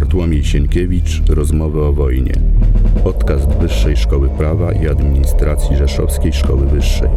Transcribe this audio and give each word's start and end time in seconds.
Bartłomiej 0.00 0.44
Sienkiewicz 0.44 1.22
Rozmowy 1.28 1.84
o 1.84 1.92
wojnie. 1.92 2.32
Podcast 3.04 3.48
Wyższej 3.48 3.96
Szkoły 3.96 4.28
Prawa 4.28 4.72
i 4.72 4.88
Administracji 4.88 5.76
Rzeszowskiej 5.76 6.32
Szkoły 6.32 6.66
Wyższej. 6.66 7.08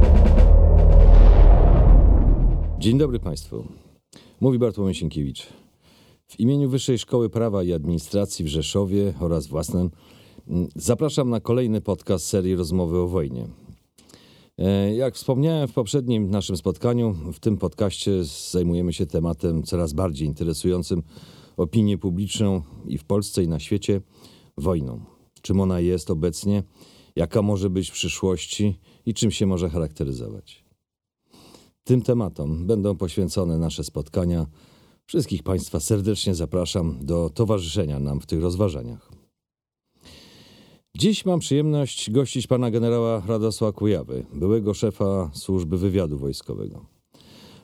Dzień 2.80 2.98
dobry 2.98 3.20
Państwu. 3.20 3.68
Mówi 4.40 4.60
Bartłomiej 4.60 4.96
Sienkiewicz. 4.96 5.48
W 6.28 6.40
imieniu 6.40 6.70
Wyższej 6.70 6.98
Szkoły 6.98 7.30
Prawa 7.30 7.64
i 7.64 7.74
Administracji 7.74 8.46
w 8.46 8.48
Rzeszowie 8.48 9.14
oraz 9.20 9.48
własnym 9.48 9.92
mm, 10.48 10.68
zapraszam 10.76 11.30
na 11.30 11.40
kolejny 11.40 11.82
podcast 11.82 12.28
serii 12.28 12.56
Rozmowy 12.56 12.98
o 12.98 13.08
wojnie. 13.08 13.48
E, 14.58 14.96
Jak 14.96 15.16
wspomniałem 15.16 15.68
w 15.68 15.74
poprzednim 15.74 16.30
naszym 16.30 16.58
spotkaniu, 16.58 17.16
w 17.34 17.40
tym 17.40 17.58
podcaście 17.58 18.12
zajmujemy 18.52 18.94
się 18.94 19.06
tematem 19.06 19.64
coraz 19.64 19.94
bardziej 19.94 20.28
interesującym 20.28 21.04
opinię 21.62 21.98
publiczną 21.98 22.62
i 22.88 22.98
w 22.98 23.04
Polsce, 23.04 23.44
i 23.44 23.48
na 23.48 23.60
świecie 23.60 24.02
wojną. 24.58 25.02
Czym 25.42 25.60
ona 25.60 25.80
jest 25.80 26.12
obecnie, 26.12 26.64
jaka 27.16 27.42
może 27.42 27.70
być 27.70 27.90
w 27.90 27.94
przyszłości 27.94 28.80
i 29.06 29.14
czym 29.14 29.32
się 29.32 29.46
może 29.46 29.70
charakteryzować. 29.70 30.66
Tym 31.84 32.02
tematom 32.02 32.68
będą 32.68 32.98
poświęcone 32.98 33.58
nasze 33.58 33.84
spotkania. 33.84 34.46
Wszystkich 35.06 35.44
Państwa 35.44 35.80
serdecznie 35.80 36.36
zapraszam 36.36 36.98
do 37.02 37.30
towarzyszenia 37.30 38.00
nam 38.00 38.22
w 38.22 38.26
tych 38.26 38.42
rozważaniach. 38.42 39.12
Dziś 40.98 41.26
mam 41.26 41.40
przyjemność 41.40 42.12
gościć 42.12 42.48
pana 42.48 42.72
generała 42.72 43.24
Radosława 43.28 43.74
Kujawy, 43.74 44.26
byłego 44.34 44.74
szefa 44.74 45.32
służby 45.34 45.78
wywiadu 45.78 46.18
wojskowego. 46.18 47.01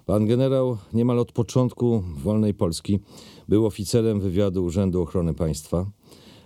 Pan 0.08 0.26
generał 0.26 0.78
niemal 0.94 1.20
od 1.20 1.32
początku 1.32 2.04
wolnej 2.24 2.54
Polski 2.54 3.00
był 3.48 3.66
oficerem 3.66 4.20
wywiadu 4.20 4.64
Urzędu 4.64 5.02
Ochrony 5.02 5.34
Państwa 5.34 5.86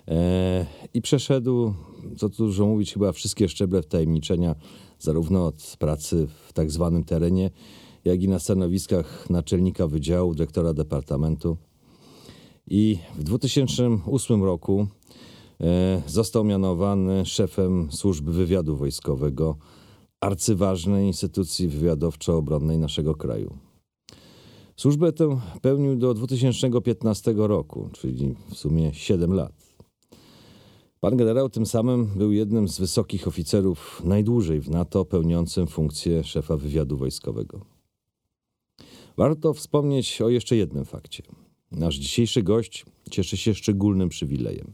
e, 0.08 0.66
i 0.94 1.02
przeszedł, 1.02 1.74
co 2.18 2.30
tu 2.30 2.46
dużo 2.46 2.66
mówić, 2.66 2.94
chyba 2.94 3.12
wszystkie 3.12 3.50
szczeble 3.50 3.82
wtajemniczenia, 3.82 4.56
zarówno 5.00 5.46
od 5.46 5.76
pracy 5.80 6.28
w 6.48 6.54
tak 6.54 6.72
zwanym 6.72 7.04
terenie, 7.04 7.52
jak 8.06 8.24
i 8.24 8.28
na 8.28 8.40
stanowiskach 8.40 9.30
naczelnika 9.30 9.88
wydziału, 9.88 10.36
dyrektora 10.36 10.74
departamentu. 10.74 11.58
I 12.68 12.98
w 13.16 13.24
2008 13.24 14.44
roku 14.44 14.88
e, 15.62 16.02
został 16.08 16.44
mianowany 16.44 17.26
szefem 17.26 17.92
służby 17.92 18.32
wywiadu 18.32 18.78
wojskowego, 18.78 19.58
arcyważnej 20.22 21.08
instytucji 21.08 21.68
wywiadowczo-obronnej 21.68 22.78
naszego 22.78 23.16
kraju. 23.16 23.58
Służbę 24.76 25.12
tę 25.12 25.40
pełnił 25.62 25.96
do 25.96 26.14
2015 26.14 27.34
roku, 27.38 27.90
czyli 27.94 28.36
w 28.50 28.56
sumie 28.56 28.94
7 28.94 29.34
lat. 29.34 29.72
Pan 31.00 31.18
generał 31.18 31.50
tym 31.50 31.66
samym 31.66 32.06
był 32.06 32.32
jednym 32.32 32.68
z 32.68 32.80
wysokich 32.80 33.28
oficerów 33.28 34.02
najdłużej 34.06 34.62
w 34.62 34.70
NATO 34.70 35.06
pełniącym 35.06 35.68
funkcję 35.68 36.24
szefa 36.24 36.58
wywiadu 36.58 36.98
wojskowego. 36.98 37.66
Warto 39.18 39.54
wspomnieć 39.54 40.22
o 40.22 40.30
jeszcze 40.30 40.56
jednym 40.56 40.86
fakcie. 40.86 41.24
Nasz 41.72 41.96
dzisiejszy 41.96 42.44
gość 42.44 42.86
cieszy 43.12 43.38
się 43.38 43.54
szczególnym 43.54 44.10
przywilejem. 44.10 44.72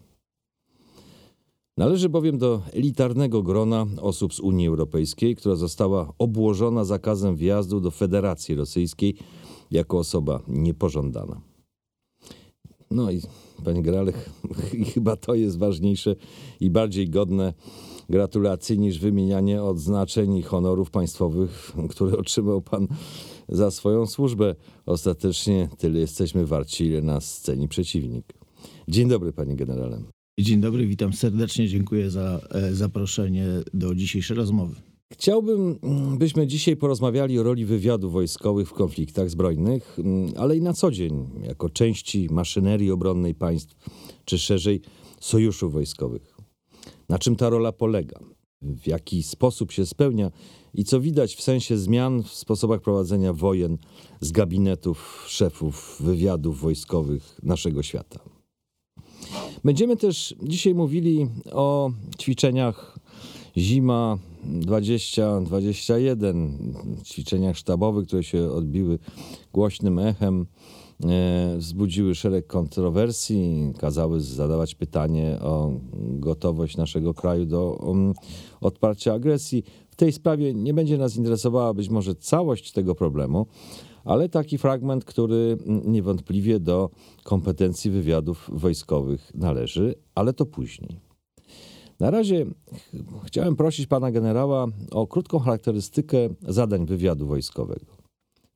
Należy 1.77 2.09
bowiem 2.09 2.37
do 2.37 2.61
elitarnego 2.73 3.43
grona 3.43 3.85
osób 4.01 4.33
z 4.33 4.39
Unii 4.39 4.67
Europejskiej, 4.67 5.35
która 5.35 5.55
została 5.55 6.13
obłożona 6.17 6.85
zakazem 6.85 7.35
wjazdu 7.35 7.79
do 7.79 7.91
Federacji 7.91 8.55
Rosyjskiej 8.55 9.15
jako 9.71 9.97
osoba 9.97 10.39
niepożądana. 10.47 11.41
No 12.91 13.11
i 13.11 13.21
panie 13.65 13.81
generale, 13.81 14.13
chyba 14.93 15.15
to 15.15 15.35
jest 15.35 15.57
ważniejsze 15.57 16.15
i 16.59 16.69
bardziej 16.69 17.09
godne 17.09 17.53
gratulacji 18.09 18.79
niż 18.79 18.99
wymienianie 18.99 19.63
odznaczeń 19.63 20.35
i 20.35 20.43
honorów 20.43 20.91
państwowych, 20.91 21.73
które 21.89 22.17
otrzymał 22.17 22.61
pan 22.61 22.87
za 23.49 23.71
swoją 23.71 24.05
służbę. 24.05 24.55
Ostatecznie 24.85 25.69
tyle 25.77 25.99
jesteśmy 25.99 26.45
warci, 26.45 26.85
ile 26.85 27.01
nas 27.01 27.41
ceni 27.41 27.67
przeciwnik. 27.67 28.33
Dzień 28.87 29.09
dobry, 29.09 29.33
panie 29.33 29.55
generale. 29.55 30.16
Dzień 30.39 30.61
dobry, 30.61 30.87
witam 30.87 31.13
serdecznie. 31.13 31.67
Dziękuję 31.67 32.11
za 32.11 32.39
e, 32.51 32.73
zaproszenie 32.73 33.45
do 33.73 33.95
dzisiejszej 33.95 34.37
rozmowy. 34.37 34.75
Chciałbym, 35.13 35.79
mm, 35.83 36.17
byśmy 36.17 36.47
dzisiaj 36.47 36.75
porozmawiali 36.75 37.39
o 37.39 37.43
roli 37.43 37.65
wywiadu 37.65 38.09
wojskowych 38.09 38.69
w 38.69 38.73
konfliktach 38.73 39.29
zbrojnych, 39.29 39.99
mm, 39.99 40.33
ale 40.37 40.57
i 40.57 40.61
na 40.61 40.73
co 40.73 40.91
dzień, 40.91 41.29
jako 41.43 41.69
części 41.69 42.27
maszynerii 42.31 42.91
obronnej 42.91 43.35
państw, 43.35 43.75
czy 44.25 44.37
szerzej 44.37 44.81
sojuszów 45.19 45.73
wojskowych. 45.73 46.37
Na 47.09 47.19
czym 47.19 47.35
ta 47.35 47.49
rola 47.49 47.71
polega? 47.71 48.19
W 48.61 48.87
jaki 48.87 49.23
sposób 49.23 49.71
się 49.71 49.85
spełnia 49.85 50.31
i 50.73 50.83
co 50.83 50.99
widać 51.01 51.35
w 51.35 51.41
sensie 51.41 51.77
zmian 51.77 52.23
w 52.23 52.29
sposobach 52.29 52.81
prowadzenia 52.81 53.33
wojen 53.33 53.77
z 54.21 54.31
gabinetów 54.31 55.25
szefów 55.27 55.97
wywiadów 55.99 56.59
wojskowych 56.59 57.39
naszego 57.43 57.83
świata. 57.83 58.36
Będziemy 59.63 59.97
też 59.97 60.35
dzisiaj 60.43 60.75
mówili 60.75 61.27
o 61.51 61.91
ćwiczeniach 62.19 62.99
zima 63.57 64.17
20-21, 64.59 66.49
ćwiczeniach 67.03 67.57
sztabowych, 67.57 68.07
które 68.07 68.23
się 68.23 68.51
odbiły 68.51 68.99
głośnym 69.53 69.99
echem, 69.99 70.45
e, 71.03 71.55
wzbudziły 71.57 72.15
szereg 72.15 72.47
kontrowersji, 72.47 73.73
kazały 73.77 74.21
zadawać 74.21 74.75
pytanie 74.75 75.39
o 75.41 75.71
gotowość 75.93 76.77
naszego 76.77 77.13
kraju 77.13 77.45
do 77.45 77.71
um, 77.71 78.13
odparcia 78.61 79.13
agresji. 79.13 79.63
W 79.89 79.95
tej 79.95 80.11
sprawie 80.11 80.53
nie 80.53 80.73
będzie 80.73 80.97
nas 80.97 81.15
interesowała 81.15 81.73
być 81.73 81.89
może 81.89 82.15
całość 82.15 82.71
tego 82.71 82.95
problemu, 82.95 83.47
ale 84.07 84.29
taki 84.29 84.57
fragment, 84.57 85.05
który 85.05 85.57
niewątpliwie 85.85 86.59
do 86.59 86.89
kompetencji 87.23 87.91
wywiadów 87.91 88.49
wojskowych 88.53 89.31
należy, 89.35 89.95
ale 90.15 90.33
to 90.33 90.45
później. 90.45 90.99
Na 91.99 92.11
razie 92.11 92.45
chciałem 93.25 93.55
prosić 93.55 93.87
pana 93.87 94.11
generała 94.11 94.67
o 94.91 95.07
krótką 95.07 95.39
charakterystykę 95.39 96.17
zadań 96.41 96.85
wywiadu 96.85 97.27
wojskowego. 97.27 97.85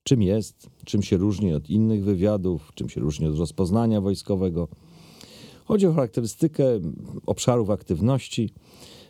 Czym 0.03 0.21
jest, 0.21 0.69
czym 0.85 1.03
się 1.03 1.17
różni 1.17 1.53
od 1.53 1.69
innych 1.69 2.03
wywiadów, 2.03 2.71
czym 2.75 2.89
się 2.89 3.01
różni 3.01 3.27
od 3.27 3.37
rozpoznania 3.37 4.01
wojskowego. 4.01 4.67
Chodzi 5.65 5.87
o 5.87 5.93
charakterystykę 5.93 6.65
obszarów 7.25 7.69
aktywności, 7.69 8.49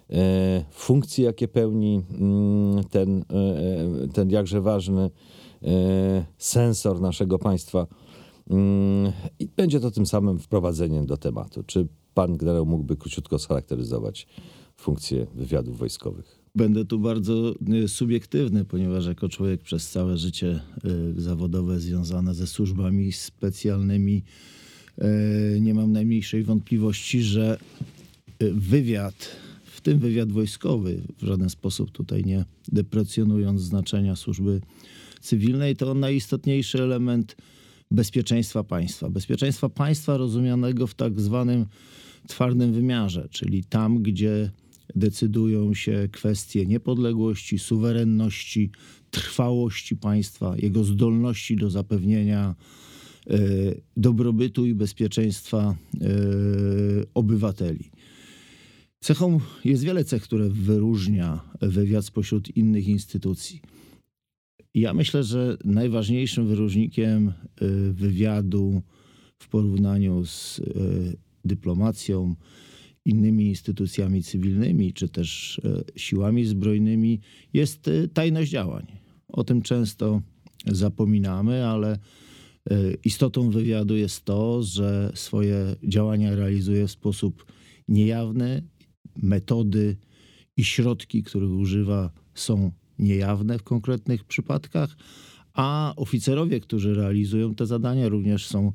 e, 0.09 0.66
funkcji, 0.72 1.24
jakie 1.24 1.47
pełni 1.47 2.01
mm, 2.19 2.84
ten, 2.84 3.19
e, 3.19 4.07
ten 4.13 4.30
jakże 4.30 4.62
ważny 4.62 5.01
e, 5.01 5.09
sensor 6.38 7.02
naszego 7.02 7.40
państwa. 7.40 7.88
Mm, 8.50 9.12
I 9.40 9.48
będzie 9.58 9.80
to 9.80 9.92
tym 9.92 10.06
samym 10.06 10.40
wprowadzeniem 10.40 11.06
do 11.06 11.18
tematu. 11.18 11.64
Czy 11.64 11.88
pan 12.14 12.38
generał 12.38 12.66
mógłby 12.66 12.98
króciutko 12.98 13.40
scharakteryzować 13.40 14.28
funkcję 14.78 15.28
wywiadów 15.36 15.78
wojskowych? 15.78 16.40
Będę 16.56 16.86
tu 16.86 17.00
bardzo 17.00 17.54
y, 17.84 17.88
subiektywny, 17.88 18.66
ponieważ 18.66 19.06
jako 19.06 19.30
człowiek 19.30 19.62
przez 19.62 19.90
całe 19.90 20.18
życie 20.18 20.60
y, 21.18 21.22
zawodowe 21.22 21.80
związane 21.80 22.34
ze 22.34 22.48
służbami 22.48 23.12
specjalnymi 23.12 24.24
nie 25.62 25.74
mam 25.74 25.92
najmniejszej 25.92 26.44
wątpliwości, 26.44 27.22
że 27.22 27.58
wywiad, 28.40 29.30
w 29.64 29.82
tym 29.82 30.00
wywiad 30.00 30.32
wojskowy, 30.32 31.02
w 31.18 31.26
żaden 31.26 31.50
sposób 31.50 31.92
tutaj 31.92 32.24
nie 32.26 32.46
deprecjonując 32.68 33.62
znaczenia 33.62 34.16
służby 34.16 34.62
cywilnej, 35.22 35.76
to 35.76 35.94
najistotniejszy 35.94 36.84
element 36.84 37.36
bezpieczeństwa 37.92 38.64
państwa. 38.64 39.09
Bezpieczeństwa 39.09 39.70
państwa 39.70 40.18
rozumianego 40.18 40.88
w 40.88 40.95
tak 40.95 41.19
zwanym 41.19 41.66
twardym 42.28 42.74
wymiarze, 42.74 43.28
czyli 43.31 43.63
tam, 43.63 44.04
gdzie 44.04 44.51
decydują 44.95 45.74
się 45.74 46.10
kwestie 46.12 46.66
niepodległości, 46.66 47.60
suwerenności, 47.60 48.72
trwałości 49.12 49.95
państwa, 49.95 50.56
jego 50.57 50.84
zdolności 50.84 51.56
do 51.56 51.69
zapewnienia 51.69 52.56
e, 53.28 53.38
dobrobytu 53.98 54.66
i 54.66 54.74
bezpieczeństwa 54.74 55.75
e, 56.01 56.07
obywateli. 57.13 57.92
Cechą 59.00 59.40
jest 59.66 59.84
wiele 59.84 60.04
cech, 60.04 60.24
które 60.24 60.50
wyróżnia 60.50 61.40
wywiad 61.62 62.06
spośród 62.06 62.57
innych 62.57 62.88
instytucji. 62.88 63.62
Ja 64.73 64.94
myślę, 64.94 65.23
że 65.23 65.57
najważniejszym 65.65 66.47
wyróżnikiem 66.47 67.27
e, 67.27 67.33
wywiadu 67.91 68.81
w 69.39 69.47
porównaniu 69.50 70.25
z 70.25 70.62
dyplomacją, 71.45 72.35
innymi 73.06 73.45
instytucjami 73.45 74.23
cywilnymi, 74.23 74.94
czy 74.94 75.09
też 75.09 75.62
e, 75.65 76.00
siłami 76.00 76.45
zbrojnymi, 76.45 77.19
jest 77.53 77.89
tajność 78.13 78.51
działań. 78.51 78.88
O 79.27 79.44
tym 79.44 79.62
często 79.62 80.21
zapominamy, 80.65 81.68
ale 81.68 82.00
Istotą 83.06 83.50
wywiadu 83.50 83.95
jest 83.95 84.25
to, 84.25 84.63
że 84.63 85.12
swoje 85.15 85.75
działania 85.83 86.35
realizuje 86.35 86.88
w 86.88 86.91
sposób 86.91 87.45
niejawny, 87.88 88.63
metody 89.15 89.97
i 90.57 90.63
środki, 90.63 91.23
których 91.23 91.51
używa, 91.51 92.12
są 92.33 92.71
niejawne 93.01 93.59
w 93.59 93.63
konkretnych 93.63 94.24
przypadkach, 94.24 94.95
a 95.53 95.94
oficerowie, 95.95 96.59
którzy 96.59 96.94
realizują 96.94 97.56
te 97.56 97.65
zadania, 97.65 98.09
również 98.09 98.48
są 98.48 98.71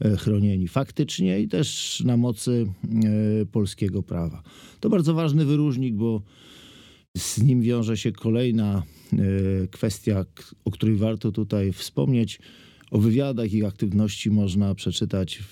e, 0.00 0.16
chronieni 0.16 0.68
faktycznie 0.68 1.40
i 1.40 1.48
też 1.48 2.00
na 2.06 2.16
mocy 2.16 2.66
e, 3.42 3.46
polskiego 3.46 4.02
prawa. 4.02 4.42
To 4.80 4.90
bardzo 4.90 5.14
ważny 5.14 5.44
wyróżnik, 5.44 5.94
bo 5.94 6.22
z 7.16 7.42
nim 7.42 7.62
wiąże 7.62 7.96
się 7.96 8.12
kolejna 8.12 8.82
e, 9.12 9.16
kwestia, 9.68 10.24
o 10.64 10.70
której 10.70 10.96
warto 10.96 11.32
tutaj 11.32 11.72
wspomnieć. 11.72 12.38
O 12.90 12.98
wywiadach 12.98 13.52
i 13.52 13.64
aktywności 13.64 14.30
można 14.30 14.74
przeczytać 14.74 15.42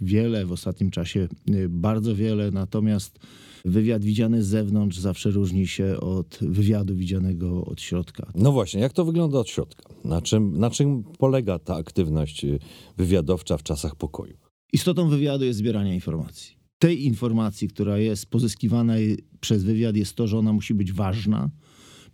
wiele, 0.00 0.46
w 0.46 0.52
ostatnim 0.52 0.90
czasie 0.90 1.28
bardzo 1.68 2.14
wiele, 2.14 2.50
natomiast 2.50 3.18
wywiad 3.64 4.04
widziany 4.04 4.42
z 4.42 4.46
zewnątrz 4.46 4.98
zawsze 4.98 5.30
różni 5.30 5.66
się 5.66 6.00
od 6.00 6.38
wywiadu 6.40 6.96
widzianego 6.96 7.64
od 7.64 7.80
środka. 7.80 8.32
No 8.34 8.52
właśnie, 8.52 8.80
jak 8.80 8.92
to 8.92 9.04
wygląda 9.04 9.38
od 9.38 9.48
środka? 9.48 9.94
Na 10.04 10.22
czym, 10.22 10.58
na 10.58 10.70
czym 10.70 11.04
polega 11.18 11.58
ta 11.58 11.74
aktywność 11.74 12.44
y, 12.44 12.58
wywiadowcza 12.96 13.56
w 13.56 13.62
czasach 13.62 13.96
pokoju? 13.96 14.36
Istotą 14.72 15.08
wywiadu 15.08 15.44
jest 15.44 15.58
zbieranie 15.58 15.94
informacji. 15.94 16.56
Tej 16.78 17.04
informacji, 17.04 17.68
która 17.68 17.98
jest 17.98 18.26
pozyskiwana 18.26 18.94
przez 19.40 19.64
wywiad, 19.64 19.96
jest 19.96 20.14
to, 20.14 20.26
że 20.26 20.38
ona 20.38 20.52
musi 20.52 20.74
być 20.74 20.92
ważna, 20.92 21.50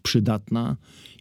przydatna 0.03 0.77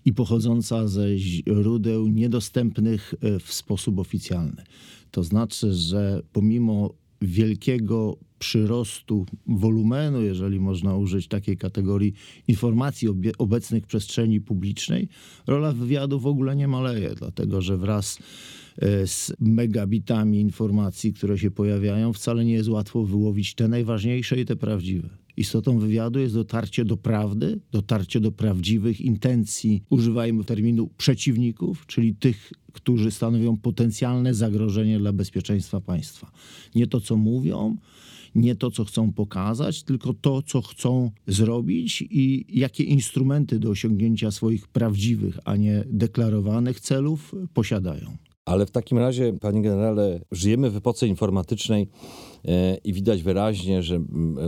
i 0.05 0.13
pochodząca 0.13 0.87
ze 0.87 1.17
źródeł 1.17 2.07
niedostępnych 2.07 3.13
e, 3.21 3.39
w 3.39 3.53
sposób 3.53 3.99
oficjalny. 3.99 4.63
To 5.11 5.23
znaczy, 5.23 5.73
że 5.73 6.21
pomimo 6.33 6.93
wielkiego 7.21 8.17
przyrostu 8.39 9.25
wolumenu, 9.47 10.21
jeżeli 10.21 10.59
można 10.59 10.95
użyć 10.95 11.27
takiej 11.27 11.57
kategorii 11.57 12.13
informacji 12.47 13.07
obecnych 13.37 13.83
w 13.83 13.87
przestrzeni 13.87 14.41
publicznej, 14.41 15.07
rola 15.47 15.71
wywiadu 15.71 16.19
w 16.19 16.27
ogóle 16.27 16.55
nie 16.55 16.67
maleje, 16.67 17.09
dlatego 17.15 17.61
że 17.61 17.77
wraz 17.77 18.19
e, 18.77 19.07
z 19.07 19.33
megabitami 19.39 20.39
informacji, 20.39 21.13
które 21.13 21.37
się 21.37 21.51
pojawiają, 21.51 22.13
wcale 22.13 22.45
nie 22.45 22.53
jest 22.53 22.69
łatwo 22.69 23.03
wyłowić 23.03 23.55
te 23.55 23.67
najważniejsze 23.67 24.39
i 24.39 24.45
te 24.45 24.55
prawdziwe. 24.55 25.18
Istotą 25.39 25.79
wywiadu 25.79 26.19
jest 26.19 26.33
dotarcie 26.33 26.85
do 26.85 26.97
prawdy, 26.97 27.59
dotarcie 27.71 28.19
do 28.19 28.31
prawdziwych 28.31 29.01
intencji, 29.01 29.83
używajmy 29.89 30.43
terminu 30.43 30.89
przeciwników, 30.97 31.85
czyli 31.85 32.15
tych, 32.15 32.53
którzy 32.73 33.11
stanowią 33.11 33.57
potencjalne 33.57 34.33
zagrożenie 34.33 34.99
dla 34.99 35.13
bezpieczeństwa 35.13 35.81
państwa. 35.81 36.31
Nie 36.75 36.87
to, 36.87 37.01
co 37.01 37.17
mówią, 37.17 37.77
nie 38.35 38.55
to, 38.55 38.71
co 38.71 38.85
chcą 38.85 39.13
pokazać, 39.13 39.83
tylko 39.83 40.13
to, 40.13 40.41
co 40.41 40.61
chcą 40.61 41.11
zrobić 41.27 42.01
i 42.01 42.45
jakie 42.59 42.83
instrumenty 42.83 43.59
do 43.59 43.69
osiągnięcia 43.69 44.31
swoich 44.31 44.67
prawdziwych, 44.67 45.39
a 45.45 45.55
nie 45.55 45.83
deklarowanych 45.87 46.79
celów 46.79 47.35
posiadają. 47.53 48.17
Ale 48.49 48.65
w 48.65 48.71
takim 48.71 48.97
razie, 48.97 49.33
panie 49.33 49.61
generale, 49.61 50.19
żyjemy 50.31 50.69
w 50.69 50.75
epoce 50.75 51.07
informatycznej 51.07 51.87
e, 52.45 52.75
i 52.75 52.93
widać 52.93 53.23
wyraźnie, 53.23 53.83
że 53.83 53.99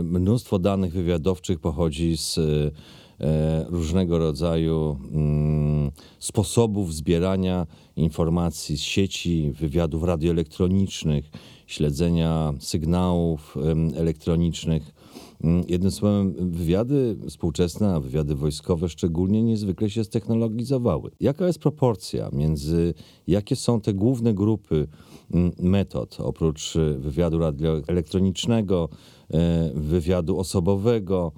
mnóstwo 0.02 0.58
danych 0.58 0.92
wywiadowczych 0.92 1.60
pochodzi 1.60 2.16
z 2.16 2.38
e, 2.38 3.64
różnego 3.68 4.18
rodzaju 4.18 4.96
mm, 5.12 5.90
sposobów 6.18 6.94
zbierania 6.94 7.66
informacji 7.96 8.76
z 8.78 8.80
sieci, 8.80 9.52
wywiadów 9.52 10.02
radioelektronicznych, 10.04 11.30
śledzenia 11.66 12.52
sygnałów 12.60 13.56
elektronicznych. 13.96 15.01
Mm, 15.42 15.64
jednym 15.68 15.90
słowem, 15.90 16.34
wywiady 16.50 17.16
współczesne, 17.28 17.94
a 17.94 18.00
wywiady 18.00 18.34
wojskowe 18.34 18.88
szczególnie 18.88 19.42
niezwykle 19.42 19.90
się 19.90 20.04
ztechnologizowały. 20.04 21.10
Jaka 21.20 21.46
jest 21.46 21.58
proporcja 21.58 22.30
między, 22.32 22.94
jakie 23.26 23.56
są 23.56 23.80
te 23.80 23.94
główne 23.94 24.34
grupy 24.34 24.88
mm, 25.34 25.52
metod, 25.58 26.16
oprócz 26.20 26.76
e, 26.76 26.98
wywiadu 26.98 27.38
radioelektronicznego, 27.38 28.88
e, 29.30 29.70
wywiadu 29.74 30.38
osobowego, 30.38 31.32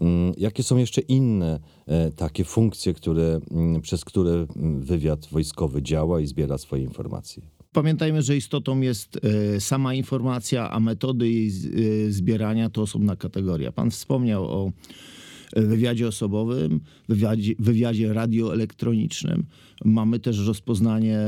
mm, 0.00 0.32
jakie 0.36 0.62
są 0.62 0.76
jeszcze 0.76 1.00
inne 1.00 1.60
e, 1.86 2.10
takie 2.10 2.44
funkcje, 2.44 2.94
które, 2.94 3.40
przez 3.82 4.04
które 4.04 4.46
wywiad 4.78 5.26
wojskowy 5.26 5.82
działa 5.82 6.20
i 6.20 6.26
zbiera 6.26 6.58
swoje 6.58 6.82
informacje? 6.82 7.59
Pamiętajmy, 7.72 8.22
że 8.22 8.36
istotą 8.36 8.80
jest 8.80 9.20
e, 9.24 9.60
sama 9.60 9.94
informacja, 9.94 10.70
a 10.70 10.80
metody 10.80 11.28
jej 11.28 11.48
e, 11.48 12.12
zbierania 12.12 12.70
to 12.70 12.82
osobna 12.82 13.16
kategoria. 13.16 13.72
Pan 13.72 13.90
wspomniał 13.90 14.44
o 14.44 14.72
e, 15.52 15.62
wywiadzie 15.62 16.08
osobowym, 16.08 16.80
wywiadzie, 17.08 17.54
wywiadzie 17.58 18.12
radioelektronicznym. 18.12 19.46
Mamy 19.84 20.18
też 20.18 20.46
rozpoznanie 20.46 21.18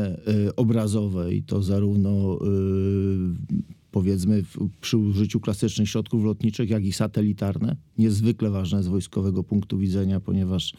obrazowe 0.56 1.34
i 1.34 1.42
to 1.42 1.62
zarówno 1.62 2.38
powiedzmy 3.90 4.42
przy 4.80 4.96
użyciu 4.96 5.40
klasycznych 5.40 5.88
środków 5.88 6.24
lotniczych, 6.24 6.70
jak 6.70 6.84
i 6.84 6.92
satelitarne. 6.92 7.76
Niezwykle 7.98 8.50
ważne 8.50 8.82
z 8.82 8.88
wojskowego 8.88 9.44
punktu 9.44 9.78
widzenia, 9.78 10.20
ponieważ 10.20 10.74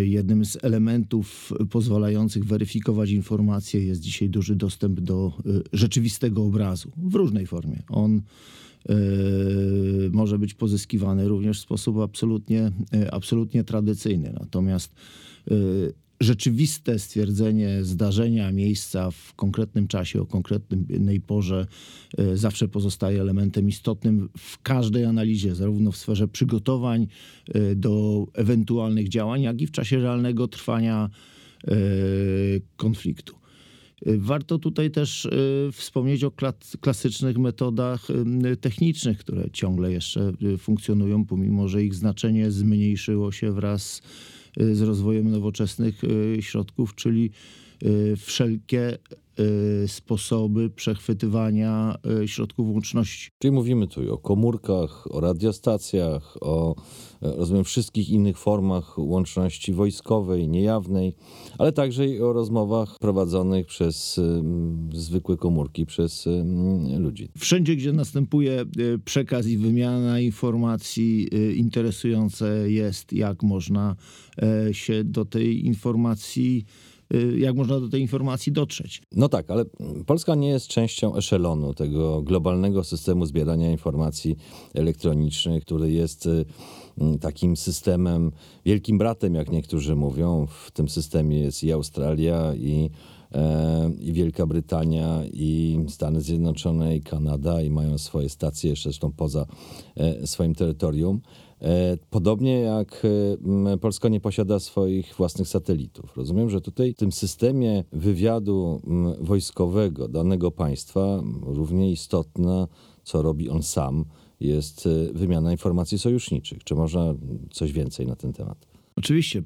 jednym 0.00 0.44
z 0.44 0.64
elementów 0.64 1.52
pozwalających 1.70 2.44
weryfikować 2.44 3.10
informacje 3.10 3.84
jest 3.84 4.00
dzisiaj 4.00 4.28
duży 4.28 4.56
dostęp 4.56 5.00
do 5.00 5.32
e, 5.46 5.50
rzeczywistego 5.72 6.44
obrazu 6.44 6.92
w 6.96 7.14
różnej 7.14 7.46
formie. 7.46 7.82
On 7.88 8.16
e, 8.88 8.94
może 10.10 10.38
być 10.38 10.54
pozyskiwany 10.54 11.28
również 11.28 11.58
w 11.58 11.62
sposób 11.62 11.98
absolutnie, 11.98 12.70
absolutnie 13.10 13.64
tradycyjny. 13.64 14.34
Natomiast 14.40 14.94
rzeczywiste 16.22 16.98
stwierdzenie 16.98 17.84
zdarzenia, 17.84 18.52
miejsca 18.52 19.10
w 19.10 19.34
konkretnym 19.34 19.88
czasie, 19.88 20.20
o 20.20 20.26
konkretnej 20.26 21.20
porze 21.20 21.66
e, 22.18 22.36
zawsze 22.36 22.68
pozostaje 22.68 23.20
elementem 23.20 23.68
istotnym 23.68 24.28
w 24.38 24.62
każdej 24.62 25.04
analizie, 25.04 25.54
zarówno 25.54 25.92
w 25.92 25.96
sferze 25.96 26.28
przygotowań 26.28 27.06
e, 27.54 27.74
do 27.74 28.26
ewentualnych 28.34 29.08
działań, 29.08 29.42
jak 29.42 29.60
i 29.60 29.66
w 29.66 29.70
czasie 29.70 29.98
realnego 29.98 30.48
trwania 30.48 31.10
e, 31.64 31.74
konfliktu. 32.76 33.34
Warto 34.06 34.58
tutaj 34.58 34.90
też 34.90 35.28
wspomnieć 35.72 36.24
o 36.24 36.32
klasycznych 36.80 37.38
metodach 37.38 38.06
technicznych, 38.60 39.18
które 39.18 39.50
ciągle 39.52 39.92
jeszcze 39.92 40.32
funkcjonują, 40.58 41.26
pomimo 41.26 41.68
że 41.68 41.84
ich 41.84 41.94
znaczenie 41.94 42.50
zmniejszyło 42.50 43.32
się 43.32 43.52
wraz 43.52 43.82
z 43.82 44.02
rozwojem 44.80 45.30
nowoczesnych 45.30 46.04
y, 46.04 46.42
środków, 46.42 46.94
czyli 46.94 47.24
y, 47.26 47.71
wszelkie 48.16 48.98
y, 49.84 49.88
sposoby 49.88 50.70
przechwytywania 50.70 51.96
środków 52.26 52.68
łączności. 52.70 53.30
Czyli 53.38 53.52
mówimy 53.52 53.86
tu 53.86 54.14
o 54.14 54.18
komórkach, 54.18 55.14
o 55.14 55.20
radiostacjach, 55.20 56.36
o 56.40 56.74
rozumiem 57.20 57.64
wszystkich 57.64 58.10
innych 58.10 58.38
formach 58.38 58.98
łączności 58.98 59.72
wojskowej, 59.72 60.48
niejawnej, 60.48 61.14
ale 61.58 61.72
także 61.72 62.06
i 62.06 62.20
o 62.20 62.32
rozmowach 62.32 62.98
prowadzonych 62.98 63.66
przez 63.66 64.20
zwykłe 64.94 65.36
komórki, 65.36 65.86
przez 65.86 66.28
ludzi. 66.98 67.28
Wszędzie, 67.38 67.76
gdzie 67.76 67.92
następuje 67.92 68.64
przekaz 69.04 69.46
i 69.46 69.58
wymiana 69.58 70.20
informacji, 70.20 71.28
interesujące 71.56 72.70
jest, 72.70 73.12
jak 73.12 73.42
można 73.42 73.96
E, 74.38 74.74
się 74.74 75.04
do 75.04 75.24
tej 75.24 75.66
informacji 75.66 76.64
e, 76.66 76.91
jak 77.38 77.56
można 77.56 77.80
do 77.80 77.88
tej 77.88 78.00
informacji 78.00 78.52
dotrzeć. 78.52 79.02
No 79.12 79.28
tak, 79.28 79.50
ale 79.50 79.64
Polska 80.06 80.34
nie 80.34 80.48
jest 80.48 80.68
częścią 80.68 81.16
eszelonu 81.16 81.74
tego 81.74 82.22
globalnego 82.22 82.84
systemu 82.84 83.26
zbierania 83.26 83.70
informacji 83.70 84.36
elektronicznych, 84.74 85.64
który 85.64 85.92
jest 85.92 86.26
e, 86.26 87.18
takim 87.20 87.56
systemem, 87.56 88.32
wielkim 88.64 88.98
bratem, 88.98 89.34
jak 89.34 89.50
niektórzy 89.50 89.96
mówią. 89.96 90.46
W 90.46 90.70
tym 90.70 90.88
systemie 90.88 91.40
jest 91.40 91.64
i 91.64 91.72
Australia, 91.72 92.54
i, 92.54 92.90
i 94.00 94.12
Wielka 94.12 94.46
Brytania, 94.46 95.22
i 95.32 95.78
Stany 95.88 96.20
Zjednoczone, 96.20 96.96
i 96.96 97.00
Kanada, 97.00 97.62
i 97.62 97.70
mają 97.70 97.98
swoje 97.98 98.28
stacje 98.28 98.70
jeszcze 98.70 98.88
zresztą 98.88 99.12
poza 99.12 99.46
swoim 100.24 100.54
terytorium. 100.54 101.20
E, 101.62 101.98
podobnie 102.10 102.60
jak 102.60 103.02
e, 103.74 103.78
Polska 103.78 104.08
nie 104.08 104.20
posiada 104.20 104.60
swoich 104.60 105.14
własnych 105.14 105.48
satelitów. 105.48 106.16
Rozumiem, 106.16 106.50
że 106.50 106.60
tutaj 106.60 106.92
w 106.92 106.96
tym 106.96 107.12
systemie 107.12 107.84
wywiadu 107.92 108.80
wojskowego 109.20 110.08
danego 110.08 110.50
państwa 110.50 111.22
równie 111.42 111.92
istotna, 111.92 112.68
co 113.02 113.22
robi 113.22 113.50
on 113.50 113.62
sam, 113.62 114.04
jest 114.40 114.86
e, 114.86 115.12
wymiana 115.12 115.52
informacji 115.52 115.98
sojuszniczych. 115.98 116.64
Czy 116.64 116.74
można 116.74 117.14
coś 117.50 117.72
więcej 117.72 118.06
na 118.06 118.16
ten 118.16 118.32
temat? 118.32 118.66
Oczywiście. 118.96 119.42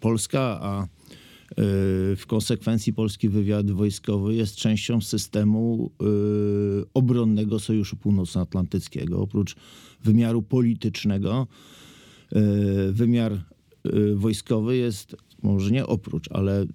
Polska, 0.00 0.58
a 0.62 0.86
w 2.16 2.22
konsekwencji 2.26 2.92
polski 2.92 3.28
wywiad 3.28 3.70
wojskowy 3.70 4.34
jest 4.34 4.56
częścią 4.56 5.00
systemu 5.00 5.90
obronnego 6.94 7.60
Sojuszu 7.60 7.96
Północnoatlantyckiego. 7.96 9.20
Oprócz 9.20 9.56
wymiaru 10.04 10.42
politycznego, 10.42 11.46
wymiar 12.92 13.44
wojskowy 14.14 14.76
jest 14.76 15.16
może 15.42 15.70
nie 15.70 15.86
oprócz, 15.86 16.28
ale 16.30 16.66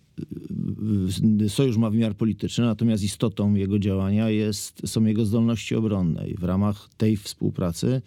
sojusz 1.48 1.78
ma 1.78 1.90
wymiar 1.90 2.16
polityczny, 2.16 2.66
natomiast 2.66 3.04
istotą 3.04 3.54
jego 3.56 3.80
działania 3.80 4.30
jest, 4.30 4.82
są 4.86 5.06
jego 5.06 5.26
zdolności 5.26 5.76
obronne. 5.76 6.30
I 6.30 6.36
w 6.36 6.44
ramach 6.44 6.90
tej 6.98 7.18
współpracy 7.18 8.02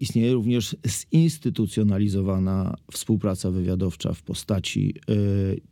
istnieje 0.00 0.32
również 0.32 0.76
zinstytucjonalizowana 0.86 2.76
współpraca 2.92 3.50
wywiadowcza 3.50 4.12
w 4.12 4.22
postaci 4.22 4.94
e, 4.94 5.14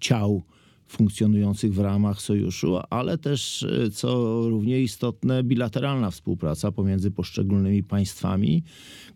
ciał 0.00 0.42
funkcjonujących 0.88 1.74
w 1.74 1.78
ramach 1.78 2.20
sojuszu, 2.20 2.78
ale 2.90 3.18
też, 3.18 3.62
e, 3.62 3.90
co 3.90 4.08
równie 4.48 4.82
istotne, 4.82 5.42
bilateralna 5.42 6.10
współpraca 6.10 6.72
pomiędzy 6.72 7.10
poszczególnymi 7.10 7.82
państwami, 7.82 8.62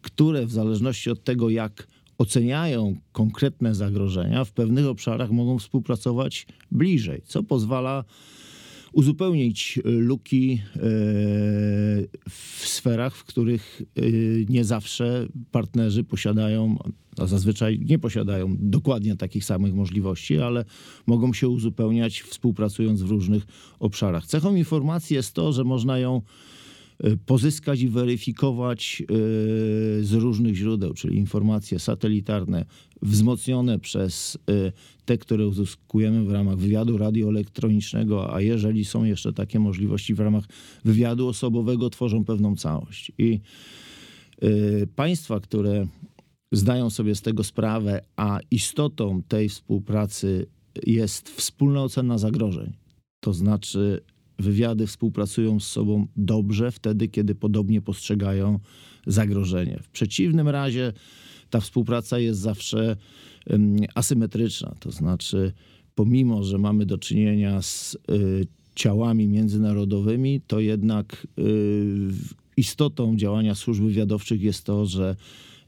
które 0.03 0.47
w 0.47 0.53
zależności 0.53 1.11
od 1.11 1.25
tego, 1.25 1.51
jak 1.51 1.87
oceniają 2.19 2.97
konkretne 3.13 3.75
zagrożenia, 3.75 4.45
w 4.45 4.53
pewnych 4.53 4.87
obszarach 4.87 5.31
mogą 5.31 5.59
współpracować 5.59 6.47
bliżej, 6.71 7.23
co 7.25 7.43
pozwala 7.43 8.05
uzupełnić 8.93 9.81
luki 9.85 10.61
e, 10.77 10.81
w 12.29 12.63
sferach, 12.65 13.17
w 13.17 13.25
których 13.25 13.83
e, 13.97 14.03
nie 14.49 14.65
zawsze 14.65 15.27
partnerzy 15.51 16.05
posiadają, 16.05 16.79
a 17.19 17.27
zazwyczaj 17.27 17.81
nie 17.85 17.99
posiadają 17.99 18.57
dokładnie 18.59 19.17
takich 19.17 19.45
samych 19.45 19.75
możliwości, 19.75 20.39
ale 20.39 20.65
mogą 21.07 21.33
się 21.33 21.49
uzupełniać 21.49 22.21
współpracując 22.21 23.03
w 23.03 23.11
różnych 23.11 23.47
obszarach. 23.79 24.27
Cechą 24.27 24.55
informacji 24.55 25.17
jest 25.17 25.35
to, 25.35 25.53
że 25.53 25.65
można 25.65 25.99
ją 25.99 26.23
pozyskać 27.27 27.81
i 27.81 27.89
weryfikować 27.89 29.03
y, 29.03 29.07
z 30.05 30.13
różnych 30.13 30.55
źródeł, 30.55 30.95
czyli 30.95 31.17
informacje 31.17 31.79
satelitarne 31.79 32.65
wzmocnione 33.03 33.79
przez 33.79 34.39
y, 34.51 34.73
te, 35.05 35.19
które 35.19 35.47
uzyskujemy 35.47 36.25
w 36.25 36.33
ramach 36.33 36.57
wywiadu 36.57 36.99
radioelektronicznego, 36.99 38.35
a 38.35 38.41
jeżeli 38.41 38.85
są 38.85 39.05
jeszcze 39.05 39.33
takie 39.33 39.61
możliwości 39.61 40.15
w 40.15 40.21
ramach 40.21 40.45
wywiadu 40.85 41.29
osobowego, 41.29 41.91
tworzą 41.91 42.25
pewną 42.25 42.57
całość. 42.57 43.13
I 43.19 43.41
państwa, 44.97 45.41
które 45.41 45.87
zdają 46.53 46.91
sobie 46.91 47.15
z 47.15 47.23
tego 47.23 47.45
sprawę, 47.45 48.03
a 48.17 48.39
istotą 48.51 49.23
tej 49.29 49.49
współpracy 49.49 50.47
jest 50.87 51.29
wspólna 51.29 51.83
ocena 51.83 52.19
zagrożeń. 52.19 52.73
To 53.21 53.33
znaczy 53.33 54.01
wywiady 54.39 54.87
współpracują 54.87 55.61
z 55.61 55.67
sobą 55.67 56.07
dobrze 56.17 56.71
wtedy, 56.71 57.09
kiedy 57.09 57.35
podobnie 57.35 57.83
postrzegają 57.83 58.59
zagrożenie. 59.07 59.79
W 59.83 59.89
przeciwnym 59.89 60.49
razie 60.49 60.93
ta 61.51 61.61
współpraca 61.61 62.19
jest 62.19 62.41
zawsze 62.41 62.97
asymetryczna, 63.95 64.75
to 64.81 64.91
znaczy 64.91 65.53
pomimo, 65.95 66.45
że 66.45 66.59
mamy 66.59 66.87
do 66.87 66.99
czynienia 66.99 67.63
z 67.63 67.95
y, 67.95 68.47
ciałami 68.75 69.29
międzynarodowymi, 69.29 70.41
to 70.47 70.61
jednak 70.61 71.27
y, 71.39 71.43
istotą 72.57 73.17
działania 73.17 73.55
służb 73.55 73.83
wywiadowczych 73.85 74.43
jest 74.43 74.65
to, 74.65 74.87
że 74.87 75.17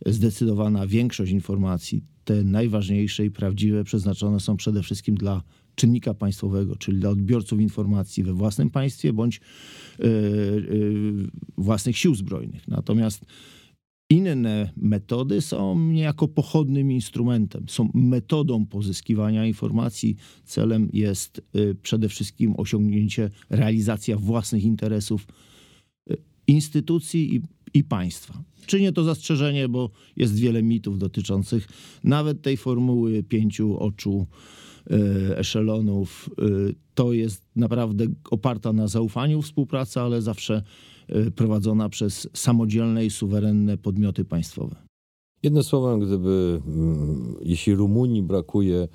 zdecydowana 0.06 0.86
większość 0.86 1.32
informacji, 1.32 2.02
te 2.24 2.44
najważniejsze 2.44 3.24
i 3.24 3.30
prawdziwe, 3.30 3.84
przeznaczone 3.84 4.40
są 4.40 4.56
przede 4.56 4.82
wszystkim 4.82 5.14
dla 5.14 5.42
czynnika 5.74 6.14
państwowego, 6.14 6.76
czyli 6.76 6.98
dla 6.98 7.10
odbiorców 7.10 7.60
informacji 7.60 8.22
we 8.22 8.32
własnym 8.32 8.70
państwie 8.70 9.12
bądź 9.12 9.40
yy, 9.98 10.08
yy, 10.08 11.30
własnych 11.56 11.98
sił 11.98 12.14
zbrojnych. 12.14 12.68
Natomiast 12.68 13.24
inne 14.10 14.72
metody 14.76 15.40
są 15.40 15.78
niejako 15.78 16.28
pochodnym 16.28 16.92
instrumentem, 16.92 17.68
są 17.68 17.90
metodą 17.94 18.66
pozyskiwania 18.66 19.46
informacji. 19.46 20.16
Celem 20.44 20.88
jest 20.92 21.42
yy, 21.54 21.76
przede 21.82 22.08
wszystkim 22.08 22.54
osiągnięcie, 22.56 23.30
realizacja 23.50 24.16
własnych 24.16 24.64
interesów 24.64 25.26
instytucji 26.46 27.36
i, 27.36 27.42
i 27.78 27.84
państwa. 27.84 28.42
Czynię 28.66 28.92
to 28.92 29.04
zastrzeżenie, 29.04 29.68
bo 29.68 29.90
jest 30.16 30.38
wiele 30.38 30.62
mitów 30.62 30.98
dotyczących 30.98 31.68
nawet 32.04 32.42
tej 32.42 32.56
formuły 32.56 33.22
pięciu 33.22 33.78
oczu 33.78 34.26
E, 34.26 34.63
eszelonów. 35.36 36.30
E, 36.38 36.44
to 36.94 37.12
jest 37.12 37.42
naprawdę 37.56 38.06
oparta 38.30 38.72
na 38.72 38.88
zaufaniu 38.88 39.42
współpraca, 39.42 40.02
ale 40.02 40.22
zawsze 40.22 40.62
e, 41.08 41.30
prowadzona 41.30 41.88
przez 41.88 42.28
samodzielne 42.32 43.06
i 43.06 43.10
suwerenne 43.10 43.78
podmioty 43.78 44.24
państwowe. 44.24 44.76
Jednym 45.42 45.62
słowem, 45.62 46.00
gdyby, 46.00 46.60
mm, 46.66 47.34
jeśli 47.42 47.74
Rumunii 47.74 48.22
brakuje 48.22 48.88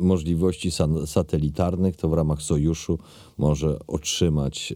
możliwości 0.00 0.70
satelitarnych, 1.06 1.96
to 1.96 2.08
w 2.08 2.12
ramach 2.12 2.42
sojuszu 2.42 2.98
może 3.38 3.78
otrzymać 3.86 4.74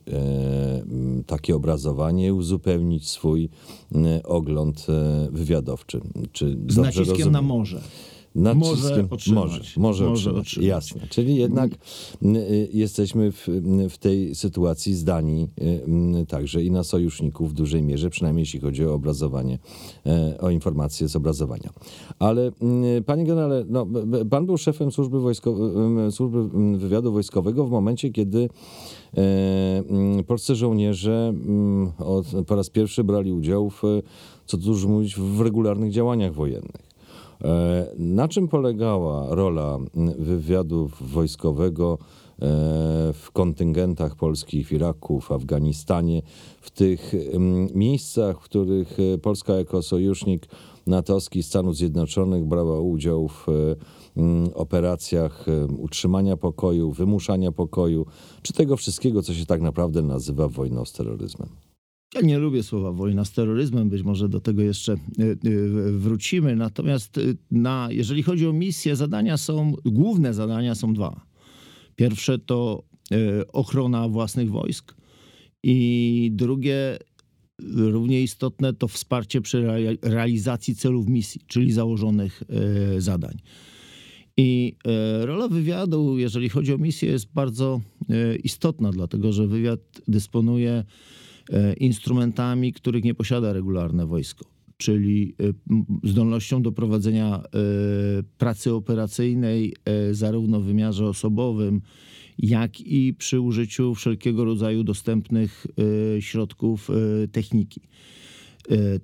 takie 1.27 1.57
obrazowanie 1.57 2.27
i 2.27 2.33
uzupełnić 2.33 3.09
swój 3.09 3.49
ogląd 4.25 4.87
wywiadowczy. 5.31 6.01
Czy 6.33 6.59
Z 6.69 6.77
naciskiem 6.77 7.09
rozumiem? 7.09 7.33
na 7.33 7.43
morze 7.43 7.83
naciskiem 8.35 9.03
może 9.03 9.07
otrzymać. 9.11 9.51
Może, 9.51 9.81
może, 9.81 10.05
może 10.05 10.11
otrzymać. 10.11 10.41
otrzymać. 10.41 10.69
Jasne. 10.69 11.07
Czyli 11.11 11.37
jednak 11.37 11.73
y, 11.73 12.69
jesteśmy 12.73 13.33
w, 13.33 13.49
w 13.91 13.99
tej 13.99 14.35
sytuacji 14.35 14.95
zdani 14.95 15.49
y, 16.23 16.27
także 16.27 16.63
i 16.63 16.71
na 16.71 16.85
sojuszników 16.85 17.51
w 17.51 17.53
dużej 17.53 17.83
mierze, 17.83 18.11
przynajmniej 18.11 18.43
jeśli 18.43 18.61
chodzi 18.61 18.87
o 18.87 18.95
obrazowanie, 18.95 19.59
e, 20.07 20.39
o 20.41 20.51
informacje 20.51 21.09
z 21.09 21.17
obrazowania. 21.17 21.71
Ale 22.19 22.53
panie 23.07 23.25
generale, 23.25 23.65
no, 23.69 23.87
pan 24.31 24.47
był 24.47 24.59
szefem 24.59 24.93
służby, 24.93 25.21
wojskowej, 25.21 25.73
służby 26.11 26.49
wywiadu 26.79 27.13
wojskowego 27.13 27.67
w 27.67 27.71
momencie, 27.71 28.11
kiedy 28.11 28.49
e, 29.17 30.23
polscy 30.27 30.55
żołnierze 30.55 31.35
od, 31.99 32.27
po 32.47 32.57
raz 32.57 32.71
pierwszy 32.71 33.05
brali 33.05 33.33
udział 33.33 33.71
w, 33.71 33.83
co 34.47 34.59
tu 34.59 34.69
już 34.69 34.85
mówić, 34.85 35.17
w 35.17 35.41
regularnych 35.41 35.93
działaniach 35.93 36.35
wojennych. 36.35 36.92
E, 37.45 37.87
na 37.99 38.29
czym 38.29 38.49
polegała 38.49 39.35
rola 39.35 39.79
wywiadu 40.19 40.91
wojskowego 41.01 41.99
e, 42.01 42.37
w 43.13 43.29
kontyngentach 43.33 44.17
polskich 44.17 44.69
w 44.69 44.73
Iraku, 44.73 45.21
w 45.21 45.33
Afganistanie, 45.33 46.23
w 46.61 46.71
tych 46.71 47.15
miejscach, 47.75 48.41
w 48.41 48.45
których 48.45 48.99
e, 49.01 49.19
Polska 49.19 49.53
jako 49.53 49.83
sojusznik 49.83 50.47
natowski 50.87 51.43
Stanów 51.43 51.77
Zjednoczonych 51.77 52.45
brała 52.45 52.81
udział 52.81 53.29
w 53.29 53.47
operacjach 54.55 55.47
utrzymania 55.79 56.37
pokoju, 56.37 56.93
wymuszania 56.93 57.53
pokoju, 57.53 58.07
czy 58.43 58.53
tego 58.53 58.77
wszystkiego, 58.77 59.23
co 59.23 59.35
się 59.35 59.47
tak 59.47 59.61
naprawdę 59.61 60.03
nazywa 60.03 60.49
wojną 60.49 60.85
z 60.85 60.93
terroryzmem? 60.93 61.72
Ja 62.15 62.21
nie 62.21 62.39
lubię 62.39 62.63
słowa 62.63 62.93
wojna 62.93 63.25
z 63.25 63.33
terroryzmem, 63.33 63.89
być 63.89 64.03
może 64.03 64.29
do 64.29 64.41
tego 64.41 64.63
jeszcze 64.63 64.93
e, 64.93 64.97
e, 64.97 65.37
wrócimy. 65.93 66.57
Natomiast 66.57 67.19
e, 67.19 67.21
na, 67.51 67.89
jeżeli 67.91 68.23
chodzi 68.23 68.47
o 68.47 68.53
misję, 68.53 68.97
zadania 68.97 69.37
są, 69.37 69.73
główne 69.85 70.35
zadania 70.35 70.75
są 70.75 70.95
dwa. 70.95 71.27
Pierwsze 71.97 72.39
to 72.39 72.83
ochrona 73.53 74.09
własnych 74.09 74.51
wojsk 74.51 74.95
i 75.63 76.31
drugie, 76.33 76.99
równie 77.75 78.23
istotne, 78.23 78.73
to 78.73 78.89
wsparcie 78.89 79.41
przy 79.41 79.67
realizacji 80.03 80.77
celów 80.77 81.09
misji, 81.09 81.41
czyli 81.47 81.73
założonych 81.73 82.43
zadań. 82.99 83.39
I 84.37 84.77
rola 85.21 85.49
wywiadu, 85.49 86.19
jeżeli 86.19 86.49
chodzi 86.49 86.73
o 86.73 86.79
misję, 86.79 87.11
jest 87.11 87.33
bardzo 87.33 87.81
istotna, 88.45 88.91
dlatego 88.91 89.33
że 89.33 89.47
wywiad 89.47 89.81
dysponuje 90.09 90.85
instrumentami, 91.77 92.73
których 92.73 93.05
nie 93.05 93.15
posiada 93.15 93.53
regularne 93.53 94.07
wojsko, 94.07 94.45
czyli 94.77 95.35
e, 95.41 96.09
zdolnością 96.09 96.63
do 96.63 96.73
prowadzenia 96.73 97.37
e, 97.37 97.43
pracy 98.39 98.75
operacyjnej 98.75 99.77
zarówno 100.13 100.61
w 100.61 100.65
wymiarze 100.65 101.07
osobowym, 101.07 101.81
jak 102.39 102.81
i 102.81 103.15
przy 103.15 103.41
użyciu 103.41 103.95
wszelkiego 103.95 104.45
rodzaju 104.45 104.85
dostępnych 104.85 105.67
środków 106.21 106.91
techniki. 107.33 107.81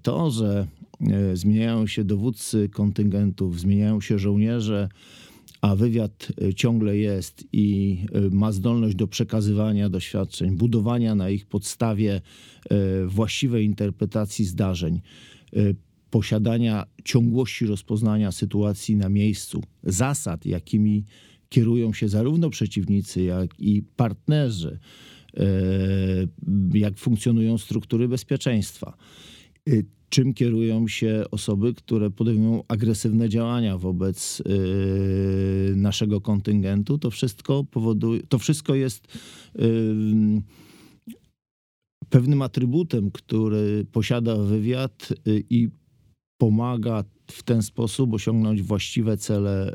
To, 0.03 0.31
że 0.31 0.67
zmieniają 1.35 1.87
się 1.87 2.05
dowódcy 2.05 2.69
kontyngentów, 2.69 3.61
zmieniają 3.61 4.01
się 4.01 4.19
żołnierze, 4.19 4.89
a 5.61 5.77
wywiad 5.77 6.29
e, 6.43 6.55
ciągle 6.55 6.97
jest 6.97 7.45
i 7.53 7.99
e, 8.13 8.21
ma 8.31 8.53
zdolność 8.53 8.97
do 8.97 9.07
przekazywania 9.07 9.89
doświadczeń, 9.89 10.57
budowania 10.57 11.15
na 11.15 11.31
ich 11.31 11.47
podstawie 11.47 12.21
e, 12.71 13.07
właściwej 13.07 13.65
interpretacji 13.65 14.45
zdarzeń, 14.45 15.01
posiadania 16.11 16.87
ciągłości 17.05 17.67
rozpoznania 17.67 18.33
sytuacji 18.33 18.97
na 18.97 19.09
miejscu, 19.09 19.63
zasad, 19.83 20.47
jakimi 20.47 21.05
kierują 21.49 21.93
się 21.93 22.09
zarówno 22.09 22.51
przeciwnicy, 22.51 23.23
jak 23.23 23.61
i 23.61 23.83
partnerzy, 23.83 24.79
jak 26.75 26.99
funkcjonują 26.99 27.59
struktury 27.59 28.09
bezpieczeństwa. 28.09 28.97
Czym 30.09 30.35
kierują 30.35 30.89
się 30.89 31.25
osoby, 31.31 31.75
które 31.75 32.11
podejmują 32.11 32.63
agresywne 32.69 33.29
działania 33.29 33.79
wobec 33.79 34.41
e, 34.41 35.77
naszego 35.77 36.21
kontyngentu, 36.21 36.99
to 36.99 37.11
wszystko 37.11 37.65
powoduje, 37.65 38.23
to 38.23 38.39
wszystko 38.39 38.75
jest 38.75 39.09
pewnym 42.09 42.43
atrybutem, 42.43 43.11
który 43.11 43.87
posiada 43.93 44.37
wywiad 44.37 45.09
i 45.27 45.69
pomaga 46.39 47.05
w 47.31 47.43
ten 47.43 47.63
sposób 47.63 48.15
osiągnąć 48.15 48.63
właściwe 48.63 49.17
cele 49.17 49.73
e, 49.73 49.75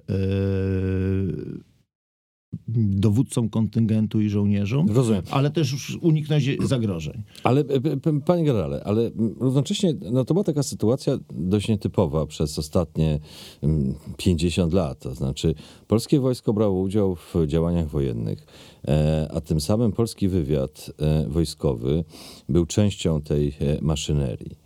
dowódcom 2.76 3.50
kontyngentu 3.50 4.22
i 4.22 4.30
żołnierzom, 4.30 4.88
Rozumiem. 4.90 5.24
ale 5.32 5.52
też 5.52 5.98
uniknąć 6.02 6.50
zagrożeń. 6.66 7.24
Ale 7.44 7.62
e, 7.62 8.22
panie 8.26 8.44
generale, 8.44 8.82
ale 8.84 9.12
równocześnie 9.40 9.94
no 10.12 10.26
to 10.26 10.34
była 10.34 10.44
taka 10.44 10.64
sytuacja 10.64 11.18
dość 11.34 11.68
nietypowa 11.68 12.26
przez 12.26 12.60
ostatnie 12.60 13.20
50 14.18 14.74
lat. 14.74 15.00
To 15.00 15.16
znaczy 15.16 15.56
polskie 15.88 16.20
wojsko 16.20 16.54
brało 16.54 16.82
udział 16.82 17.16
w 17.16 17.36
działaniach 17.48 17.88
wojennych, 17.88 18.46
e, 18.88 19.28
a 19.34 19.42
tym 19.42 19.62
samym 19.62 19.92
polski 19.92 20.28
wywiad 20.28 20.92
wojskowy 21.28 22.04
był 22.50 22.66
częścią 22.66 23.22
tej 23.22 23.54
maszynerii. 23.82 24.64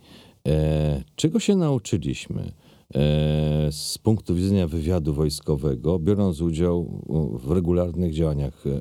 Czego 1.16 1.40
się 1.40 1.56
nauczyliśmy? 1.56 2.52
E, 2.94 3.72
z 3.72 3.98
punktu 3.98 4.34
widzenia 4.34 4.68
wywiadu 4.68 5.14
wojskowego, 5.14 5.98
biorąc 5.98 6.40
udział 6.40 7.02
w 7.42 7.50
regularnych 7.50 8.14
działaniach 8.14 8.64
e, 8.66 8.80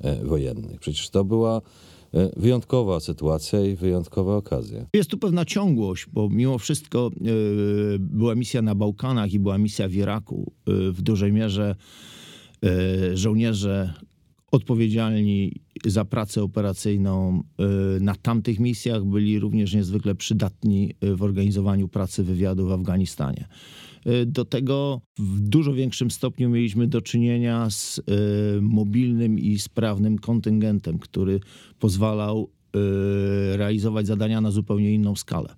e, 0.00 0.24
wojennych. 0.24 0.80
Przecież 0.80 1.10
to 1.10 1.24
była 1.24 1.60
wyjątkowa 2.36 3.00
sytuacja 3.00 3.64
i 3.66 3.76
wyjątkowa 3.76 4.36
okazja. 4.36 4.86
Jest 4.94 5.10
tu 5.10 5.18
pewna 5.18 5.44
ciągłość, 5.44 6.06
bo 6.12 6.28
mimo 6.28 6.58
wszystko 6.58 7.10
była 7.98 8.34
misja 8.34 8.62
na 8.62 8.74
Bałkanach 8.74 9.32
i 9.32 9.38
była 9.38 9.58
misja 9.58 9.88
w 9.88 9.94
Iraku. 9.94 10.52
W 10.66 11.02
dużej 11.02 11.32
mierze 11.32 11.74
żołnierze 13.14 13.94
odpowiedzialni 14.50 15.52
za 15.84 16.04
pracę 16.04 16.42
operacyjną 16.42 17.42
y, 17.96 18.00
na 18.00 18.14
tamtych 18.14 18.60
misjach 18.60 19.04
byli 19.04 19.38
również 19.38 19.74
niezwykle 19.74 20.14
przydatni 20.14 20.94
y, 21.04 21.16
w 21.16 21.22
organizowaniu 21.22 21.88
pracy 21.88 22.24
wywiadu 22.24 22.66
w 22.66 22.72
Afganistanie. 22.72 23.48
Y, 24.06 24.26
do 24.26 24.44
tego 24.44 25.00
w 25.18 25.40
dużo 25.40 25.74
większym 25.74 26.10
stopniu 26.10 26.50
mieliśmy 26.50 26.86
do 26.86 27.00
czynienia 27.00 27.70
z 27.70 28.00
mobilnym 28.60 29.38
i 29.38 29.58
sprawnym 29.58 30.18
kontyngentem, 30.18 30.98
który 30.98 31.40
pozwalał 31.78 32.50
realizować 33.52 34.06
zadania 34.06 34.40
na 34.40 34.50
zupełnie 34.50 34.94
inną 34.94 35.16
skalę. 35.16 35.54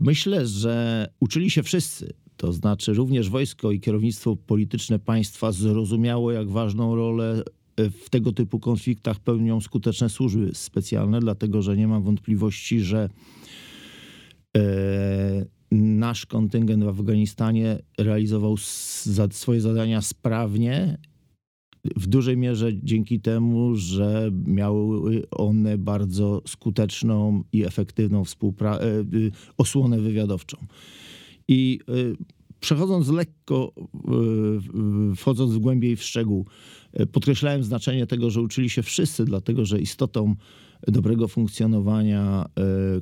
Myślę, 0.00 0.46
że 0.46 1.06
uczyli 1.20 1.50
się 1.50 1.62
wszyscy 1.62 2.14
to 2.36 2.52
znaczy 2.52 2.94
również 2.94 3.30
wojsko 3.30 3.72
i 3.72 3.80
kierownictwo 3.80 4.36
polityczne 4.36 4.98
państwa 4.98 5.52
zrozumiało, 5.52 6.32
jak 6.32 6.48
ważną 6.48 6.96
rolę 6.96 7.42
e, 7.76 7.90
w 7.90 8.10
tego 8.10 8.32
typu 8.32 8.60
konfliktach 8.60 9.20
pełnią 9.20 9.60
skuteczne 9.60 10.08
służby 10.08 10.50
specjalne, 10.54 11.20
dlatego 11.20 11.62
że 11.62 11.76
nie 11.76 11.88
mam 11.88 12.02
wątpliwości, 12.02 12.80
że 12.80 13.08
e, 14.56 15.46
nasz 15.70 16.26
kontyngent 16.26 16.84
w 16.84 16.88
Afganistanie 16.88 17.78
realizował 17.98 18.56
swoje 19.30 19.60
zadania 19.60 20.02
sprawnie, 20.02 20.98
w 21.96 22.06
dużej 22.06 22.36
mierze 22.36 22.70
dzięki 22.82 23.20
temu, 23.20 23.76
że 23.76 24.30
miały 24.46 25.22
one 25.30 25.78
bardzo 25.78 26.42
skuteczną 26.46 27.42
i 27.52 27.64
efektywną 27.64 28.22
e, 28.22 28.80
osłonę 29.58 30.00
wywiadowczą. 30.00 30.56
I 31.48 31.80
y, 31.88 32.16
przechodząc 32.60 33.08
lekko, 33.08 33.72
y, 35.12 35.16
wchodząc 35.16 35.52
w 35.52 35.58
głębiej 35.58 35.96
w 35.96 36.02
szczegół, 36.02 36.46
y, 37.00 37.06
podkreślałem 37.06 37.64
znaczenie 37.64 38.06
tego, 38.06 38.30
że 38.30 38.40
uczyli 38.40 38.70
się 38.70 38.82
wszyscy, 38.82 39.24
dlatego 39.24 39.64
że 39.64 39.80
istotą 39.80 40.34
dobrego 40.88 41.28
funkcjonowania 41.28 42.46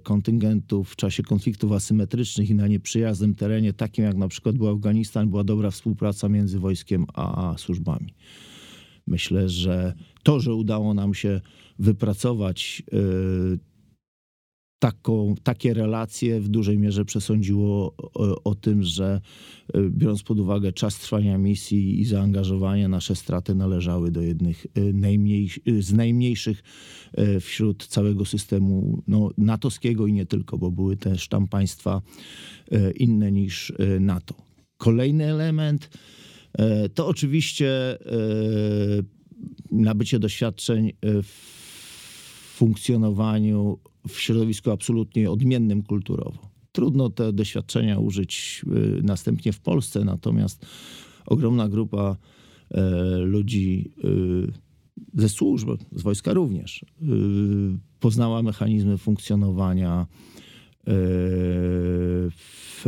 kontyngentów 0.02 0.90
w 0.90 0.96
czasie 0.96 1.22
konfliktów 1.22 1.72
asymetrycznych 1.72 2.50
i 2.50 2.55
na 2.55 2.68
nieprzyjaznym 2.68 3.35
terenie, 3.35 3.72
takim 3.72 4.05
jak 4.05 4.16
na 4.16 4.28
przykład 4.28 4.57
był 4.57 4.68
Afganistan, 4.68 5.31
była 5.31 5.44
dobra 5.44 5.70
współpraca 5.70 6.28
między 6.28 6.59
wojskiem 6.59 7.07
a 7.14 7.55
służbami. 7.59 8.14
Myślę, 9.07 9.48
że 9.48 9.94
to, 10.22 10.40
że 10.40 10.55
udało 10.55 10.94
nam 10.94 11.14
się 11.14 11.40
wypracować 11.78 12.83
taką, 14.83 15.35
takie 15.42 15.75
relacje 15.75 16.40
w 16.40 16.49
dużej 16.49 16.79
mierze 16.79 17.05
przesądziło 17.05 17.95
o, 17.99 18.42
o, 18.45 18.55
tym, 18.55 18.83
że 18.83 19.21
e, 19.75 19.90
biorąc 19.90 20.23
pod 20.23 20.40
uwagę 20.40 20.73
czas 20.73 20.99
trwania 20.99 21.38
misji 21.38 22.01
i 22.01 22.05
zaangażowanie, 22.05 22.88
nasze 22.88 23.16
straty 23.16 23.55
należały 23.55 24.11
do 24.11 24.23
jednych 24.23 24.66
e, 24.75 24.81
najmniej, 24.81 25.51
z 25.81 25.92
najmniejszych 25.92 26.62
e, 27.12 27.40
wśród 27.40 27.87
całego 27.87 28.25
systemu 28.25 29.03
no, 29.09 29.31
natowskiego 29.38 30.07
i 30.07 30.12
nie 30.12 30.27
tylko, 30.27 30.59
bo 30.59 30.71
były 30.71 30.97
też 30.97 31.29
tam 31.29 31.49
państwa 31.49 32.03
inne 32.97 33.33
niż 33.33 33.73
NATO. 34.01 34.35
Kolejny 34.77 35.25
element 35.25 35.90
to 36.95 37.07
oczywiście 37.07 37.99
nabycie 39.71 40.18
doświadczeń 40.18 40.92
w 41.03 41.33
funkcjonowaniu 42.57 43.79
w 44.09 44.21
środowisku 44.21 44.71
absolutnie 44.71 45.31
odmiennym 45.31 45.83
kulturowo. 45.83 46.51
Trudno 46.73 47.11
te 47.11 47.33
doświadczenia 47.33 47.99
użyć 47.99 48.65
y, 48.99 49.03
następnie 49.03 49.53
w 49.53 49.61
Polsce, 49.61 50.05
natomiast 50.05 50.67
ogromna 51.27 51.69
grupa 51.69 52.17
e, 52.71 52.81
ludzi 53.19 53.93
y, 54.05 54.53
ze 55.15 55.29
służb, 55.29 55.69
z 55.93 56.03
wojska 56.03 56.33
również, 56.33 56.83
y, 56.83 56.87
poznała 58.01 58.43
mechanizmy 58.43 58.99
funkcjonowania 58.99 60.01
e, 60.01 60.95
w 62.85 62.87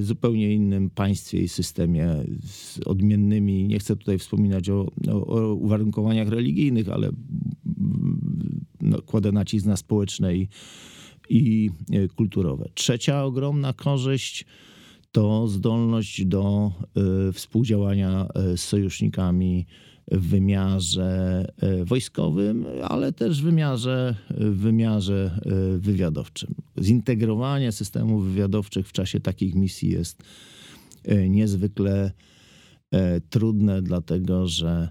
zupełnie 0.00 0.54
innym 0.54 0.90
państwie 0.90 1.40
i 1.40 1.48
systemie 1.48 2.24
z 2.42 2.80
odmiennymi. 2.86 3.64
Nie 3.64 3.78
chcę 3.78 3.96
tutaj 3.96 4.18
wspominać 4.18 4.70
o, 4.70 4.86
o, 5.08 5.26
o 5.26 5.54
uwarunkowaniach 5.54 6.28
religijnych, 6.28 6.88
ale 6.88 7.10
no, 8.88 9.02
kładę 9.02 9.32
nacisk 9.32 9.66
na 9.66 9.76
społeczne 9.76 10.36
i, 10.36 10.48
i 11.28 11.70
e, 11.92 12.08
kulturowe. 12.08 12.68
Trzecia 12.74 13.24
ogromna 13.24 13.72
korzyść 13.72 14.44
to 15.12 15.48
zdolność 15.48 16.24
do 16.24 16.72
y, 17.28 17.32
współdziałania 17.32 18.28
e, 18.34 18.56
z 18.56 18.60
sojusznikami 18.60 19.66
w 20.12 20.28
wymiarze 20.28 21.44
wojskowym, 21.84 22.66
ale 22.82 23.12
też 23.12 23.40
w 23.40 23.44
wymiarze, 23.44 24.14
w 24.30 24.56
wymiarze 24.56 25.40
wywiadowczym. 25.78 26.54
Zintegrowanie 26.80 27.72
systemów 27.72 28.24
wywiadowczych 28.24 28.88
w 28.88 28.92
czasie 28.92 29.20
takich 29.20 29.54
misji 29.54 29.90
jest 29.90 30.22
niezwykle 31.28 32.12
trudne, 33.30 33.82
dlatego 33.82 34.46
że 34.46 34.88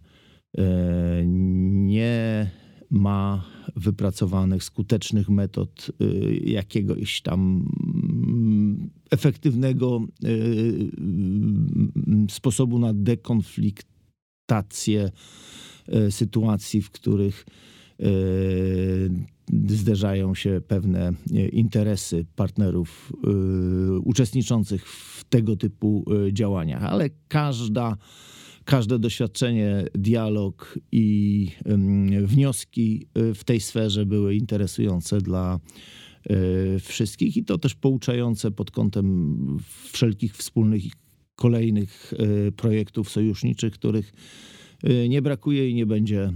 nie 1.65 2.47
ma 2.89 3.45
wypracowanych 3.75 4.63
skutecznych 4.63 5.29
metod 5.29 5.91
y, 6.01 6.41
jakiegoś 6.45 7.21
tam 7.21 7.69
mm, 8.27 8.89
efektywnego 9.11 10.07
y, 10.23 10.27
y, 10.27 10.91
sposobu 12.29 12.79
na 12.79 12.93
dekonfliktację 12.93 15.11
sytuacji, 16.09 16.81
w 16.81 16.91
których 16.91 17.45
zderzają 19.69 20.35
się 20.35 20.61
pewne 20.67 21.13
interesy 21.51 22.25
partnerów 22.35 23.13
uczestniczących 24.03 24.89
w 24.89 25.23
tego 25.23 25.55
typu 25.55 26.05
działaniach, 26.31 26.83
ale 26.83 27.09
każda 27.27 27.97
każde 28.67 28.99
doświadczenie, 28.99 29.85
dialog 29.93 30.79
i 30.91 31.47
wnioski 32.23 33.07
y, 33.17 33.33
w 33.33 33.43
tej 33.43 33.61
sferze 33.61 34.05
były 34.05 34.35
interesujące 34.35 35.21
dla 35.21 35.59
y, 36.31 36.79
wszystkich 36.79 37.37
i 37.37 37.43
to 37.43 37.57
też 37.57 37.75
pouczające 37.75 38.51
pod 38.51 38.71
kątem 38.71 39.57
wszelkich 39.91 40.35
wspólnych 40.37 40.83
kolejnych 41.35 42.13
y, 42.13 42.51
projektów 42.51 43.09
sojuszniczych, 43.09 43.73
których 43.73 44.13
nie 45.09 45.21
brakuje 45.21 45.69
i 45.69 45.73
nie 45.73 45.85
będzie 45.85 46.33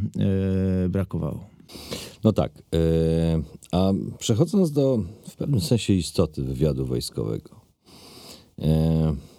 brakowało. 0.90 1.50
No 2.24 2.34
tak. 2.34 2.64
A 3.72 3.92
przechodząc 4.20 4.72
do 4.72 5.04
w 5.30 5.36
pewnym 5.36 5.62
sensie 5.62 5.94
istoty 5.94 6.44
wywiadu 6.44 6.86
wojskowego. 6.86 7.62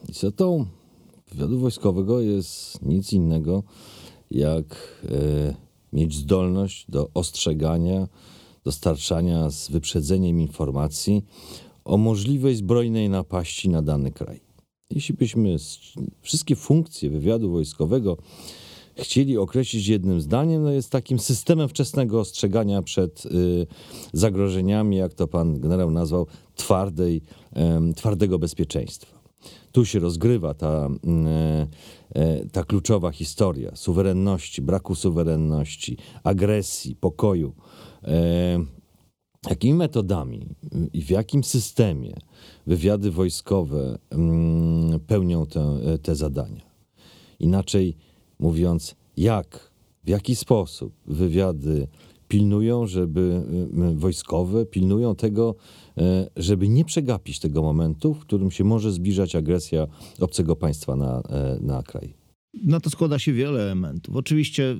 Istotą 0.08 0.66
wywiadu 1.34 1.58
wojskowego 1.58 2.20
jest 2.20 2.82
nic 2.82 3.12
innego 3.12 3.62
jak 4.30 4.98
e, 5.04 5.54
mieć 5.92 6.14
zdolność 6.14 6.86
do 6.88 7.10
ostrzegania, 7.14 8.08
dostarczania 8.64 9.50
z 9.50 9.70
wyprzedzeniem 9.70 10.40
informacji 10.40 11.24
o 11.84 11.96
możliwej 11.96 12.56
zbrojnej 12.56 13.08
napaści 13.08 13.68
na 13.68 13.82
dany 13.82 14.10
kraj. 14.10 14.40
Jeśli 14.90 15.14
byśmy 15.14 15.56
wszystkie 16.20 16.56
funkcje 16.56 17.10
wywiadu 17.10 17.50
wojskowego 17.50 18.16
chcieli 18.96 19.38
określić 19.38 19.88
jednym 19.88 20.20
zdaniem, 20.20 20.62
no 20.62 20.70
jest 20.70 20.90
takim 20.90 21.18
systemem 21.18 21.68
wczesnego 21.68 22.20
ostrzegania 22.20 22.82
przed 22.82 23.26
y, 23.26 23.66
zagrożeniami, 24.12 24.96
jak 24.96 25.14
to 25.14 25.28
pan 25.28 25.60
generał 25.60 25.90
nazwał, 25.90 26.26
twardej, 26.56 27.22
y, 27.90 27.94
twardego 27.94 28.38
bezpieczeństwa. 28.38 29.11
Tu 29.72 29.84
się 29.84 29.98
rozgrywa 29.98 30.54
ta, 30.54 30.88
y, 32.14 32.20
y, 32.20 32.48
ta 32.52 32.64
kluczowa 32.64 33.10
historia 33.10 33.76
suwerenności, 33.76 34.62
braku 34.62 34.94
suwerenności, 34.94 35.96
agresji, 36.24 36.96
pokoju. 36.96 37.54
Y, 38.04 38.82
jakimi 39.50 39.74
metodami 39.74 40.46
i 40.92 41.02
w 41.02 41.10
jakim 41.10 41.44
systemie 41.44 42.14
wywiady 42.66 43.10
wojskowe 43.10 43.98
mm, 44.10 45.00
pełnią 45.00 45.46
te, 45.46 45.98
te 46.02 46.14
zadania? 46.14 46.62
Inaczej 47.40 47.96
mówiąc, 48.38 48.94
jak, 49.16 49.72
w 50.04 50.08
jaki 50.08 50.36
sposób 50.36 50.92
wywiady 51.06 51.88
pilnują, 52.32 52.86
żeby 52.86 53.42
y, 53.92 53.96
wojskowe 53.96 54.66
pilnują 54.66 55.14
tego, 55.14 55.54
y, 55.98 56.02
żeby 56.36 56.68
nie 56.68 56.84
przegapić 56.84 57.38
tego 57.38 57.62
momentu, 57.62 58.14
w 58.14 58.18
którym 58.18 58.50
się 58.50 58.64
może 58.64 58.92
zbliżać 58.92 59.36
agresja 59.36 59.86
obcego 60.20 60.56
państwa 60.56 60.96
na, 60.96 61.20
y, 61.58 61.62
na 61.62 61.82
kraj. 61.82 62.14
Na 62.64 62.80
to 62.80 62.90
składa 62.90 63.18
się 63.18 63.32
wiele 63.32 63.62
elementów. 63.62 64.16
Oczywiście 64.16 64.76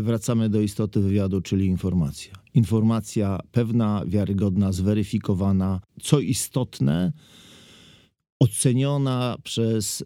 wracamy 0.00 0.48
do 0.48 0.60
istoty 0.60 1.00
wywiadu, 1.00 1.40
czyli 1.40 1.66
informacja. 1.66 2.32
Informacja 2.54 3.40
pewna, 3.52 4.02
wiarygodna, 4.06 4.72
zweryfikowana, 4.72 5.80
co 6.02 6.20
istotne, 6.20 7.12
oceniona 8.40 9.36
przez 9.42 10.00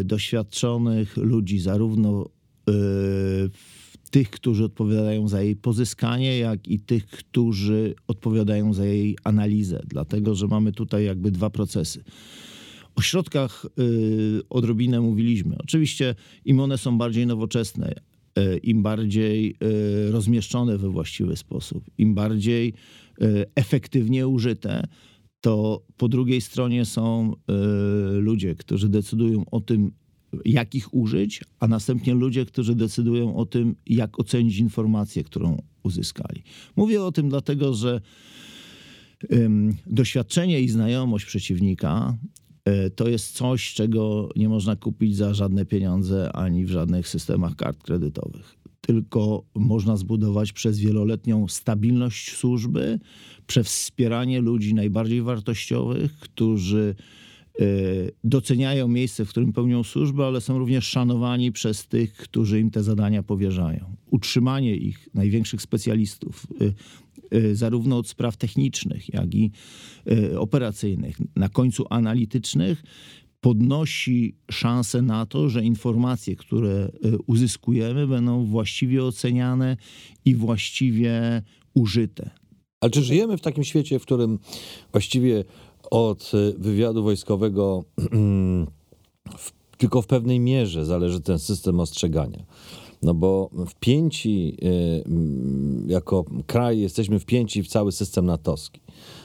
y, 0.00 0.04
doświadczonych 0.04 1.16
ludzi, 1.16 1.58
zarówno 1.58 2.26
y, 2.68 3.81
tych, 4.12 4.30
którzy 4.30 4.64
odpowiadają 4.64 5.28
za 5.28 5.42
jej 5.42 5.56
pozyskanie, 5.56 6.38
jak 6.38 6.68
i 6.68 6.80
tych, 6.80 7.06
którzy 7.06 7.94
odpowiadają 8.08 8.74
za 8.74 8.84
jej 8.84 9.16
analizę, 9.24 9.82
dlatego 9.86 10.34
że 10.34 10.46
mamy 10.46 10.72
tutaj 10.72 11.04
jakby 11.04 11.30
dwa 11.30 11.50
procesy. 11.50 12.04
O 12.94 13.02
środkach 13.02 13.66
y, 13.78 14.40
odrobinę 14.50 15.00
mówiliśmy. 15.00 15.56
Oczywiście 15.58 16.14
im 16.44 16.60
one 16.60 16.78
są 16.78 16.98
bardziej 16.98 17.26
nowoczesne, 17.26 17.94
im 18.62 18.82
bardziej 18.82 19.56
rozmieszczone 20.10 20.78
we 20.78 20.88
właściwy 20.88 21.36
sposób, 21.36 21.84
im 21.98 22.14
bardziej 22.14 22.74
efektywnie 23.54 24.28
użyte, 24.28 24.86
to 25.42 25.82
po 25.96 26.08
drugiej 26.08 26.40
stronie 26.40 26.84
są 26.84 27.32
y, 27.32 28.20
ludzie, 28.20 28.54
którzy 28.54 28.88
decydują 28.88 29.44
o 29.50 29.60
tym, 29.60 29.92
jak 30.44 30.74
ich 30.74 30.94
użyć, 30.94 31.44
a 31.60 31.68
następnie 31.68 32.14
ludzie, 32.14 32.46
którzy 32.46 32.74
decydują 32.74 33.36
o 33.36 33.46
tym, 33.46 33.76
jak 33.86 34.20
ocenić 34.20 34.58
informację, 34.58 35.24
którą 35.24 35.62
uzyskali. 35.82 36.42
Mówię 36.76 37.02
o 37.04 37.12
tym 37.12 37.28
dlatego, 37.28 37.74
że 37.74 38.00
doświadczenie 39.86 40.60
i 40.60 40.68
znajomość 40.68 41.24
przeciwnika 41.24 42.18
y, 42.68 42.90
to 42.90 43.08
jest 43.08 43.34
coś, 43.34 43.74
czego 43.74 44.28
nie 44.36 44.48
można 44.48 44.76
kupić 44.76 45.16
za 45.16 45.34
żadne 45.34 45.64
pieniądze 45.64 46.32
ani 46.32 46.64
w 46.64 46.70
żadnych 46.70 47.08
systemach 47.08 47.56
kart 47.56 47.82
kredytowych. 47.82 48.56
Tylko 48.80 49.44
można 49.54 49.96
zbudować 49.96 50.52
przez 50.52 50.78
wieloletnią 50.78 51.48
stabilność 51.48 52.36
służby, 52.36 52.98
przez 53.46 53.66
wspieranie 53.66 54.40
ludzi 54.40 54.74
najbardziej 54.74 55.22
wartościowych, 55.22 56.18
którzy 56.18 56.94
doceniają 58.24 58.88
miejsce, 58.88 59.24
w 59.24 59.28
którym 59.28 59.52
pełnią 59.52 59.82
służbę, 59.84 60.26
ale 60.26 60.40
są 60.40 60.58
również 60.58 60.84
szanowani 60.84 61.52
przez 61.52 61.86
tych, 61.86 62.14
którzy 62.14 62.60
im 62.60 62.70
te 62.70 62.82
zadania 62.82 63.22
powierzają. 63.22 63.96
Utrzymanie 64.10 64.76
ich, 64.76 65.08
największych 65.14 65.62
specjalistów, 65.62 66.46
e, 66.60 67.36
e, 67.36 67.54
zarówno 67.54 67.98
od 67.98 68.08
spraw 68.08 68.36
technicznych, 68.36 69.14
jak 69.14 69.34
i 69.34 69.50
operacyjnych, 70.38 71.16
na 71.36 71.48
końcu 71.48 71.84
analitycznych, 71.90 72.82
podnosi 73.40 74.36
szansę 74.50 75.02
na 75.02 75.26
to, 75.26 75.48
że 75.48 75.64
informacje, 75.64 76.36
które 76.36 76.90
uzyskujemy, 77.26 78.06
będą 78.06 78.44
właściwie 78.44 79.04
oceniane 79.04 79.76
i 80.24 80.34
właściwie 80.34 81.42
użyte. 81.74 82.30
Ale 82.82 82.90
czy 82.90 83.02
żyjemy 83.02 83.36
w 83.36 83.40
takim 83.40 83.64
świecie, 83.64 83.98
w 83.98 84.02
którym 84.02 84.38
właściwie 84.92 85.44
od 85.92 86.32
y, 86.34 86.54
wywiadu 86.58 87.02
wojskowego 87.02 87.84
w, 89.38 89.52
tylko 89.78 90.02
w 90.02 90.06
pewnej 90.06 90.40
mierze 90.40 90.84
zależy 90.84 91.20
ten 91.20 91.38
system 91.38 91.80
ostrzegania? 91.80 92.44
No 93.02 93.14
bo 93.14 93.50
wpięci, 93.68 94.56
y, 94.62 95.04
jako 95.86 96.24
kraj 96.46 96.80
jesteśmy 96.80 97.18
wpięci 97.18 97.62
w 97.62 97.68
cały 97.68 97.92
system 97.92 98.26
natowski. 98.26 98.80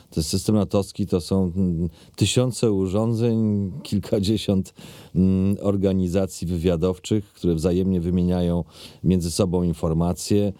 To 0.10 0.24
system 0.24 0.56
natowski 0.56 1.08
to 1.08 1.22
są 1.22 1.52
mm, 1.56 1.90
tysiące 2.16 2.72
urządzeń, 2.72 3.72
kilkadziesiąt 3.84 4.74
mm, 5.16 5.58
organizacji 5.62 6.48
wywiadowczych, 6.48 7.34
które 7.34 7.56
wzajemnie 7.56 8.02
wymieniają 8.02 8.64
między 9.04 9.32
sobą 9.32 9.64
informacje. 9.64 10.54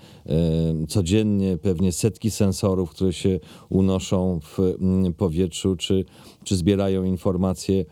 Codziennie 0.88 1.58
pewnie 1.58 1.92
setki 1.92 2.32
sensorów, 2.32 2.92
które 2.92 3.14
się 3.14 3.40
unoszą 3.70 4.40
w 4.40 4.60
mm, 4.60 5.14
powietrzu, 5.14 5.76
czy, 5.76 6.06
czy 6.44 6.56
zbierają 6.56 7.04
informacje 7.04 7.86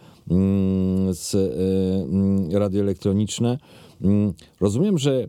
z 1.11 1.35
e, 1.35 2.59
radioelektroniczne. 2.59 3.57
Rozumiem, 4.59 4.97
że 4.97 5.23
e, 5.23 5.27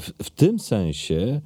w, 0.00 0.12
w 0.22 0.30
tym 0.30 0.58
sensie 0.58 1.40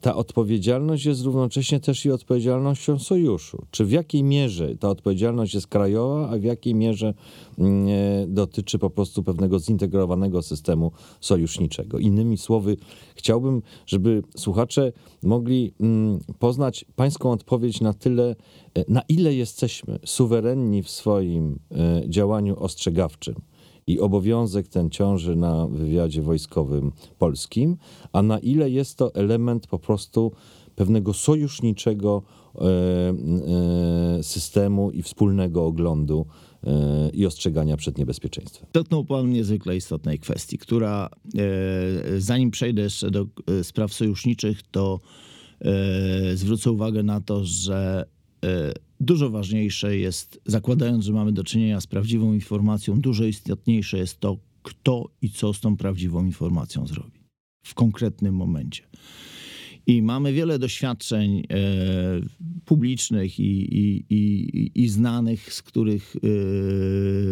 ta 0.00 0.14
odpowiedzialność 0.14 1.04
jest 1.04 1.22
równocześnie 1.22 1.80
też 1.80 2.06
i 2.06 2.10
odpowiedzialnością 2.10 2.98
sojuszu. 2.98 3.64
Czy 3.70 3.84
w 3.84 3.90
jakiej 3.90 4.22
mierze 4.22 4.76
ta 4.76 4.88
odpowiedzialność 4.88 5.54
jest 5.54 5.66
krajowa, 5.66 6.30
a 6.30 6.38
w 6.38 6.42
jakiej 6.42 6.74
mierze 6.74 7.14
mm, 7.58 7.88
e, 7.88 8.26
dotyczy 8.26 8.78
po 8.78 8.90
prostu 8.90 9.22
pewnego 9.22 9.58
zintegrowanego 9.58 10.42
systemu 10.42 10.92
sojuszniczego? 11.20 11.98
Innymi 11.98 12.38
słowy, 12.38 12.76
chciałbym, 13.14 13.62
żeby 13.86 14.22
słuchacze 14.36 14.92
mogli 15.22 15.74
mm, 15.80 16.20
poznać 16.38 16.84
Pańską 16.96 17.30
odpowiedź 17.30 17.80
na 17.80 17.92
tyle, 17.92 18.36
e, 18.74 18.84
na 18.88 19.02
ile 19.08 19.34
jesteśmy 19.34 19.98
suwerenni 20.04 20.82
w 20.82 20.90
swoim 20.90 21.58
działaniu 22.08 22.56
ostrzegawczym 22.58 23.34
i 23.86 24.00
obowiązek 24.00 24.68
ten 24.68 24.90
ciąży 24.90 25.36
na 25.36 25.66
wywiadzie 25.66 26.22
wojskowym 26.22 26.92
polskim, 27.18 27.76
a 28.12 28.22
na 28.22 28.38
ile 28.38 28.70
jest 28.70 28.98
to 28.98 29.14
element 29.14 29.66
po 29.66 29.78
prostu 29.78 30.32
pewnego 30.74 31.12
sojuszniczego 31.12 32.22
e, 32.54 32.60
e, 34.18 34.22
systemu 34.22 34.90
i 34.90 35.02
wspólnego 35.02 35.66
oglądu 35.66 36.26
e, 36.64 37.10
i 37.10 37.26
ostrzegania 37.26 37.76
przed 37.76 37.98
niebezpieczeństwem. 37.98 38.68
Dotknął 38.72 39.04
Pan 39.04 39.30
niezwykle 39.30 39.76
istotnej 39.76 40.18
kwestii, 40.18 40.58
która 40.58 41.10
zanim 42.18 42.50
przejdę 42.50 42.82
jeszcze 42.82 43.10
do 43.10 43.26
spraw 43.62 43.94
sojuszniczych, 43.94 44.62
to 44.70 45.00
zwrócę 46.34 46.70
uwagę 46.70 47.02
na 47.02 47.20
to, 47.20 47.44
że 47.44 48.06
Dużo 49.02 49.30
ważniejsze 49.30 49.96
jest, 49.96 50.40
zakładając, 50.46 51.04
że 51.04 51.12
mamy 51.12 51.32
do 51.32 51.44
czynienia 51.44 51.80
z 51.80 51.86
prawdziwą 51.86 52.34
informacją, 52.34 53.00
dużo 53.00 53.24
istotniejsze 53.24 53.98
jest 53.98 54.20
to, 54.20 54.38
kto 54.62 55.10
i 55.22 55.30
co 55.30 55.54
z 55.54 55.60
tą 55.60 55.76
prawdziwą 55.76 56.24
informacją 56.24 56.86
zrobi 56.86 57.20
w 57.66 57.74
konkretnym 57.74 58.34
momencie. 58.34 58.82
I 59.86 60.02
mamy 60.02 60.32
wiele 60.32 60.58
doświadczeń 60.58 61.38
e, 61.38 61.44
publicznych 62.72 63.40
i, 63.40 63.78
i, 63.78 64.04
i, 64.10 64.70
i, 64.74 64.88
znanych, 64.88 65.52
z 65.52 65.62
których 65.62 66.16
e, 66.16 66.20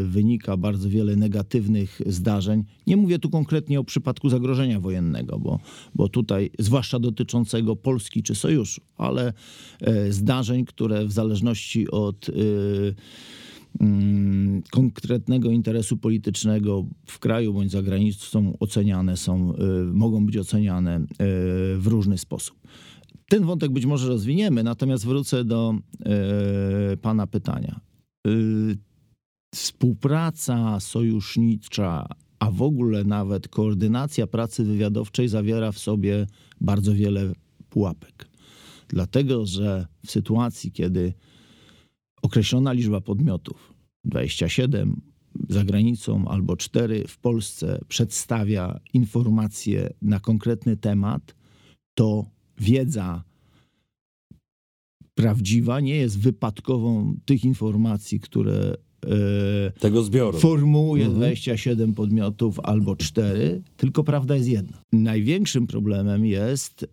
wynika 0.04 0.56
bardzo 0.56 0.88
wiele 0.88 1.16
negatywnych 1.16 2.00
zdarzeń. 2.06 2.64
Nie 2.86 2.96
mówię 2.96 3.18
tu 3.18 3.30
konkretnie 3.30 3.80
o 3.80 3.84
przypadku 3.84 4.28
zagrożenia 4.28 4.80
wojennego, 4.80 5.38
bo, 5.38 5.60
bo 5.94 6.08
tutaj, 6.08 6.50
zwłaszcza 6.58 6.98
dotyczącego 6.98 7.76
Polski 7.76 8.22
czy 8.22 8.34
sojuszu, 8.34 8.80
ale 8.96 9.32
e, 9.80 10.12
zdarzeń, 10.12 10.64
które 10.64 11.06
w 11.06 11.12
zależności 11.12 11.90
od 11.90 12.28
e, 12.28 12.32
Mm, 13.80 14.62
konkretnego 14.70 15.50
interesu 15.50 15.96
politycznego 15.96 16.84
w 17.06 17.18
kraju 17.18 17.52
bądź 17.52 17.70
za 17.70 17.82
granicą 17.82 18.56
oceniane, 18.60 19.16
są, 19.16 19.54
mogą 19.92 20.26
być 20.26 20.36
oceniane 20.36 21.00
w 21.78 21.86
różny 21.86 22.18
sposób. 22.18 22.56
Ten 23.30 23.44
wątek 23.44 23.72
być 23.72 23.86
może 23.86 24.08
rozwiniemy, 24.08 24.62
natomiast 24.62 25.06
wrócę 25.06 25.44
do 25.44 25.74
y, 26.92 26.96
Pana 26.96 27.26
pytania. 27.26 27.80
współpraca 29.54 30.80
sojusznicza, 30.80 32.06
a 32.38 32.50
w 32.50 32.62
ogóle 32.62 33.04
nawet 33.04 33.48
koordynacja 33.48 34.26
pracy 34.26 34.64
wywiadowczej 34.64 35.28
zawiera 35.28 35.72
w 35.72 35.78
sobie 35.78 36.26
bardzo 36.60 36.94
wiele 36.94 37.32
pułapek. 37.68 38.28
Dlatego, 38.88 39.46
że 39.46 39.86
w 40.06 40.10
sytuacji, 40.10 40.72
kiedy 40.72 41.14
określona 42.22 42.72
liczba 42.72 43.00
podmiotów 43.00 43.74
27 44.04 45.00
za 45.48 45.64
granicą 45.64 46.28
albo 46.28 46.56
4 46.56 47.04
w 47.08 47.18
Polsce 47.18 47.80
przedstawia 47.88 48.80
informacje 48.92 49.90
na 50.02 50.20
konkretny 50.20 50.76
temat, 50.76 51.34
to 51.94 52.39
wiedza 52.60 53.24
prawdziwa 55.14 55.80
nie 55.80 55.96
jest 55.96 56.18
wypadkową 56.18 57.14
tych 57.24 57.44
informacji, 57.44 58.20
które 58.20 58.76
e, 59.06 59.70
Tego 59.80 60.02
zbioru. 60.02 60.38
formułuje 60.38 61.02
Mhm. 61.04 61.18
27 61.20 61.94
podmiotów 61.94 62.60
albo 62.60 62.96
4, 62.96 63.62
tylko 63.76 64.04
prawda 64.04 64.36
jest 64.36 64.48
jedna. 64.48 64.82
Największym 64.92 65.66
problemem 65.66 66.26
jest 66.26 66.82
e, 66.82 66.86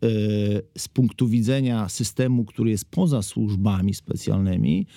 z 0.78 0.88
punktu 0.88 1.28
widzenia 1.28 1.90
systemu, 1.90 2.46
który 2.46 2.70
jest 2.70 2.86
poza 2.86 3.22
służbami 3.22 3.94
specjalnymi, 3.94 4.88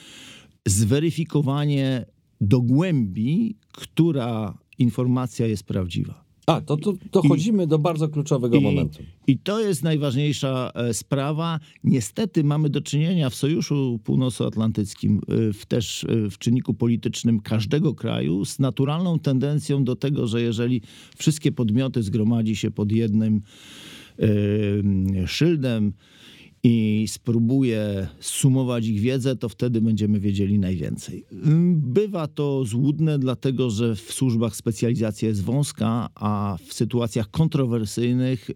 zweryfikowanie 0.67 2.07
do 2.41 2.61
głębi, 2.61 3.57
która 3.73 4.59
informacja 4.79 5.47
jest 5.47 5.63
prawdziwa. 5.65 6.30
A, 6.51 6.61
to, 6.61 6.77
to 6.77 6.93
dochodzimy 7.13 7.67
do 7.67 7.79
bardzo 7.79 8.09
kluczowego 8.09 8.57
I- 8.57 8.61
momentu. 8.61 9.03
I 9.27 9.39
to 9.39 9.61
jest 9.61 9.83
najważniejsza 9.83 10.73
e, 10.75 10.95
sprawa. 10.95 11.61
Niestety 11.85 12.45
mamy 12.45 12.71
do 12.71 12.81
czynienia 12.81 13.31
w 13.31 13.35
Sojuszu 13.35 14.01
Północnoatlantyckim, 14.05 15.21
e, 15.29 15.53
w, 15.53 15.67
też 15.67 16.05
e, 16.05 16.31
w 16.31 16.39
czynniku 16.39 16.75
politycznym 16.75 17.41
każdego 17.41 17.95
kraju, 17.95 18.45
z 18.45 18.59
naturalną 18.59 19.19
tendencją 19.19 19.85
do 19.85 19.97
tego, 19.97 20.27
że 20.27 20.43
jeżeli 20.43 20.83
wszystkie 21.17 21.53
podmioty 21.53 22.03
zgromadzi 22.03 22.57
się 22.57 22.71
pod 22.71 22.93
jednym 22.93 23.43
e, 24.19 25.29
szyldem 25.29 25.93
i 26.63 27.05
spróbuje 27.09 28.09
sumować 28.21 28.87
ich 28.87 29.01
wiedzę, 29.01 29.37
to 29.37 29.49
wtedy 29.49 29.81
będziemy 29.81 30.21
wiedzieli 30.21 30.59
najwięcej. 30.59 31.25
Mm, 31.33 31.81
Bywa 31.81 32.27
to 32.27 32.65
złudne, 32.65 33.19
dlatego 33.19 33.71
że 33.71 33.95
w 33.97 34.13
służbach 34.13 34.57
specjalizacja 34.57 35.29
jest 35.29 35.43
wąska, 35.45 36.09
a 36.15 36.57
w 36.67 36.73
sytuacjach 36.75 37.31
kontrowersyjnych 37.31 38.51
e, 38.51 38.55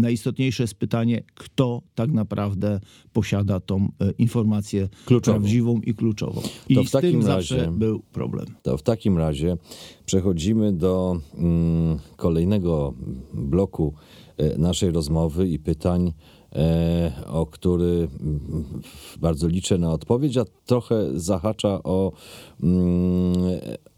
najistotniejsze 0.00 0.62
jest 0.62 0.74
pytanie, 0.74 1.22
kto 1.34 1.82
tak 1.94 2.12
naprawdę 2.12 2.80
posiada 3.12 3.60
tą 3.60 3.88
e, 4.00 4.10
informację 4.18 4.88
Kluczową. 5.06 5.38
prawdziwą 5.38 5.80
i 5.80 5.94
kluczową. 5.94 6.42
I 6.68 6.74
To 6.74 6.84
w 6.84 6.90
takim 6.90 7.20
razie- 7.26 7.56
zawsze 7.56 7.72
był 7.72 8.00
problem. 8.12 8.46
To 8.62 8.76
w 8.76 8.82
takim 8.82 9.18
razie 9.18 9.56
przechodzimy 10.06 10.72
do 10.72 11.20
mm, 11.34 11.98
kolejnego 12.16 12.94
bloku 13.34 13.94
e, 14.36 14.58
naszej 14.58 14.90
rozmowy 14.90 15.48
i 15.48 15.58
pytań, 15.58 16.12
o 17.26 17.46
który 17.46 18.08
mm, 18.20 18.64
bardzo 19.20 19.48
liczę 19.48 19.78
na 19.78 19.92
odpowiedź, 19.92 20.36
a 20.36 20.44
trochę 20.66 21.20
zahacza 21.20 21.82
o, 21.82 22.12
mm, 22.62 23.34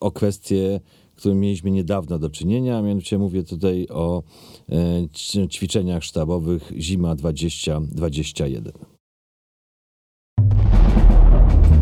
o 0.01 0.11
kwestie, 0.11 0.81
którym 1.17 1.41
mieliśmy 1.41 1.71
niedawno 1.71 2.19
do 2.19 2.31
czynienia, 2.31 2.79
a 2.79 2.83
mianowicie 2.83 3.19
mówię 3.19 3.43
tutaj 3.43 3.87
o 3.91 4.23
e, 4.69 5.49
ćwiczeniach 5.49 6.05
sztabowych 6.05 6.73
Zima 6.77 7.15
2021. 7.15 8.73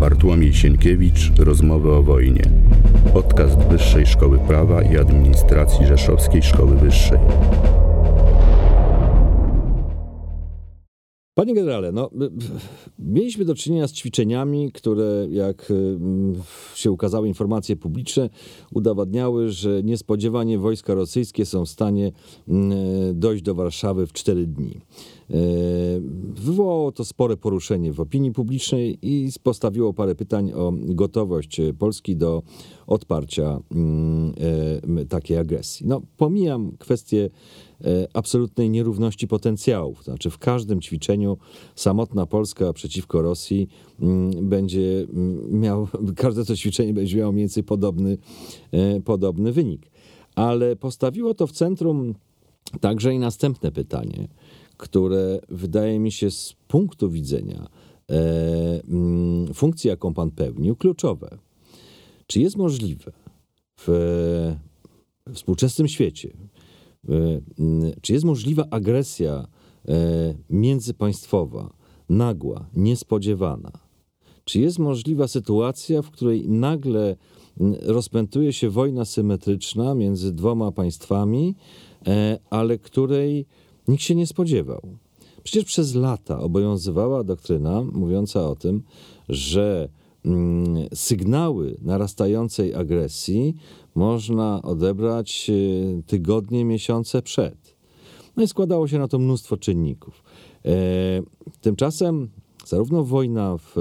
Bartłomiej 0.00 0.54
Sienkiewicz, 0.54 1.32
Rozmowy 1.38 1.92
o 1.92 2.02
wojnie. 2.02 2.42
Podcast 3.12 3.58
Wyższej 3.58 4.06
Szkoły 4.06 4.38
Prawa 4.38 4.82
i 4.82 4.98
Administracji 4.98 5.86
Rzeszowskiej 5.86 6.42
Szkoły 6.42 6.76
Wyższej. 6.76 7.18
Panie 11.34 11.54
generale, 11.54 11.92
no, 11.92 12.10
mieliśmy 12.98 13.44
do 13.44 13.54
czynienia 13.54 13.88
z 13.88 13.92
ćwiczeniami, 13.92 14.72
które, 14.72 15.26
jak 15.30 15.70
y, 15.70 15.98
się 16.74 16.90
ukazały 16.90 17.28
informacje 17.28 17.76
publiczne, 17.76 18.30
udowadniały, 18.72 19.50
że 19.50 19.82
niespodziewanie 19.82 20.58
wojska 20.58 20.94
rosyjskie 20.94 21.46
są 21.46 21.64
w 21.64 21.68
stanie 21.68 22.12
dojść 23.14 23.42
do 23.42 23.54
Warszawy 23.54 24.06
w 24.06 24.12
4 24.12 24.46
dni. 24.46 24.80
Y, 25.34 26.20
Wywołało 26.34 26.92
to 26.92 27.04
spore 27.04 27.36
poruszenie 27.36 27.92
w 27.92 28.00
opinii 28.00 28.32
publicznej 28.32 28.98
i 29.02 29.28
postawiło 29.42 29.92
parę 29.92 30.14
pytań 30.14 30.52
o 30.52 30.72
gotowość 30.76 31.60
Polski 31.78 32.16
do 32.16 32.42
odparcia 32.86 33.60
mm, 33.70 34.32
y, 35.00 35.06
takiej 35.06 35.38
agresji. 35.38 35.86
No, 35.86 36.02
pomijam 36.16 36.72
kwestię 36.78 37.30
e, 37.84 38.06
absolutnej 38.14 38.70
nierówności 38.70 39.28
potencjałów. 39.28 40.04
Znaczy 40.04 40.30
w 40.30 40.38
każdym 40.38 40.80
ćwiczeniu 40.80 41.36
samotna 41.74 42.26
Polska 42.26 42.72
przeciwko 42.72 43.22
Rosji 43.22 43.68
mm, 44.00 44.48
będzie 44.48 45.06
mm, 45.12 45.60
miał, 45.60 45.88
każde 46.16 46.44
to 46.44 46.56
ćwiczenie 46.56 46.94
będzie 46.94 47.16
miało 47.16 47.32
mniej 47.32 47.42
więcej 47.42 47.64
podobny, 47.64 48.18
e, 48.72 49.00
podobny 49.00 49.52
wynik. 49.52 49.90
Ale 50.34 50.76
postawiło 50.76 51.34
to 51.34 51.46
w 51.46 51.52
centrum 51.52 52.14
także 52.80 53.14
i 53.14 53.18
następne 53.18 53.72
pytanie, 53.72 54.28
które 54.80 55.40
wydaje 55.48 55.98
mi 55.98 56.12
się 56.12 56.30
z 56.30 56.54
punktu 56.68 57.10
widzenia 57.10 57.66
e, 58.10 58.82
mm, 58.88 59.54
funkcji, 59.54 59.88
jaką 59.88 60.14
pan 60.14 60.30
pełnił, 60.30 60.76
kluczowe. 60.76 61.38
Czy 62.26 62.40
jest 62.40 62.56
możliwe 62.56 63.12
w 63.76 63.88
współczesnym 65.34 65.88
świecie, 65.88 66.30
E, 67.08 67.40
m, 67.58 67.92
Czy 68.02 68.12
jest 68.12 68.24
możliwa 68.24 68.64
agresja 68.70 69.46
e, 69.88 70.34
międzypaństwowa, 70.50 71.72
nagła, 72.08 72.66
niespodziewana? 72.76 73.72
Czy 74.44 74.60
jest 74.60 74.78
możliwa 74.78 75.28
sytuacja, 75.28 76.02
w 76.02 76.10
której 76.10 76.48
nagle 76.48 77.16
m, 77.60 77.74
rozpętuje 77.82 78.52
się 78.52 78.70
wojna 78.70 79.04
symetryczna 79.04 79.94
między 79.94 80.32
dwoma 80.32 80.72
państwami, 80.72 81.54
e, 82.06 82.38
ale 82.50 82.78
której 82.78 83.46
nikt 83.90 84.02
się 84.02 84.14
nie 84.14 84.26
spodziewał? 84.26 84.80
Przecież 85.42 85.64
przez 85.64 85.94
lata 85.94 86.40
obowiązywała 86.40 87.24
doktryna 87.24 87.82
mówiąca 87.82 88.48
o 88.48 88.56
tym, 88.56 88.82
że 89.28 89.88
mm, 90.24 90.88
sygnały 90.94 91.76
narastającej 91.82 92.74
agresji 92.74 93.54
można 93.94 94.62
odebrać 94.62 95.50
e, 95.50 96.02
tygodnie, 96.02 96.64
miesiące 96.64 97.22
przed. 97.22 97.76
No 98.36 98.42
i 98.42 98.48
składało 98.48 98.88
się 98.88 98.98
na 98.98 99.08
to 99.08 99.18
mnóstwo 99.18 99.56
czynników. 99.56 100.22
E, 100.64 100.70
tymczasem 101.60 102.28
zarówno 102.66 103.04
wojna 103.04 103.56
w, 103.56 103.76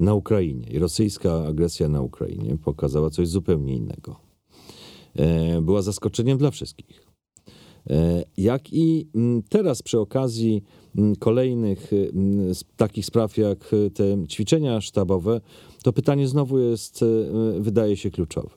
na 0.00 0.14
Ukrainie 0.14 0.66
i 0.66 0.78
rosyjska 0.78 1.46
agresja 1.46 1.88
na 1.88 2.02
Ukrainie 2.02 2.56
pokazała 2.64 3.10
coś 3.10 3.28
zupełnie 3.28 3.76
innego. 3.76 4.16
E, 5.16 5.62
była 5.62 5.82
zaskoczeniem 5.82 6.38
dla 6.38 6.50
wszystkich. 6.50 7.07
E, 7.90 8.24
Jak 8.36 8.72
i 8.72 9.06
mm, 9.14 9.42
teraz 9.48 9.82
przy 9.82 9.98
okazji 10.00 10.62
mm, 10.98 11.16
kolejnych 11.16 11.90
mm, 11.92 12.50
s- 12.50 12.64
takich 12.76 13.06
spraw 13.06 13.36
jak 13.36 13.70
e, 13.86 13.90
te 13.90 14.26
ćwiczenia 14.28 14.80
sztabowe, 14.80 15.40
to 15.82 15.92
pytanie 15.92 16.28
znowu 16.28 16.58
jest, 16.58 17.02
e, 17.02 17.06
wydaje 17.60 17.96
się 17.96 18.10
kluczowe. 18.10 18.48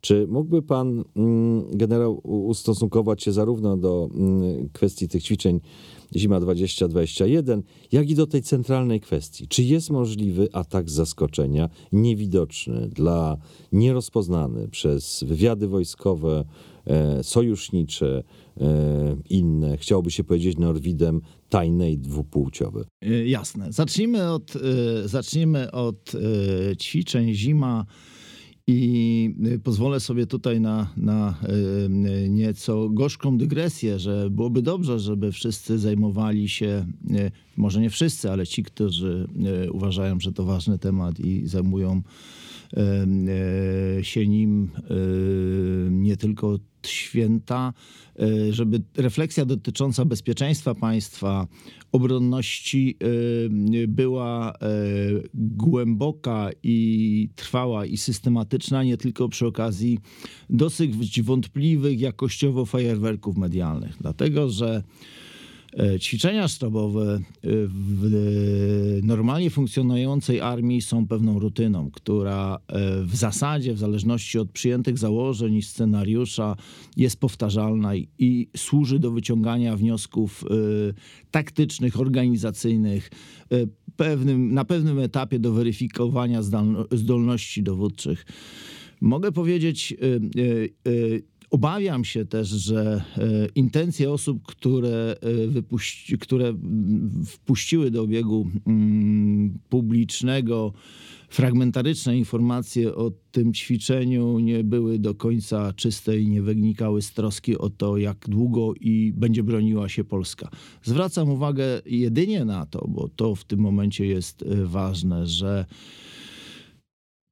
Czy 0.00 0.26
mógłby 0.30 0.62
pan 0.62 1.04
mm, 1.16 1.64
generał 1.72 2.20
ustosunkować 2.24 3.22
się 3.22 3.32
zarówno 3.32 3.76
do 3.76 4.08
mm, 4.14 4.68
kwestii 4.72 5.08
tych 5.08 5.22
ćwiczeń 5.22 5.60
Zima 6.16 6.40
2021, 6.40 7.62
jak 7.92 8.10
i 8.10 8.14
do 8.14 8.26
tej 8.26 8.42
centralnej 8.42 9.00
kwestii? 9.00 9.48
Czy 9.48 9.62
jest 9.62 9.90
możliwy 9.90 10.48
atak 10.52 10.90
z 10.90 10.92
zaskoczenia, 10.92 11.68
niewidoczny 11.92 12.88
dla 12.88 13.36
nierozpoznany 13.72 14.68
przez 14.68 15.24
wywiady 15.26 15.68
wojskowe, 15.68 16.44
e, 16.86 17.24
sojusznicze, 17.24 18.22
inne, 19.30 19.76
chciałoby 19.76 20.10
się 20.10 20.24
powiedzieć 20.24 20.58
Norwidem, 20.58 21.20
tajne 21.48 21.92
i 21.92 21.98
dwupłciowe? 21.98 22.84
Jasne. 23.26 23.72
Zacznijmy 23.72 24.30
od, 24.30 24.56
y, 24.56 25.08
zacznijmy 25.08 25.70
od 25.70 26.14
y, 26.14 26.76
ćwiczeń 26.76 27.34
zima 27.34 27.86
i 28.66 29.34
pozwolę 29.64 30.00
sobie 30.00 30.26
tutaj 30.26 30.60
na, 30.60 30.92
na 30.96 31.38
nieco 32.28 32.88
gorzką 32.88 33.38
dygresję, 33.38 33.98
że 33.98 34.30
byłoby 34.30 34.62
dobrze, 34.62 34.98
żeby 34.98 35.32
wszyscy 35.32 35.78
zajmowali 35.78 36.48
się, 36.48 36.86
może 37.56 37.80
nie 37.80 37.90
wszyscy, 37.90 38.30
ale 38.30 38.46
ci, 38.46 38.62
którzy 38.62 39.28
uważają, 39.72 40.20
że 40.20 40.32
to 40.32 40.44
ważny 40.44 40.78
temat 40.78 41.20
i 41.20 41.46
zajmują 41.46 42.02
się 44.02 44.26
nim 44.26 44.70
nie 45.90 46.16
tylko 46.16 46.58
święta, 46.86 47.72
e, 48.18 48.52
żeby 48.52 48.82
refleksja 48.96 49.44
dotycząca 49.44 50.04
bezpieczeństwa 50.04 50.74
państwa, 50.74 51.46
obronności 51.92 52.96
e, 53.00 53.88
była 53.88 54.52
głęboka 55.34 56.50
i 56.62 57.28
trwała 57.36 57.86
i 57.86 57.96
systematyczna, 57.96 58.84
nie 58.84 58.96
tylko 58.96 59.28
przy 59.28 59.46
okazji 59.46 59.98
dosyć 60.50 61.22
wątpliwych 61.22 62.00
jakościowo 62.00 62.66
fajerwerków 62.66 63.36
medialnych. 63.36 63.96
Dlatego, 64.00 64.50
że 64.50 64.82
E, 64.82 64.82
ćwiczenia 65.98 66.48
sztabowe 66.48 67.14
e, 67.14 67.20
w 67.42 69.00
normalnie 69.02 69.50
funkcjonującej 69.50 70.40
armii 70.40 70.82
są 70.82 71.06
pewną 71.06 71.38
rutyną, 71.38 71.90
która 71.90 72.58
e, 72.68 73.02
w 73.02 73.16
zasadzie, 73.16 73.74
w 73.74 73.78
zależności 73.78 74.38
od 74.38 74.50
przyjętych 74.50 74.98
założeń 74.98 75.54
i 75.54 75.62
scenariusza, 75.62 76.56
jest 76.96 77.20
powtarzalna 77.20 77.92
i 78.18 78.48
służy 78.56 78.98
do 78.98 79.10
wyciągania 79.10 79.76
wniosków 79.76 80.44
taktycznych, 81.30 82.00
organizacyjnych, 82.00 83.10
pewnym, 83.96 84.54
na 84.54 84.64
pewnym 84.64 84.98
etapie 84.98 85.38
do 85.38 85.52
weryfikowania 85.52 86.40
zdolności 86.92 87.62
dowódczych. 87.62 88.26
Mogę 89.00 89.32
powiedzieć, 89.32 89.94
Obawiam 91.50 92.04
się 92.04 92.24
też, 92.24 92.48
że 92.48 93.04
e, 93.18 93.48
intencje 93.54 94.12
osób, 94.12 94.42
które, 94.46 95.16
e, 95.20 95.46
wypuści, 95.46 96.18
które 96.18 96.54
wpuściły 97.26 97.90
do 97.90 98.02
obiegu 98.02 98.50
mm, 98.66 99.58
publicznego 99.68 100.72
fragmentaryczne 101.28 102.18
informacje 102.18 102.94
o 102.94 103.12
tym 103.32 103.52
ćwiczeniu 103.52 104.38
nie 104.38 104.64
były 104.64 104.98
do 104.98 105.14
końca 105.14 105.72
czyste 105.72 106.18
i 106.18 106.28
nie 106.28 106.42
wynikały 106.42 107.02
z 107.02 107.12
troski 107.12 107.58
o 107.58 107.70
to, 107.70 107.96
jak 107.96 108.28
długo 108.28 108.74
i 108.80 109.12
będzie 109.16 109.42
broniła 109.42 109.88
się 109.88 110.04
Polska. 110.04 110.50
Zwracam 110.82 111.30
uwagę 111.30 111.64
jedynie 111.86 112.44
na 112.44 112.66
to, 112.66 112.88
bo 112.88 113.08
to 113.08 113.34
w 113.34 113.44
tym 113.44 113.60
momencie 113.60 114.06
jest 114.06 114.42
e, 114.42 114.66
ważne, 114.66 115.26
że 115.26 115.64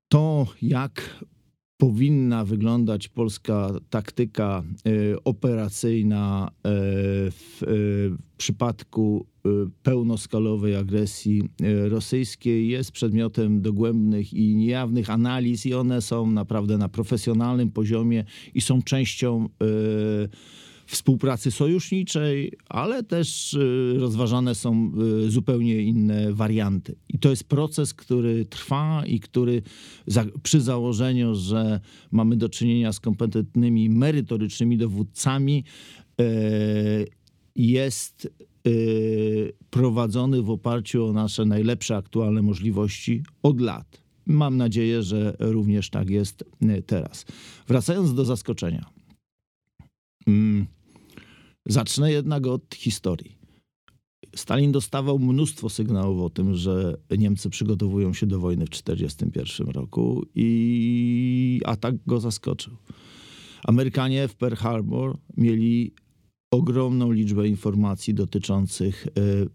to, 0.09 0.47
jak 0.63 1.25
powinna 1.79 2.45
wyglądać 2.45 3.09
polska 3.09 3.71
taktyka 3.91 4.63
e, 4.87 4.91
operacyjna 5.25 6.51
e, 6.51 6.71
w 7.31 7.63
e, 7.63 7.67
przypadku 8.39 9.27
pełnoskalowej 9.83 10.77
agresji 10.77 11.49
rosyjskiej. 11.89 12.69
Jest 12.69 12.93
przedmiotem 12.93 13.63
dogłębnych 13.63 14.35
i 14.35 14.57
niejawnych 14.57 15.11
analiz 15.11 15.67
i 15.67 15.75
one 15.75 16.03
są 16.03 16.31
naprawdę 16.31 16.79
na 16.79 16.89
profesjonalnym 16.89 17.71
poziomie 17.71 18.25
i 18.55 18.61
są 18.61 18.83
częścią 18.83 19.49
współpracy 20.89 21.51
sojuszniczej, 21.51 22.53
ale 22.69 23.03
też 23.03 23.55
y, 23.55 23.95
rozważane 23.99 24.55
są 24.55 24.93
y, 25.27 25.31
zupełnie 25.31 25.83
inne 25.83 26.33
warianty. 26.33 26.95
I 27.09 27.19
to 27.19 27.31
jest 27.31 27.45
proces, 27.45 27.95
który 27.95 28.45
trwa 28.45 29.03
i 29.07 29.21
który 29.21 29.63
przy 30.43 30.61
założeniu, 30.61 31.35
że 31.35 31.81
mamy 32.11 32.37
do 32.37 32.49
czynienia 32.49 32.93
z 32.93 33.01
kompetentnymi, 33.01 33.91
merytorycznymi 33.91 34.77
dowódcami, 34.77 35.65
e, 36.21 36.25
jest 37.57 38.29
e, 38.67 38.71
prowadzony 39.71 40.43
w 40.43 40.51
oparciu 40.51 41.07
o 41.07 41.13
nasze 41.13 41.45
najlepsze 41.45 41.97
aktualne 41.97 42.43
możliwości 42.43 43.23
od 43.43 43.61
lat. 43.61 44.03
Mam 44.27 44.57
nadzieję, 44.57 45.03
że 45.03 45.37
również 45.39 45.91
tak 45.91 46.11
jest 46.11 46.45
e, 46.63 46.83
teraz. 46.83 47.27
Wracając 47.67 48.15
do 48.15 48.25
zaskoczenia. 48.25 48.99
Mm, 50.27 50.67
Zacznę 51.69 52.13
jednak 52.13 52.47
od 52.47 52.75
historii. 52.75 53.39
Stalin 54.37 54.73
dostawał 54.73 55.19
mnóstwo 55.19 55.69
sygnałów 55.69 56.23
o 56.23 56.31
tym, 56.31 56.55
że 56.55 56.97
Niemcy 57.19 57.51
przygotowują 57.51 58.15
się 58.15 58.27
do 58.27 58.41
wojny 58.41 58.67
w 58.67 58.71
1941 58.71 59.75
roku 59.75 60.27
i 60.35 61.61
atak 61.65 61.95
go 62.07 62.21
zaskoczył. 62.21 62.77
Amerykanie 63.65 64.29
w 64.29 64.35
Pearl 64.35 64.55
Harbor 64.55 65.19
mieli 65.37 65.95
ogromną 66.51 67.13
liczbę 67.13 67.49
informacji 67.49 68.15
dotyczących 68.15 69.07
e, 69.07 69.11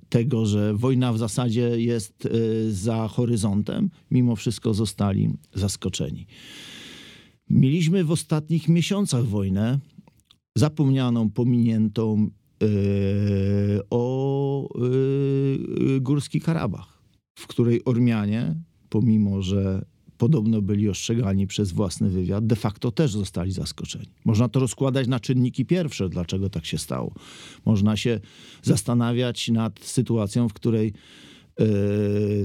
tego, 0.10 0.46
że 0.46 0.74
wojna 0.74 1.14
w 1.14 1.18
zasadzie 1.18 1.82
jest 1.82 2.26
e, 2.26 2.30
za 2.72 3.08
horyzontem. 3.08 3.90
Mimo 4.12 4.36
wszystko 4.36 4.74
zostali 4.74 5.30
zaskoczeni. 5.54 6.28
Mieliśmy 7.50 8.04
w 8.04 8.12
ostatnich 8.12 8.70
miesiącach 8.70 9.26
wojnę, 9.26 9.80
zapomnianą, 10.56 11.30
pominiętą 11.30 12.30
e, 12.64 12.68
o 13.90 14.70
e, 14.76 16.00
Górski 16.00 16.42
Karabach, 16.42 17.04
w 17.36 17.48
której 17.48 17.86
Ormianie, 17.86 18.56
pomimo 18.90 19.42
że 19.42 19.86
podobno 20.18 20.62
byli 20.62 20.90
ostrzegani 20.90 21.48
przez 21.48 21.72
własny 21.72 22.10
wywiad, 22.10 22.48
de 22.48 22.56
facto 22.56 22.92
też 22.92 23.12
zostali 23.12 23.52
zaskoczeni. 23.52 24.10
Można 24.26 24.50
to 24.50 24.60
rozkładać 24.60 25.08
na 25.08 25.20
czynniki 25.20 25.66
pierwsze, 25.66 26.10
dlaczego 26.10 26.50
tak 26.50 26.66
się 26.66 26.78
stało. 26.78 27.14
Można 27.66 27.98
się 27.98 28.20
zastanawiać 28.64 29.50
nad 29.50 29.80
sytuacją, 29.80 30.50
w 30.50 30.54
której 30.54 30.94
E, 30.94 31.33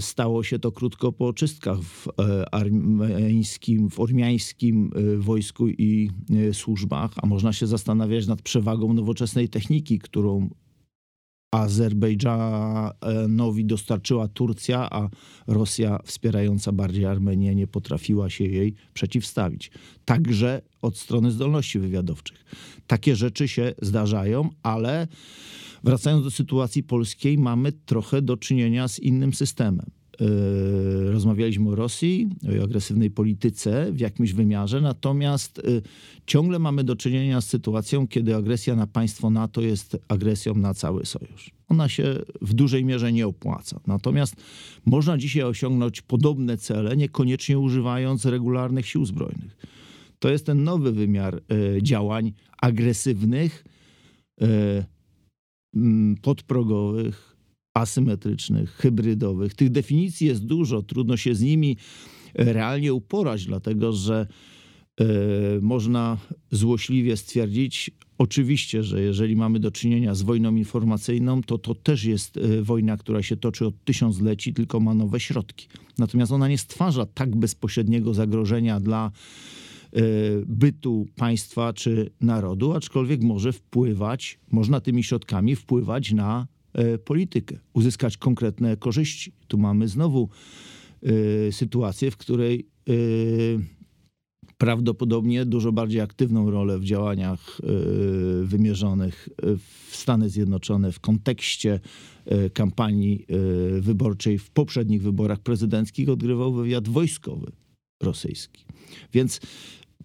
stało 0.00 0.42
się 0.42 0.58
to 0.58 0.72
krótko 0.72 1.12
po 1.12 1.32
czystkach 1.32 1.80
w 1.80 2.08
e, 2.08 2.54
armeńskim, 2.54 3.90
w 3.90 4.00
ormiańskim 4.00 4.90
e, 4.94 5.16
wojsku 5.16 5.68
i 5.68 6.10
służbach, 6.52 7.12
a 7.22 7.26
można 7.26 7.52
się 7.52 7.66
zastanawiać 7.66 8.26
nad 8.26 8.42
przewagą 8.42 8.94
nowoczesnej 8.94 9.48
techniki, 9.48 9.98
którą 9.98 10.48
Azerbejdżanowi 11.50 13.64
dostarczyła 13.64 14.28
Turcja, 14.28 14.90
a 14.90 15.08
Rosja 15.46 15.98
wspierająca 16.04 16.72
bardziej 16.72 17.04
Armenię 17.04 17.54
nie 17.54 17.66
potrafiła 17.66 18.30
się 18.30 18.44
jej 18.44 18.74
przeciwstawić. 18.94 19.70
Także 20.04 20.62
od 20.82 20.98
strony 20.98 21.30
zdolności 21.30 21.78
wywiadowczych. 21.78 22.44
Takie 22.86 23.16
rzeczy 23.16 23.48
się 23.48 23.74
zdarzają, 23.82 24.48
ale 24.62 25.06
Wracając 25.84 26.24
do 26.24 26.30
sytuacji 26.30 26.82
polskiej, 26.82 27.38
mamy 27.38 27.72
trochę 27.72 28.22
do 28.22 28.36
czynienia 28.36 28.88
z 28.88 28.98
innym 28.98 29.34
systemem. 29.34 29.86
Yy, 30.20 31.12
rozmawialiśmy 31.12 31.70
o 31.70 31.74
Rosji, 31.74 32.28
o 32.60 32.64
agresywnej 32.64 33.10
polityce 33.10 33.92
w 33.92 34.00
jakimś 34.00 34.32
wymiarze, 34.32 34.80
natomiast 34.80 35.60
yy, 35.64 35.82
ciągle 36.26 36.58
mamy 36.58 36.84
do 36.84 36.96
czynienia 36.96 37.40
z 37.40 37.46
sytuacją, 37.46 38.08
kiedy 38.08 38.36
agresja 38.36 38.76
na 38.76 38.86
państwo 38.86 39.30
NATO 39.30 39.60
jest 39.60 39.98
agresją 40.08 40.54
na 40.54 40.74
cały 40.74 41.06
sojusz. 41.06 41.50
Ona 41.68 41.88
się 41.88 42.18
w 42.42 42.54
dużej 42.54 42.84
mierze 42.84 43.12
nie 43.12 43.26
opłaca. 43.26 43.80
Natomiast 43.86 44.36
można 44.86 45.18
dzisiaj 45.18 45.42
osiągnąć 45.42 46.00
podobne 46.02 46.56
cele, 46.56 46.96
niekoniecznie 46.96 47.58
używając 47.58 48.24
regularnych 48.24 48.86
sił 48.86 49.04
zbrojnych. 49.04 49.56
To 50.18 50.30
jest 50.30 50.46
ten 50.46 50.64
nowy 50.64 50.92
wymiar 50.92 51.42
yy, 51.48 51.82
działań 51.82 52.32
agresywnych 52.60 53.64
podprogowych, 56.22 57.38
asymetrycznych, 57.74 58.70
hybrydowych. 58.70 59.54
Tych 59.54 59.70
definicji 59.70 60.26
jest 60.26 60.44
dużo, 60.44 60.82
trudno 60.82 61.16
się 61.16 61.34
z 61.34 61.40
nimi 61.40 61.76
e, 62.34 62.52
realnie 62.52 62.94
uporać, 62.94 63.46
dlatego 63.46 63.92
że 63.92 64.26
e, 65.00 65.04
można 65.60 66.18
złośliwie 66.50 67.16
stwierdzić, 67.16 67.90
oczywiście, 68.18 68.82
że 68.82 69.02
jeżeli 69.02 69.36
mamy 69.36 69.60
do 69.60 69.70
czynienia 69.70 70.14
z 70.14 70.22
wojną 70.22 70.56
informacyjną, 70.56 71.42
to 71.42 71.58
to 71.58 71.74
też 71.74 72.04
jest 72.04 72.36
e, 72.36 72.62
wojna, 72.62 72.96
która 72.96 73.22
się 73.22 73.36
toczy 73.36 73.66
od 73.66 73.84
tysiącleci, 73.84 74.54
tylko 74.54 74.80
ma 74.80 74.94
nowe 74.94 75.20
środki. 75.20 75.68
Natomiast 75.98 76.32
ona 76.32 76.48
nie 76.48 76.58
stwarza 76.58 77.06
tak 77.06 77.36
bezpośredniego 77.36 78.14
zagrożenia 78.14 78.80
dla 78.80 79.10
bytu 80.46 81.06
państwa 81.16 81.72
czy 81.72 82.10
narodu, 82.20 82.72
aczkolwiek 82.72 83.22
może 83.22 83.52
wpływać, 83.52 84.38
można 84.50 84.80
tymi 84.80 85.04
środkami 85.04 85.56
wpływać 85.56 86.12
na 86.12 86.46
e, 86.72 86.98
politykę, 86.98 87.58
uzyskać 87.72 88.16
konkretne 88.16 88.76
korzyści. 88.76 89.32
Tu 89.48 89.58
mamy 89.58 89.88
znowu 89.88 90.28
e, 91.02 91.52
sytuację, 91.52 92.10
w 92.10 92.16
której 92.16 92.68
prawdopodobnie 94.58 95.46
dużo 95.46 95.72
bardziej 95.72 96.00
aktywną 96.00 96.50
rolę 96.50 96.78
w 96.78 96.84
działaniach 96.84 97.60
wymierzonych 98.42 99.28
w 99.88 99.96
Stany 99.96 100.30
Zjednoczone 100.30 100.92
w 100.92 101.00
kontekście 101.00 101.80
kampanii 102.52 103.26
wyborczej 103.80 104.38
w 104.38 104.50
poprzednich 104.50 105.02
wyborach 105.02 105.40
prezydenckich 105.40 106.08
odgrywał 106.08 106.52
wywiad 106.52 106.88
wojskowy 106.88 107.52
rosyjski. 108.02 108.64
Więc 109.12 109.40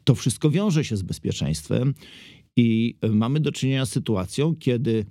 to 0.04 0.16
wszystko 0.16 0.50
wiąże 0.50 0.84
się 0.86 0.98
z 0.98 1.02
bezpieczeństwem 1.02 1.94
i 2.56 2.98
mamy 3.10 3.40
do 3.40 3.52
czynienia 3.52 3.86
z 3.86 3.92
sytuacją, 3.92 4.56
kiedy 4.56 5.06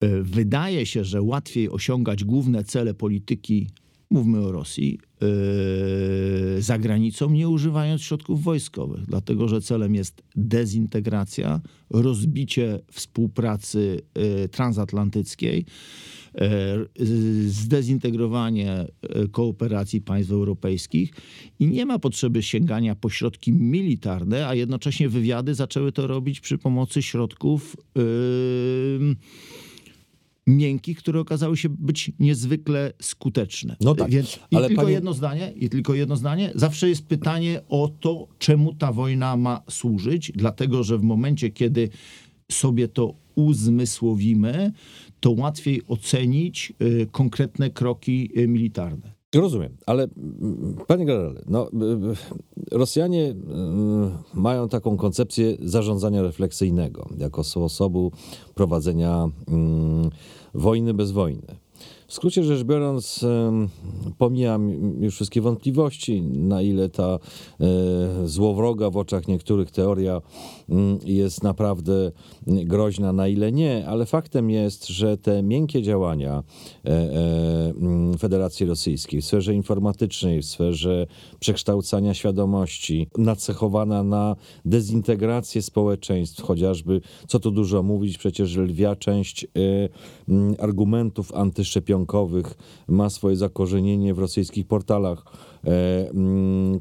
e, 0.00 0.22
wydaje 0.22 0.86
się, 0.86 1.04
że 1.04 1.22
łatwiej 1.22 1.70
osiągać 1.70 2.24
główne 2.24 2.64
cele 2.64 2.94
polityki 2.94 3.68
mówmy 4.10 4.40
o 4.40 4.52
Rosji, 4.52 4.98
yy, 5.20 6.62
za 6.62 6.78
granicą, 6.78 7.30
nie 7.30 7.48
używając 7.48 8.02
środków 8.02 8.42
wojskowych, 8.42 9.06
dlatego 9.06 9.48
że 9.48 9.60
celem 9.60 9.94
jest 9.94 10.22
dezintegracja, 10.36 11.60
rozbicie 11.90 12.80
współpracy 12.92 14.00
yy, 14.14 14.48
transatlantyckiej, 14.48 15.64
yy, 16.34 16.48
zdezintegrowanie 17.46 18.86
kooperacji 19.32 20.00
państw 20.00 20.32
europejskich 20.32 21.10
i 21.58 21.66
nie 21.66 21.86
ma 21.86 21.98
potrzeby 21.98 22.42
sięgania 22.42 22.94
po 22.94 23.10
środki 23.10 23.52
militarne, 23.52 24.48
a 24.48 24.54
jednocześnie 24.54 25.08
wywiady 25.08 25.54
zaczęły 25.54 25.92
to 25.92 26.06
robić 26.06 26.40
przy 26.40 26.58
pomocy 26.58 27.02
środków 27.02 27.76
miękkich, 30.56 30.98
które 30.98 31.20
okazały 31.20 31.56
się 31.56 31.68
być 31.68 32.12
niezwykle 32.18 32.92
skuteczne. 33.02 33.76
No 33.80 33.94
tak, 33.94 34.10
Więc 34.10 34.40
i 34.50 34.56
ale 34.56 34.68
tylko 34.68 34.82
panie- 34.82 34.92
jedno 34.94 35.12
zdanie, 35.14 35.52
i 35.56 35.68
tylko 35.68 35.94
jedno 35.94 36.16
zdanie. 36.16 36.52
Zawsze 36.54 36.88
jest 36.88 37.06
pytanie 37.06 37.60
o 37.68 37.88
to, 38.00 38.28
czemu 38.38 38.74
ta 38.74 38.92
wojna 38.92 39.36
ma 39.36 39.62
służyć, 39.70 40.32
dlatego 40.34 40.82
że 40.84 40.98
w 40.98 41.02
momencie, 41.02 41.50
kiedy 41.50 41.88
sobie 42.52 42.88
to 42.88 43.14
uzmysłowimy, 43.34 44.72
to 45.20 45.30
łatwiej 45.30 45.82
ocenić 45.86 46.72
y, 46.82 47.06
konkretne 47.12 47.70
kroki 47.70 48.30
y, 48.38 48.48
militarne. 48.48 49.19
Rozumiem, 49.34 49.76
ale 49.86 50.02
mm, 50.02 50.76
panie 50.86 51.04
generale, 51.06 51.42
no, 51.46 51.68
y, 51.68 51.84
y, 52.72 52.78
Rosjanie 52.78 53.30
y, 53.30 53.34
mają 54.34 54.68
taką 54.68 54.96
koncepcję 54.96 55.56
zarządzania 55.60 56.22
refleksyjnego 56.22 57.08
jako 57.18 57.44
sposobu 57.44 58.12
prowadzenia 58.54 59.28
mm, 59.48 60.10
wojny 60.54 60.94
bez 60.94 61.10
wojny. 61.10 61.46
W 62.06 62.12
skrócie 62.12 62.44
rzecz 62.44 62.64
biorąc, 62.64 63.24
pomijam 64.18 64.70
już 65.02 65.14
wszystkie 65.14 65.40
wątpliwości, 65.40 66.22
na 66.22 66.62
ile 66.62 66.88
ta 66.88 67.18
złowroga 68.24 68.90
w 68.90 68.96
oczach 68.96 69.28
niektórych 69.28 69.70
teoria 69.70 70.20
jest 71.04 71.42
naprawdę 71.42 72.12
groźna, 72.46 73.12
na 73.12 73.28
ile 73.28 73.52
nie, 73.52 73.86
ale 73.86 74.06
faktem 74.06 74.50
jest, 74.50 74.88
że 74.88 75.16
te 75.16 75.42
miękkie 75.42 75.82
działania 75.82 76.42
e, 76.84 76.90
e, 76.90 77.72
mm, 77.80 78.18
Federacji 78.18 78.66
Rosyjskiej 78.66 79.20
w 79.22 79.24
sferze 79.24 79.54
informatycznej, 79.54 80.42
w 80.42 80.46
sferze 80.46 81.06
przekształcania 81.40 82.14
świadomości, 82.14 83.08
nacechowana 83.18 84.02
na 84.02 84.36
dezintegrację 84.64 85.62
społeczeństw, 85.62 86.42
chociażby, 86.42 87.00
co 87.28 87.40
tu 87.40 87.50
dużo 87.50 87.82
mówić, 87.82 88.18
przecież 88.18 88.56
lwia 88.56 88.96
część 88.96 89.44
e, 89.44 89.48
mm, 90.28 90.54
argumentów 90.58 91.34
antyszczepionkowych 91.34 92.54
ma 92.88 93.10
swoje 93.10 93.36
zakorzenienie 93.36 94.14
w 94.14 94.18
rosyjskich 94.18 94.66
portalach, 94.66 95.24
mm, 95.26 95.49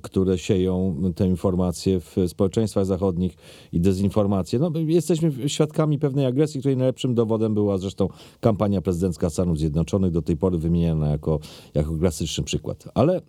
które 0.02 0.38
sieją 0.38 1.02
te 1.16 1.28
informacje 1.28 2.00
w 2.00 2.16
społeczeństwach 2.28 2.86
zachodnich 2.86 3.36
i 3.74 3.80
dezinformacje. 3.80 4.60
No, 4.60 4.72
jesteśmy 4.76 5.50
świadkami 5.50 6.00
pewnej 6.00 6.26
agresji, 6.26 6.60
której 6.60 6.78
najlepszym 6.78 7.16
dowodem 7.16 7.54
była 7.54 7.78
zresztą 7.78 8.10
kampania 8.40 8.82
prezydencka 8.82 9.30
Stanów 9.30 9.58
Zjednoczonych, 9.58 10.12
do 10.12 10.22
tej 10.22 10.38
pory 10.38 10.58
wymieniana 10.58 11.10
jako, 11.10 11.40
jako 11.74 11.98
klasyczny 11.98 12.44
przykład. 12.44 12.88
Ale 12.94 13.22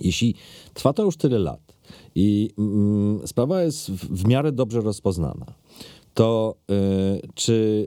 jeśli 0.00 0.34
trwa 0.74 0.92
to 0.92 1.04
już 1.04 1.16
tyle 1.16 1.38
lat 1.38 1.76
i 2.14 2.50
mm, 2.58 3.26
sprawa 3.26 3.62
jest 3.62 3.90
w, 3.90 4.22
w 4.22 4.28
miarę 4.28 4.52
dobrze 4.52 4.80
rozpoznana, 4.80 5.46
to 6.14 6.54
y, 6.70 7.28
czy 7.34 7.86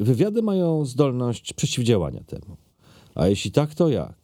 y, 0.00 0.04
wywiady 0.04 0.42
mają 0.42 0.84
zdolność 0.84 1.52
przeciwdziałania 1.52 2.24
temu? 2.24 2.56
A 3.14 3.28
jeśli 3.28 3.50
tak, 3.50 3.74
to 3.74 3.88
jak? 3.88 4.21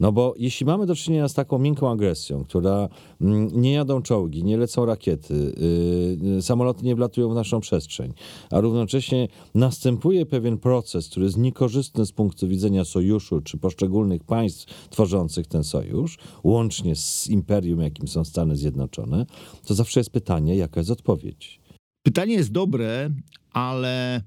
No 0.00 0.12
bo 0.12 0.34
jeśli 0.36 0.66
mamy 0.66 0.86
do 0.86 0.94
czynienia 0.94 1.28
z 1.28 1.34
taką 1.34 1.58
miękką 1.58 1.90
agresją, 1.90 2.44
która 2.44 2.88
mm, 3.20 3.60
nie 3.60 3.72
jadą 3.72 4.02
czołgi, 4.02 4.44
nie 4.44 4.56
lecą 4.56 4.86
rakiety, 4.86 5.34
y, 5.34 6.36
y, 6.38 6.42
samoloty 6.42 6.84
nie 6.84 6.94
wlatują 6.94 7.30
w 7.30 7.34
naszą 7.34 7.60
przestrzeń, 7.60 8.12
a 8.50 8.60
równocześnie 8.60 9.28
następuje 9.54 10.26
pewien 10.26 10.58
proces, 10.58 11.08
który 11.08 11.26
jest 11.26 11.38
niekorzystny 11.38 12.06
z 12.06 12.12
punktu 12.12 12.48
widzenia 12.48 12.84
sojuszu 12.84 13.40
czy 13.40 13.58
poszczególnych 13.58 14.24
państw 14.24 14.88
tworzących 14.90 15.46
ten 15.46 15.64
sojusz, 15.64 16.18
łącznie 16.44 16.96
z 16.96 17.28
imperium, 17.28 17.80
jakim 17.80 18.08
są 18.08 18.24
Stany 18.24 18.56
Zjednoczone, 18.56 19.26
to 19.66 19.74
zawsze 19.74 20.00
jest 20.00 20.10
pytanie, 20.10 20.56
jaka 20.56 20.80
jest 20.80 20.90
odpowiedź. 20.90 21.60
Pytanie 22.02 22.34
jest 22.34 22.52
dobre, 22.52 23.10
ale 23.52 24.22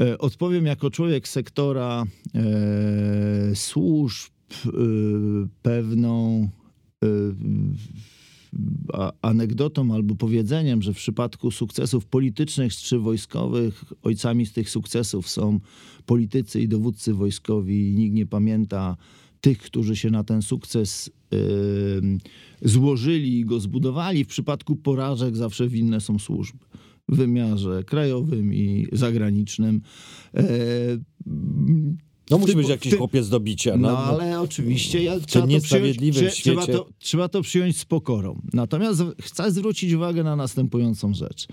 e, 0.00 0.18
odpowiem 0.18 0.66
jako 0.66 0.90
człowiek 0.90 1.28
sektora 1.28 2.04
e, 2.34 3.56
służb 3.56 4.33
pewną 5.62 6.48
e, 7.04 7.06
a- 8.92 9.12
anegdotą 9.22 9.94
albo 9.94 10.14
powiedzeniem, 10.14 10.82
że 10.82 10.92
w 10.92 10.96
przypadku 10.96 11.50
sukcesów 11.50 12.06
politycznych 12.06 12.76
czy 12.76 12.98
wojskowych 12.98 13.84
ojcami 14.02 14.46
z 14.46 14.52
tych 14.52 14.70
sukcesów 14.70 15.28
są 15.28 15.60
politycy 16.06 16.60
i 16.60 16.68
dowódcy 16.68 17.14
wojskowi. 17.14 17.88
I 17.90 17.94
nikt 17.94 18.14
nie 18.14 18.26
pamięta 18.26 18.96
tych, 19.40 19.58
którzy 19.58 19.96
się 19.96 20.10
na 20.10 20.24
ten 20.24 20.42
sukces 20.42 21.10
em, 21.30 22.18
złożyli 22.62 23.38
i 23.38 23.44
go 23.44 23.60
zbudowali. 23.60 24.24
W 24.24 24.28
przypadku 24.28 24.76
porażek 24.76 25.36
zawsze 25.36 25.68
winne 25.68 26.00
są 26.00 26.18
służby 26.18 26.58
w 27.08 27.16
wymiarze 27.16 27.84
krajowym 27.84 28.54
i 28.54 28.86
zagranicznym. 28.92 29.80
No 32.30 32.38
musi 32.38 32.56
być 32.56 32.68
jakiś 32.68 32.90
tym- 32.90 32.98
chłopiec 32.98 33.28
do 33.28 33.40
bicia. 33.40 33.76
no, 33.76 33.88
No, 33.88 33.94
no. 33.94 33.98
ale 33.98 34.40
oczywiście 34.40 35.02
ja, 35.02 35.20
trzeba, 35.20 35.46
to 35.46 35.60
przyjąć, 35.60 35.98
trze- 35.98 36.30
trzeba, 36.30 36.66
to, 36.66 36.88
trzeba 36.98 37.28
to 37.28 37.42
przyjąć 37.42 37.78
z 37.78 37.84
pokorą. 37.84 38.40
Natomiast 38.52 39.02
chcę 39.22 39.50
zwrócić 39.50 39.92
uwagę 39.92 40.24
na 40.24 40.36
następującą 40.36 41.14
rzecz. 41.14 41.46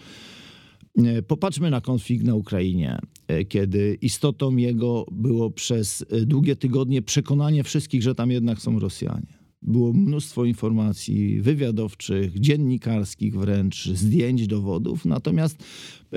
E, 0.97 1.21
Popatrzmy 1.21 1.69
na 1.69 1.81
konflikt 1.81 2.25
na 2.25 2.35
Ukrainie, 2.35 2.99
e, 3.27 3.45
kiedy 3.45 3.97
istotą 4.01 4.55
jego 4.57 5.05
było 5.11 5.49
przez 5.51 6.05
e, 6.09 6.21
długie 6.25 6.55
tygodnie 6.55 7.01
przekonanie 7.01 7.63
wszystkich, 7.63 8.01
że 8.03 8.15
tam 8.15 8.31
jednak 8.31 8.61
są 8.61 8.79
Rosjanie. 8.79 9.40
Było 9.61 9.93
mnóstwo 9.93 10.45
informacji 10.45 11.41
wywiadowczych, 11.41 12.39
dziennikarskich 12.39 13.37
wręcz, 13.37 13.85
zdjęć, 13.85 14.47
dowodów. 14.47 15.05
Natomiast 15.05 15.63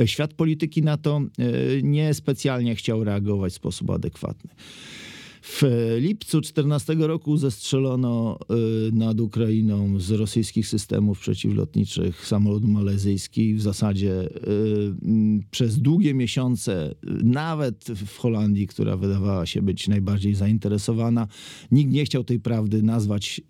e, 0.00 0.08
świat 0.08 0.34
polityki 0.34 0.82
na 0.82 0.96
to 0.96 1.16
e, 1.16 1.22
niespecjalnie 1.82 2.74
chciał 2.74 3.04
reagować 3.04 3.52
w 3.52 3.56
sposób 3.56 3.90
adekwatny. 3.90 4.50
W 5.46 5.62
lipcu 6.00 6.40
14 6.40 6.94
roku 6.94 7.36
zestrzelono 7.36 8.38
y, 8.88 8.92
nad 8.92 9.20
Ukrainą 9.20 10.00
z 10.00 10.10
rosyjskich 10.10 10.68
systemów 10.68 11.20
przeciwlotniczych 11.20 12.26
samolot 12.26 12.64
malezyjski. 12.64 13.54
W 13.54 13.62
zasadzie 13.62 14.12
y, 14.12 14.30
przez 15.50 15.78
długie 15.78 16.14
miesiące, 16.14 16.90
y, 16.90 16.94
nawet 17.24 17.84
w 17.84 18.18
Holandii, 18.18 18.66
która 18.66 18.96
wydawała 18.96 19.46
się 19.46 19.62
być 19.62 19.88
najbardziej 19.88 20.34
zainteresowana, 20.34 21.28
nikt 21.72 21.92
nie 21.92 22.04
chciał 22.04 22.24
tej 22.24 22.40
prawdy 22.40 22.82
nazwać 22.82 23.40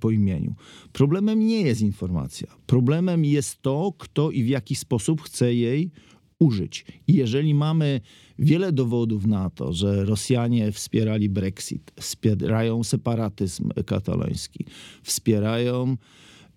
po 0.00 0.10
imieniu. 0.10 0.54
Problemem 0.92 1.46
nie 1.46 1.60
jest 1.60 1.80
informacja. 1.80 2.46
Problemem 2.66 3.24
jest 3.24 3.62
to, 3.62 3.92
kto 3.98 4.30
i 4.30 4.42
w 4.42 4.48
jaki 4.48 4.74
sposób 4.74 5.22
chce 5.22 5.54
jej 5.54 5.90
użyć. 6.42 6.84
I 7.06 7.14
jeżeli 7.14 7.54
mamy 7.54 8.00
wiele 8.38 8.72
dowodów 8.72 9.26
na 9.26 9.50
to, 9.50 9.72
że 9.72 10.04
Rosjanie 10.04 10.72
wspierali 10.72 11.28
Brexit, 11.28 11.92
wspierają 12.00 12.84
separatyzm 12.84 13.68
kataloński, 13.86 14.66
wspierają 15.02 15.96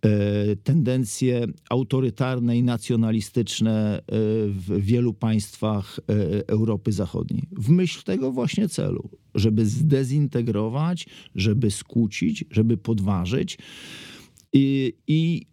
e, 0.01 0.55
tendencje 0.55 1.47
autorytarne 1.69 2.57
i 2.57 2.63
nacjonalistyczne 2.63 3.97
e, 3.97 4.01
w 4.47 4.79
wielu 4.79 5.13
państwach 5.13 5.99
e, 5.99 6.47
Europy 6.47 6.91
Zachodniej. 6.91 7.43
W 7.51 7.69
myśl 7.69 8.03
tego 8.03 8.31
właśnie 8.31 8.69
celu, 8.69 9.09
żeby 9.35 9.65
zdezintegrować, 9.65 11.05
żeby 11.35 11.71
skłócić, 11.71 12.45
żeby 12.51 12.77
podważyć. 12.77 13.57
I, 14.53 14.93
i 15.07 15.45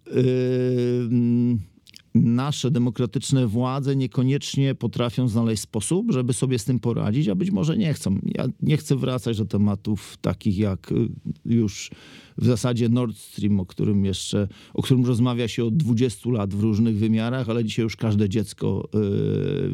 nasze 2.14 2.70
demokratyczne 2.70 3.46
władze 3.46 3.96
niekoniecznie 3.96 4.74
potrafią 4.74 5.28
znaleźć 5.28 5.62
sposób, 5.62 6.12
żeby 6.12 6.32
sobie 6.32 6.58
z 6.58 6.64
tym 6.64 6.78
poradzić, 6.78 7.28
a 7.28 7.34
być 7.34 7.50
może 7.50 7.76
nie 7.76 7.94
chcą. 7.94 8.18
Ja 8.24 8.46
nie 8.62 8.76
chcę 8.76 8.96
wracać 8.96 9.38
do 9.38 9.44
tematów 9.44 10.16
takich 10.20 10.58
jak 10.58 10.92
y, 10.92 11.08
już 11.44 11.90
w 12.38 12.44
zasadzie 12.44 12.88
Nord 12.88 13.16
Stream, 13.16 13.60
o 13.60 13.66
którym 13.66 14.04
jeszcze, 14.04 14.48
o 14.74 14.82
którym 14.82 15.04
rozmawia 15.04 15.48
się 15.48 15.64
od 15.64 15.76
20 15.76 16.30
lat 16.30 16.54
w 16.54 16.60
różnych 16.60 16.98
wymiarach, 16.98 17.48
ale 17.48 17.64
dzisiaj 17.64 17.82
już 17.82 17.96
każde 17.96 18.28
dziecko 18.28 18.88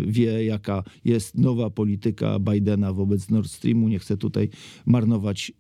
wie, 0.07 0.45
jaka 0.45 0.83
jest 1.05 1.39
nowa 1.39 1.71
polityka 1.71 2.39
Bidena 2.39 2.93
wobec 2.93 3.31
Nord 3.31 3.51
Streamu. 3.51 3.89
Nie 3.89 3.99
chcę 3.99 4.17
tutaj 4.17 4.49
marnować 4.87 5.53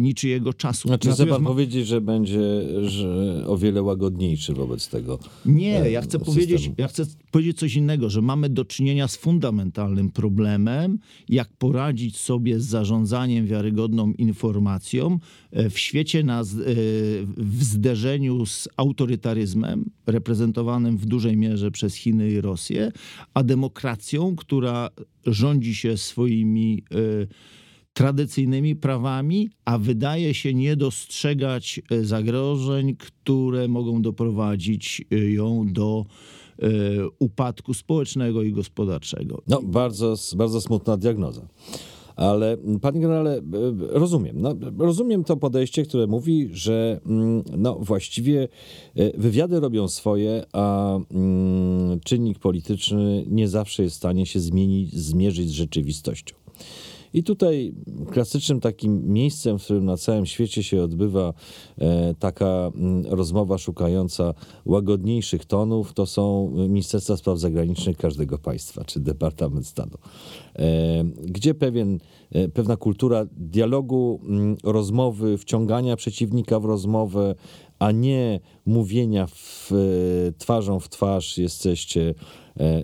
niczyjego 0.00 0.52
czasu. 0.52 0.88
Znaczy 0.88 1.26
pan 1.26 1.42
ma... 1.42 1.48
powiedzieć, 1.48 1.86
że 1.86 2.00
będzie 2.00 2.38
że 2.82 3.44
o 3.46 3.58
wiele 3.58 3.82
łagodniejszy 3.82 4.54
wobec 4.54 4.88
tego 4.88 5.18
Nie, 5.46 5.90
ja 5.90 6.02
chcę, 6.02 6.18
powiedzieć, 6.18 6.70
ja 6.78 6.88
chcę 6.88 7.06
powiedzieć 7.30 7.58
coś 7.58 7.74
innego, 7.74 8.10
że 8.10 8.22
mamy 8.22 8.48
do 8.48 8.64
czynienia 8.64 9.08
z 9.08 9.16
fundamentalnym 9.16 10.10
problemem, 10.10 10.98
jak 11.28 11.48
poradzić 11.52 12.16
sobie 12.16 12.60
z 12.60 12.64
zarządzaniem 12.64 13.46
wiarygodną 13.46 14.12
informacją 14.12 15.18
e, 15.50 15.70
w 15.70 15.78
świecie 15.78 16.07
na, 16.14 16.40
e, 16.40 16.44
w 17.36 17.64
zderzeniu 17.64 18.46
z 18.46 18.68
autorytaryzmem 18.76 19.90
reprezentowanym 20.06 20.96
w 20.96 21.06
dużej 21.06 21.36
mierze 21.36 21.70
przez 21.70 21.94
Chiny 21.94 22.30
i 22.30 22.40
Rosję, 22.40 22.92
a 23.34 23.42
demokracją, 23.42 24.36
która 24.36 24.88
rządzi 25.26 25.74
się 25.74 25.96
swoimi 25.96 26.82
e, 26.90 27.26
tradycyjnymi 27.92 28.76
prawami, 28.76 29.50
a 29.64 29.78
wydaje 29.78 30.34
się 30.34 30.54
nie 30.54 30.76
dostrzegać 30.76 31.80
zagrożeń, 32.02 32.96
które 32.96 33.68
mogą 33.68 34.02
doprowadzić 34.02 35.04
ją 35.10 35.66
do 35.72 36.06
upadku 37.18 37.74
społecznego 37.74 38.42
i 38.42 38.52
gospodarczego. 38.52 39.42
No, 39.46 39.62
bardzo, 39.62 40.14
bardzo 40.36 40.60
smutna 40.60 40.96
diagnoza. 40.96 41.48
Ale 42.18 42.56
panie 42.82 43.00
generale, 43.00 43.36
e, 43.36 43.42
rozumiem. 43.78 44.36
No, 44.40 44.54
rozumiem 44.78 45.24
to 45.24 45.36
podejście, 45.36 45.82
które 45.82 46.06
mówi, 46.06 46.48
że 46.52 47.00
no, 47.56 47.78
właściwie 47.80 48.48
e, 48.96 49.18
wywiady 49.20 49.60
robią 49.60 49.88
swoje, 49.88 50.44
a 50.52 50.98
czynnik 52.04 52.38
polityczny 52.38 53.24
nie 53.30 53.48
zawsze 53.48 53.82
jest 53.82 53.94
w 53.94 53.98
stanie 53.98 54.26
się 54.26 54.40
zmienić, 54.40 54.94
zmierzyć 54.94 55.48
z 55.48 55.52
rzeczywistością. 55.52 56.34
I 57.14 57.22
tutaj 57.22 57.72
klasycznym 58.10 58.60
takim 58.60 59.12
miejscem, 59.12 59.58
w 59.58 59.64
którym 59.64 59.84
na 59.84 59.96
całym 59.96 60.26
świecie 60.26 60.62
się 60.62 60.82
odbywa 60.82 61.34
e, 61.78 62.14
taka 62.14 62.70
mm, 62.74 63.06
rozmowa 63.06 63.58
szukająca 63.58 64.34
łagodniejszych 64.64 65.44
tonów, 65.44 65.92
to 65.92 66.06
są 66.06 66.50
Ministerstwa 66.68 67.16
Spraw 67.16 67.38
Zagranicznych 67.38 67.96
każdego 67.96 68.38
państwa, 68.38 68.84
czy 68.84 69.00
Departament 69.00 69.66
Stanu, 69.66 69.98
e, 70.56 71.04
gdzie 71.04 71.54
pewien, 71.54 71.98
e, 72.32 72.48
pewna 72.48 72.76
kultura 72.76 73.26
dialogu, 73.36 74.20
mm, 74.22 74.56
rozmowy, 74.64 75.38
wciągania 75.38 75.96
przeciwnika 75.96 76.60
w 76.60 76.64
rozmowę, 76.64 77.34
a 77.78 77.92
nie 77.92 78.40
mówienia 78.66 79.26
w, 79.26 79.70
twarzą 80.38 80.80
w 80.80 80.88
twarz 80.88 81.38
jesteście 81.38 82.14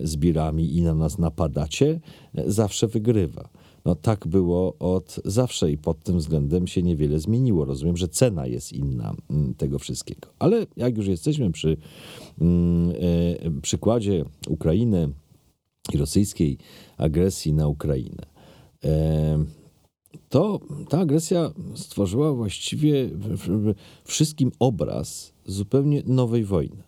zbirami 0.03 0.77
i 0.77 0.81
na 0.81 0.93
nas 0.93 1.17
napadacie, 1.17 1.99
zawsze 2.47 2.87
wygrywa. 2.87 3.49
No 3.85 3.95
tak 3.95 4.27
było 4.27 4.75
od 4.79 5.19
zawsze 5.25 5.71
i 5.71 5.77
pod 5.77 6.03
tym 6.03 6.17
względem 6.17 6.67
się 6.67 6.83
niewiele 6.83 7.19
zmieniło. 7.19 7.65
Rozumiem, 7.65 7.97
że 7.97 8.07
cena 8.07 8.47
jest 8.47 8.73
inna 8.73 9.15
mm, 9.29 9.53
tego 9.53 9.79
wszystkiego. 9.79 10.27
Ale 10.39 10.65
jak 10.77 10.97
już 10.97 11.07
jesteśmy 11.07 11.51
przy 11.51 11.77
mm, 12.41 12.89
e, 12.89 13.61
przykładzie 13.61 14.25
Ukrainy 14.49 15.09
i 15.93 15.97
rosyjskiej 15.97 16.57
agresji 16.97 17.53
na 17.53 17.67
Ukrainę, 17.67 18.25
e, 18.83 19.45
to 20.29 20.59
ta 20.89 20.99
agresja 20.99 21.51
stworzyła 21.75 22.33
właściwie 22.33 23.09
wszystkim 24.03 24.51
obraz 24.59 25.33
zupełnie 25.45 26.03
nowej 26.05 26.43
wojny. 26.43 26.83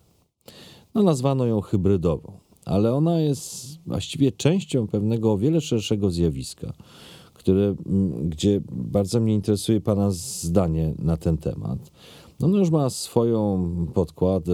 No, 0.94 1.02
nazwano 1.02 1.46
ją 1.46 1.60
hybrydową 1.60 2.47
ale 2.68 2.94
ona 2.94 3.20
jest 3.20 3.78
właściwie 3.86 4.32
częścią 4.32 4.86
pewnego 4.86 5.32
o 5.32 5.38
wiele 5.38 5.60
szerszego 5.60 6.10
zjawiska, 6.10 6.72
które, 7.34 7.74
gdzie 8.24 8.60
bardzo 8.70 9.20
mnie 9.20 9.34
interesuje 9.34 9.80
Pana 9.80 10.10
zdanie 10.10 10.94
na 10.98 11.16
ten 11.16 11.38
temat. 11.38 11.78
No, 12.40 12.48
już 12.48 12.70
ma 12.70 12.90
swoją 12.90 13.70
podkład 13.94 14.44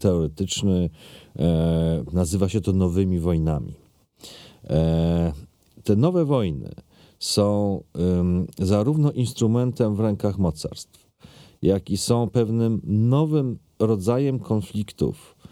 teoretyczny, 0.00 0.90
e, 1.38 2.04
nazywa 2.12 2.48
się 2.48 2.60
to 2.60 2.72
nowymi 2.72 3.18
wojnami. 3.18 3.74
E, 4.64 5.32
te 5.84 5.96
nowe 5.96 6.24
wojny 6.24 6.70
są 7.18 7.80
e, 8.60 8.66
zarówno 8.66 9.12
instrumentem 9.12 9.96
w 9.96 10.00
rękach 10.00 10.38
mocarstw, 10.38 11.10
jak 11.62 11.90
i 11.90 11.96
są 11.96 12.30
pewnym 12.30 12.80
nowym 12.84 13.58
rodzajem 13.78 14.38
konfliktów, 14.38 15.36
E, 15.36 15.50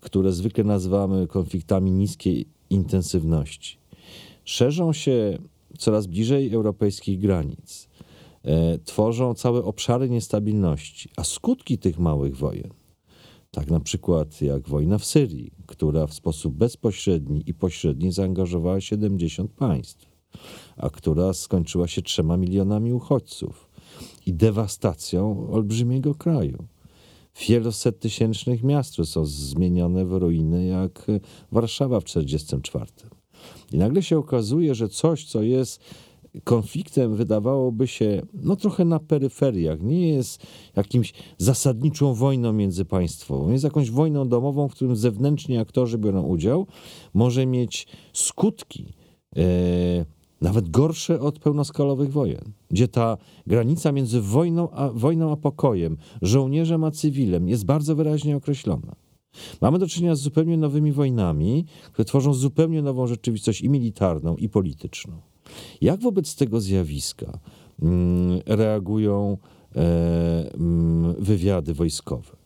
które 0.00 0.32
zwykle 0.32 0.64
nazywamy 0.64 1.26
konfliktami 1.26 1.90
niskiej 1.90 2.46
intensywności. 2.70 3.78
Szerzą 4.44 4.92
się 4.92 5.38
coraz 5.78 6.06
bliżej 6.06 6.54
europejskich 6.54 7.20
granic, 7.20 7.88
e, 8.44 8.78
tworzą 8.78 9.34
całe 9.34 9.64
obszary 9.64 10.10
niestabilności, 10.10 11.10
a 11.16 11.24
skutki 11.24 11.78
tych 11.78 11.98
małych 11.98 12.36
wojen, 12.36 12.70
tak 13.50 13.70
na 13.70 13.80
przykład 13.80 14.42
jak 14.42 14.68
wojna 14.68 14.98
w 14.98 15.04
Syrii, 15.04 15.50
która 15.66 16.06
w 16.06 16.14
sposób 16.14 16.54
bezpośredni 16.54 17.42
i 17.46 17.54
pośredni 17.54 18.12
zaangażowała 18.12 18.80
70 18.80 19.52
państw, 19.52 20.06
a 20.76 20.90
która 20.90 21.32
skończyła 21.32 21.88
się 21.88 22.02
trzema 22.02 22.36
milionami 22.36 22.92
uchodźców 22.92 23.70
i 24.26 24.34
dewastacją 24.34 25.50
olbrzymiego 25.50 26.14
kraju 26.14 26.64
wieloset 27.48 28.00
tysięcznych 28.00 28.62
miast, 28.62 28.92
które 28.92 29.06
są 29.06 29.24
zmienione 29.24 30.04
w 30.04 30.12
ruiny 30.12 30.66
jak 30.66 31.06
Warszawa 31.52 32.00
w 32.00 32.04
1944. 32.04 33.10
I 33.72 33.78
nagle 33.78 34.02
się 34.02 34.18
okazuje, 34.18 34.74
że 34.74 34.88
coś, 34.88 35.24
co 35.24 35.42
jest 35.42 35.80
konfliktem, 36.44 37.16
wydawałoby 37.16 37.88
się 37.88 38.22
no 38.34 38.56
trochę 38.56 38.84
na 38.84 38.98
peryferiach, 38.98 39.82
nie 39.82 40.08
jest 40.08 40.46
jakimś 40.76 41.12
zasadniczą 41.38 42.14
wojną 42.14 42.52
międzypaństwową, 42.52 43.50
jest 43.50 43.64
jakąś 43.64 43.90
wojną 43.90 44.28
domową, 44.28 44.68
w 44.68 44.74
którym 44.74 44.96
zewnętrzni 44.96 45.58
aktorzy 45.58 45.98
biorą 45.98 46.22
udział, 46.22 46.66
może 47.14 47.46
mieć 47.46 47.86
skutki. 48.12 48.94
Yy, 49.36 49.42
nawet 50.40 50.70
gorsze 50.70 51.20
od 51.20 51.38
pełnoskalowych 51.38 52.12
wojen, 52.12 52.52
gdzie 52.70 52.88
ta 52.88 53.16
granica 53.46 53.92
między 53.92 54.20
wojną 54.20 54.70
a, 54.70 54.88
wojną 54.88 55.32
a 55.32 55.36
pokojem, 55.36 55.96
żołnierzem 56.22 56.84
a 56.84 56.90
cywilem 56.90 57.48
jest 57.48 57.64
bardzo 57.64 57.96
wyraźnie 57.96 58.36
określona. 58.36 58.96
Mamy 59.60 59.78
do 59.78 59.86
czynienia 59.86 60.14
z 60.14 60.20
zupełnie 60.20 60.56
nowymi 60.56 60.92
wojnami, 60.92 61.64
które 61.92 62.04
tworzą 62.04 62.34
zupełnie 62.34 62.82
nową 62.82 63.06
rzeczywistość 63.06 63.60
i 63.60 63.68
militarną, 63.68 64.36
i 64.36 64.48
polityczną. 64.48 65.20
Jak 65.80 66.00
wobec 66.00 66.34
tego 66.34 66.60
zjawiska 66.60 67.38
mm, 67.82 68.40
reagują 68.46 69.38
e, 69.76 70.54
mm, 70.54 71.14
wywiady 71.18 71.74
wojskowe? 71.74 72.40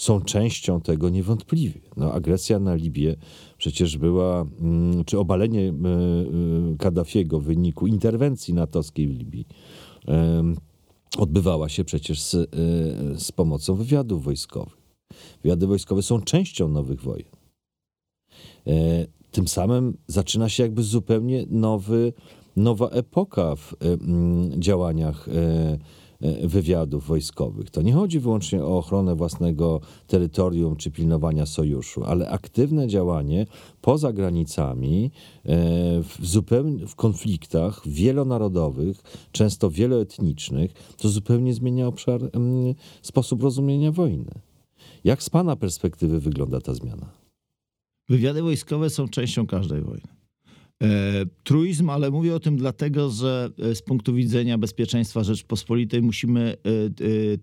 są 0.00 0.20
częścią 0.20 0.80
tego 0.80 1.08
niewątpliwie. 1.08 1.80
No, 1.96 2.12
agresja 2.12 2.58
na 2.58 2.74
Libię 2.74 3.16
przecież 3.60 3.98
była, 3.98 4.46
mm, 4.60 5.04
czy 5.04 5.18
obalenie 5.18 5.60
e, 5.60 5.72
e, 5.72 6.76
Kaddafiego 6.78 7.40
w 7.40 7.44
wyniku 7.44 7.86
interwencji 7.86 8.54
natowskiej 8.54 9.08
w 9.08 9.18
Libii 9.18 9.46
odbywała 11.18 11.68
się 11.68 11.84
przecież 11.84 12.20
z, 12.22 12.34
e, 12.34 12.46
z 13.18 13.32
pomocą 13.32 13.74
wywiadów 13.74 14.24
wojskowych. 14.24 14.76
Wywiady 15.42 15.66
wojskowe 15.66 16.02
są 16.02 16.20
częścią 16.20 16.68
nowych 16.68 17.00
wojen. 17.02 17.28
Tym 19.30 19.48
samym 19.48 19.96
zaczyna 20.06 20.48
się 20.48 20.62
jakby 20.62 20.82
zupełnie 20.82 21.46
nowy, 21.50 22.12
nowa 22.56 22.88
epoka 22.88 23.56
w 23.56 23.74
działaniach 24.58 25.28
wywiadów 26.42 27.06
wojskowych. 27.06 27.70
To 27.70 27.82
nie 27.82 27.92
chodzi 27.92 28.20
wyłącznie 28.20 28.64
o 28.64 28.78
ochronę 28.78 29.14
własnego 29.14 29.80
terytorium 30.06 30.76
czy 30.76 30.90
pilnowania 30.90 31.46
sojuszu, 31.46 32.04
ale 32.04 32.30
aktywne 32.30 32.88
działanie 32.88 33.46
poza 33.80 34.12
granicami 34.12 35.10
e, 35.44 35.48
w, 36.02 36.16
zupełnie, 36.22 36.86
w 36.86 36.94
konfliktach 36.94 37.88
wielonarodowych, 37.88 39.02
często 39.32 39.70
wieloetnicznych, 39.70 40.72
to 40.96 41.08
zupełnie 41.08 41.54
zmienia 41.54 41.86
obszar, 41.86 42.20
sposób 43.02 43.42
rozumienia 43.42 43.92
wojny. 43.92 44.30
Jak 45.04 45.22
z 45.22 45.30
Pana 45.30 45.56
perspektywy 45.56 46.20
wygląda 46.20 46.60
ta 46.60 46.74
zmiana? 46.74 47.10
Wywiady 48.08 48.42
wojskowe 48.42 48.90
są 48.90 49.08
częścią 49.08 49.46
każdej 49.46 49.82
wojny. 49.82 50.19
E, 50.82 51.26
truizm, 51.44 51.90
ale 51.90 52.10
mówię 52.10 52.34
o 52.34 52.40
tym 52.40 52.56
dlatego, 52.56 53.10
że 53.10 53.50
e, 53.58 53.74
z 53.74 53.82
punktu 53.82 54.14
widzenia 54.14 54.58
bezpieczeństwa 54.58 55.24
Rzeczpospolitej 55.24 56.02
musimy 56.02 56.40
e, 56.40 56.56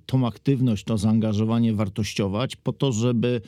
tą 0.05 0.27
aktywność, 0.27 0.83
to 0.83 0.97
zaangażowanie 0.97 1.73
wartościować 1.73 2.55
po 2.55 2.73
to, 2.73 2.91
żeby 2.91 3.41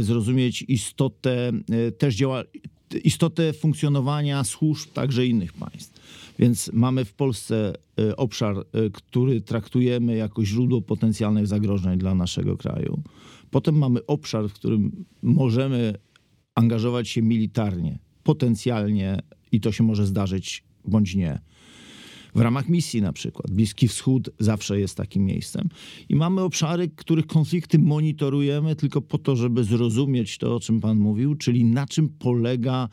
zrozumieć 0.00 0.62
istotę 0.62 1.52
też 1.98 2.14
działa, 2.14 2.42
istotę 3.04 3.52
funkcjonowania 3.52 4.44
służb 4.44 4.90
także 4.92 5.26
innych 5.26 5.52
państw. 5.52 6.00
Więc 6.38 6.70
mamy 6.72 7.04
w 7.04 7.12
Polsce 7.12 7.72
obszar, 8.16 8.56
który 8.92 9.40
traktujemy 9.40 10.16
jako 10.16 10.44
źródło 10.44 10.82
potencjalnych 10.82 11.46
zagrożeń 11.46 11.98
dla 11.98 12.14
naszego 12.14 12.56
kraju. 12.56 13.02
Potem 13.50 13.78
mamy 13.78 14.06
obszar, 14.06 14.48
w 14.48 14.52
którym 14.52 15.04
możemy 15.22 15.94
angażować 16.54 17.08
się 17.08 17.22
militarnie, 17.22 17.98
potencjalnie 18.22 19.22
i 19.52 19.60
to 19.60 19.72
się 19.72 19.84
może 19.84 20.06
zdarzyć 20.06 20.64
bądź 20.84 21.14
nie. 21.14 21.40
W 22.34 22.40
ramach 22.40 22.68
misji 22.68 23.02
na 23.02 23.12
przykład. 23.12 23.50
Bliski 23.50 23.88
Wschód 23.88 24.30
zawsze 24.38 24.80
jest 24.80 24.96
takim 24.96 25.24
miejscem. 25.24 25.68
I 26.08 26.16
mamy 26.16 26.40
obszary, 26.40 26.88
których 26.88 27.26
konflikty 27.26 27.78
monitorujemy 27.78 28.76
tylko 28.76 29.00
po 29.00 29.18
to, 29.18 29.36
żeby 29.36 29.64
zrozumieć 29.64 30.38
to, 30.38 30.56
o 30.56 30.60
czym 30.60 30.80
Pan 30.80 30.98
mówił, 30.98 31.34
czyli 31.34 31.64
na 31.64 31.86
czym 31.86 32.08
polega 32.08 32.88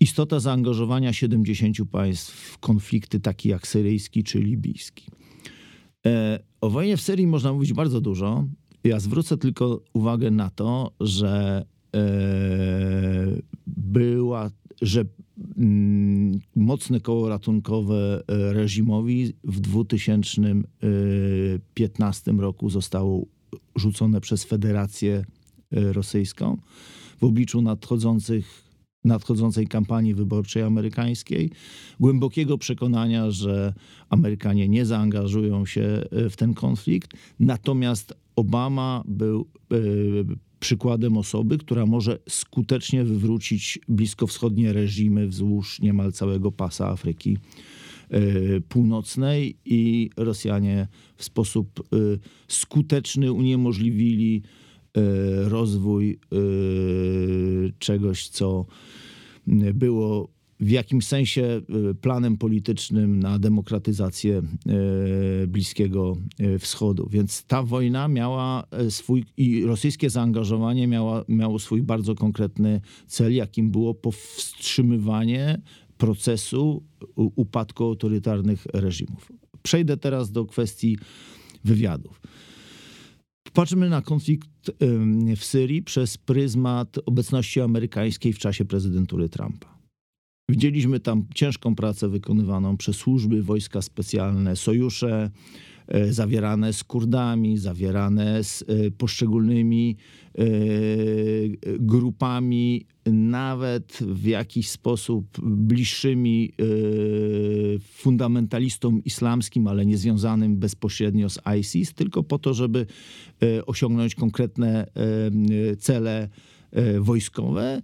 istota 0.00 0.40
zaangażowania 0.40 1.12
70 1.12 1.76
państw 1.90 2.32
w 2.32 2.58
konflikty 2.58 3.20
takie 3.20 3.48
jak 3.48 3.66
syryjski 3.66 4.24
czy 4.24 4.38
libijski. 4.38 5.06
E, 6.06 6.38
o 6.60 6.70
wojnie 6.70 6.96
w 6.96 7.00
Syrii 7.00 7.26
można 7.26 7.52
mówić 7.52 7.72
bardzo 7.72 8.00
dużo. 8.00 8.44
Ja 8.84 9.00
zwrócę 9.00 9.36
tylko 9.36 9.80
uwagę 9.92 10.30
na 10.30 10.50
to, 10.50 10.92
że 11.00 11.64
była, 13.66 14.50
że 14.82 15.04
mm, 15.56 16.40
mocne 16.56 17.00
koło 17.00 17.28
ratunkowe 17.28 18.22
e, 18.28 18.52
reżimowi 18.52 19.32
w 19.44 19.60
2015 19.60 22.32
roku 22.32 22.70
zostało 22.70 23.26
rzucone 23.76 24.20
przez 24.20 24.44
Federację 24.44 25.24
Rosyjską 25.70 26.58
w 27.18 27.24
obliczu 27.24 27.62
nadchodzących 27.62 28.66
nadchodzącej 29.06 29.66
kampanii 29.66 30.14
wyborczej 30.14 30.62
amerykańskiej, 30.62 31.50
głębokiego 32.00 32.58
przekonania, 32.58 33.30
że 33.30 33.74
Amerykanie 34.08 34.68
nie 34.68 34.86
zaangażują 34.86 35.66
się 35.66 36.04
e, 36.10 36.30
w 36.30 36.36
ten 36.36 36.54
konflikt. 36.54 37.10
Natomiast 37.40 38.14
Obama 38.36 39.02
był 39.08 39.40
e, 39.40 39.76
przykładem 40.60 41.16
osoby, 41.16 41.58
która 41.58 41.86
może 41.86 42.18
skutecznie 42.28 43.04
wywrócić 43.04 43.78
bliskowschodnie 43.88 44.72
reżimy 44.72 45.26
wzdłuż 45.28 45.80
niemal 45.80 46.12
całego 46.12 46.52
pasa 46.52 46.88
Afryki 46.88 47.38
e, 48.10 48.20
Północnej 48.60 49.56
i 49.64 50.10
Rosjanie 50.16 50.88
w 51.16 51.24
sposób 51.24 51.88
skuteczny 52.48 53.32
uniemożliwili 53.32 54.42
rozwój 55.44 56.18
czegoś, 57.78 58.28
co 58.28 58.66
było 59.74 60.35
w 60.60 60.70
jakimś 60.70 61.06
sensie 61.06 61.42
e, 61.42 61.94
planem 61.94 62.36
politycznym 62.36 63.20
na 63.20 63.38
demokratyzację 63.38 64.38
e, 64.38 65.46
Bliskiego 65.46 66.16
e, 66.38 66.58
Wschodu. 66.58 67.08
Więc 67.10 67.44
ta 67.44 67.62
wojna 67.62 68.08
miała 68.08 68.64
swój 68.90 69.24
i 69.36 69.64
rosyjskie 69.64 70.10
zaangażowanie 70.10 70.86
miała, 70.86 71.24
miało 71.28 71.58
swój 71.58 71.82
bardzo 71.82 72.14
konkretny 72.14 72.80
cel, 73.06 73.34
jakim 73.34 73.70
było 73.70 73.94
powstrzymywanie 73.94 75.60
procesu 75.98 76.82
upadku 77.16 77.84
autorytarnych 77.84 78.66
reżimów. 78.72 79.32
Przejdę 79.62 79.96
teraz 79.96 80.32
do 80.32 80.44
kwestii 80.44 80.98
wywiadów. 81.64 82.20
Patrzymy 83.52 83.88
na 83.88 84.02
konflikt 84.02 84.50
w 85.36 85.44
Syrii 85.44 85.82
przez 85.82 86.18
pryzmat 86.18 86.98
obecności 87.06 87.60
amerykańskiej 87.60 88.32
w 88.32 88.38
czasie 88.38 88.64
prezydentury 88.64 89.28
Trumpa. 89.28 89.75
Widzieliśmy 90.48 91.00
tam 91.00 91.24
ciężką 91.34 91.74
pracę 91.74 92.08
wykonywaną 92.08 92.76
przez 92.76 92.96
służby, 92.96 93.42
wojska 93.42 93.82
specjalne, 93.82 94.56
sojusze, 94.56 95.30
E, 95.88 96.12
zawierane 96.12 96.72
z 96.72 96.84
Kurdami, 96.84 97.58
zawierane 97.58 98.44
z 98.44 98.62
e, 98.62 98.90
poszczególnymi 98.90 99.96
e, 100.38 100.42
grupami, 101.78 102.86
nawet 103.12 103.98
w 104.00 104.26
jakiś 104.26 104.68
sposób 104.70 105.26
bliższymi 105.42 106.52
fundamentalistom 107.80 109.04
islamskim, 109.04 109.66
ale 109.66 109.86
nie 109.86 109.98
związanym 109.98 110.56
bezpośrednio 110.56 111.30
z 111.30 111.38
ISIS, 111.60 111.94
tylko 111.94 112.22
po 112.22 112.38
to, 112.38 112.54
żeby 112.54 112.86
osiągnąć 113.66 114.14
konkretne 114.14 114.86
cele 115.78 116.28
wojskowe. 117.00 117.82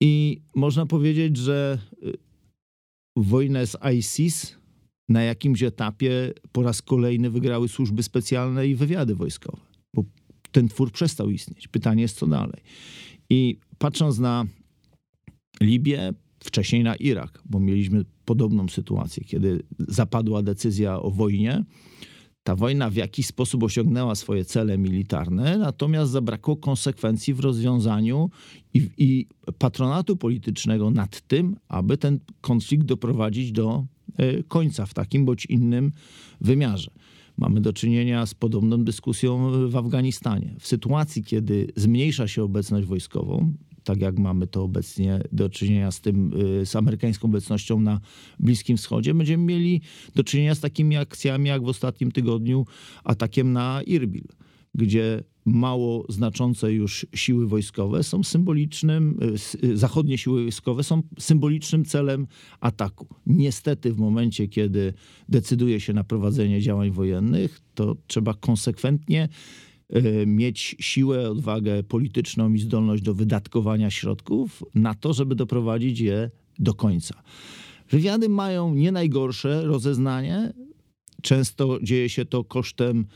I 0.00 0.40
można 0.54 0.86
powiedzieć, 0.86 1.36
że 1.36 1.78
wojnę 3.16 3.66
z 3.66 3.76
ISIS 3.94 4.56
na 5.08 5.22
jakimś 5.22 5.62
etapie 5.62 6.32
po 6.52 6.62
raz 6.62 6.82
kolejny 6.82 7.30
wygrały 7.30 7.68
służby 7.68 8.02
specjalne 8.02 8.68
i 8.68 8.74
wywiady 8.74 9.14
wojskowe, 9.14 9.62
bo 9.94 10.04
ten 10.52 10.68
twór 10.68 10.92
przestał 10.92 11.30
istnieć. 11.30 11.68
Pytanie 11.68 12.02
jest, 12.02 12.18
co 12.18 12.26
dalej. 12.26 12.62
I 13.30 13.58
patrząc 13.78 14.18
na 14.18 14.46
Libię, 15.60 16.12
wcześniej 16.44 16.84
na 16.84 16.96
Irak, 16.96 17.42
bo 17.44 17.60
mieliśmy 17.60 18.04
podobną 18.24 18.68
sytuację, 18.68 19.24
kiedy 19.24 19.62
zapadła 19.78 20.42
decyzja 20.42 21.00
o 21.00 21.10
wojnie. 21.10 21.64
Ta 22.46 22.56
wojna 22.56 22.90
w 22.90 22.94
jakiś 22.94 23.26
sposób 23.26 23.62
osiągnęła 23.62 24.14
swoje 24.14 24.44
cele 24.44 24.78
militarne, 24.78 25.58
natomiast 25.58 26.12
zabrakło 26.12 26.56
konsekwencji 26.56 27.34
w 27.34 27.40
rozwiązaniu 27.40 28.30
i, 28.74 28.90
i 28.98 29.26
patronatu 29.58 30.16
politycznego 30.16 30.90
nad 30.90 31.20
tym, 31.20 31.56
aby 31.68 31.96
ten 31.98 32.20
konflikt 32.40 32.84
doprowadzić 32.84 33.52
do 33.52 33.84
E, 34.18 34.42
końca 34.42 34.86
w 34.86 34.94
takim 34.94 35.24
bądź 35.24 35.46
innym 35.46 35.92
wymiarze. 36.40 36.90
Mamy 37.36 37.60
do 37.60 37.72
czynienia 37.72 38.26
z 38.26 38.34
podobną 38.34 38.84
dyskusją 38.84 39.50
w 39.68 39.76
Afganistanie. 39.76 40.54
W 40.60 40.66
sytuacji, 40.66 41.24
kiedy 41.24 41.72
zmniejsza 41.76 42.28
się 42.28 42.42
obecność 42.42 42.86
wojskową, 42.86 43.52
tak 43.86 44.00
jak 44.00 44.18
mamy 44.18 44.46
to 44.46 44.62
obecnie 44.62 45.20
do 45.32 45.48
czynienia 45.48 45.90
z 45.90 46.00
tym, 46.00 46.32
e, 46.62 46.66
z 46.66 46.76
amerykańską 46.76 47.28
obecnością 47.28 47.80
na 47.80 48.00
Bliskim 48.40 48.76
Wschodzie, 48.76 49.14
będziemy 49.14 49.44
mieli 49.44 49.80
do 50.14 50.24
czynienia 50.24 50.54
z 50.54 50.60
takimi 50.60 50.96
akcjami 50.96 51.48
jak 51.48 51.62
w 51.62 51.68
ostatnim 51.68 52.12
tygodniu 52.12 52.66
atakiem 53.04 53.52
na 53.52 53.82
Irbil 53.82 54.26
gdzie 54.76 55.24
mało 55.44 56.06
znaczące 56.08 56.72
już 56.72 57.06
siły 57.14 57.46
wojskowe 57.46 58.02
są 58.02 58.22
symbolicznym, 58.22 59.18
y, 59.62 59.66
y, 59.66 59.76
zachodnie 59.76 60.18
siły 60.18 60.42
wojskowe 60.42 60.84
są 60.84 61.02
symbolicznym 61.18 61.84
celem 61.84 62.26
ataku. 62.60 63.06
Niestety 63.26 63.92
w 63.92 63.98
momencie, 63.98 64.48
kiedy 64.48 64.94
decyduje 65.28 65.80
się 65.80 65.92
na 65.92 66.04
prowadzenie 66.04 66.60
działań 66.60 66.90
wojennych, 66.90 67.60
to 67.74 67.96
trzeba 68.06 68.34
konsekwentnie 68.34 69.24
y, 69.24 69.65
mieć 70.26 70.76
siłę, 70.80 71.30
odwagę 71.30 71.82
polityczną 71.82 72.52
i 72.52 72.58
zdolność 72.58 73.02
do 73.02 73.14
wydatkowania 73.14 73.90
środków 73.90 74.62
na 74.74 74.94
to, 74.94 75.12
żeby 75.12 75.34
doprowadzić 75.34 76.00
je 76.00 76.30
do 76.58 76.74
końca. 76.74 77.22
Wywiady 77.90 78.28
mają 78.28 78.74
nie 78.74 78.92
najgorsze 78.92 79.62
rozeznanie. 79.64 80.52
Często 81.22 81.78
dzieje 81.82 82.08
się 82.08 82.24
to 82.24 82.44
kosztem 82.44 83.06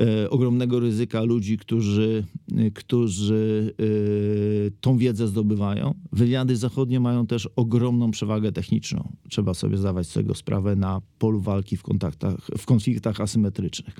E, 0.00 0.30
ogromnego 0.30 0.80
ryzyka 0.80 1.22
ludzi, 1.22 1.58
którzy, 1.58 2.24
e, 2.56 2.70
którzy 2.70 3.74
e, 3.78 4.70
tą 4.80 4.98
wiedzę 4.98 5.28
zdobywają. 5.28 5.94
Wywiady 6.12 6.56
zachodnie 6.56 7.00
mają 7.00 7.26
też 7.26 7.48
ogromną 7.56 8.10
przewagę 8.10 8.52
techniczną. 8.52 9.12
Trzeba 9.28 9.54
sobie 9.54 9.76
zdawać 9.76 10.08
z 10.08 10.12
tego 10.12 10.34
sprawę 10.34 10.76
na 10.76 11.00
polu 11.18 11.40
walki 11.40 11.76
w, 11.76 11.82
kontaktach, 11.82 12.50
w 12.58 12.66
konfliktach 12.66 13.20
asymetrycznych. 13.20 13.94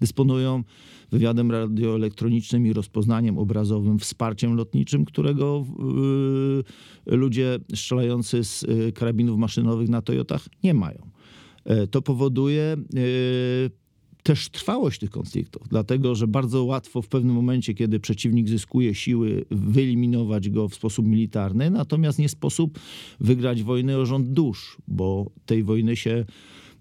Dysponują 0.00 0.64
wywiadem 1.10 1.50
radioelektronicznym 1.50 2.66
i 2.66 2.72
rozpoznaniem 2.72 3.38
obrazowym, 3.38 3.98
wsparciem 3.98 4.56
lotniczym, 4.56 5.04
którego 5.04 5.66
ludzie 7.06 7.58
strzelający 7.74 8.44
z 8.44 8.66
karabinów 8.94 9.38
maszynowych 9.38 9.88
na 9.88 10.02
Toyotach 10.02 10.48
nie 10.64 10.74
mają. 10.74 11.10
To 11.90 12.02
powoduje 12.02 12.76
też 14.22 14.48
trwałość 14.48 15.00
tych 15.00 15.10
konfliktów, 15.10 15.68
dlatego 15.68 16.14
że 16.14 16.26
bardzo 16.26 16.64
łatwo 16.64 17.02
w 17.02 17.08
pewnym 17.08 17.34
momencie, 17.34 17.74
kiedy 17.74 18.00
przeciwnik 18.00 18.48
zyskuje 18.48 18.94
siły, 18.94 19.44
wyeliminować 19.50 20.50
go 20.50 20.68
w 20.68 20.74
sposób 20.74 21.06
militarny, 21.06 21.70
natomiast 21.70 22.18
nie 22.18 22.28
sposób 22.28 22.78
wygrać 23.20 23.62
wojny 23.62 23.96
o 23.96 24.06
rząd 24.06 24.28
dusz, 24.28 24.78
bo 24.88 25.30
tej 25.46 25.62
wojny 25.62 25.96
się 25.96 26.10
e, 26.10 26.24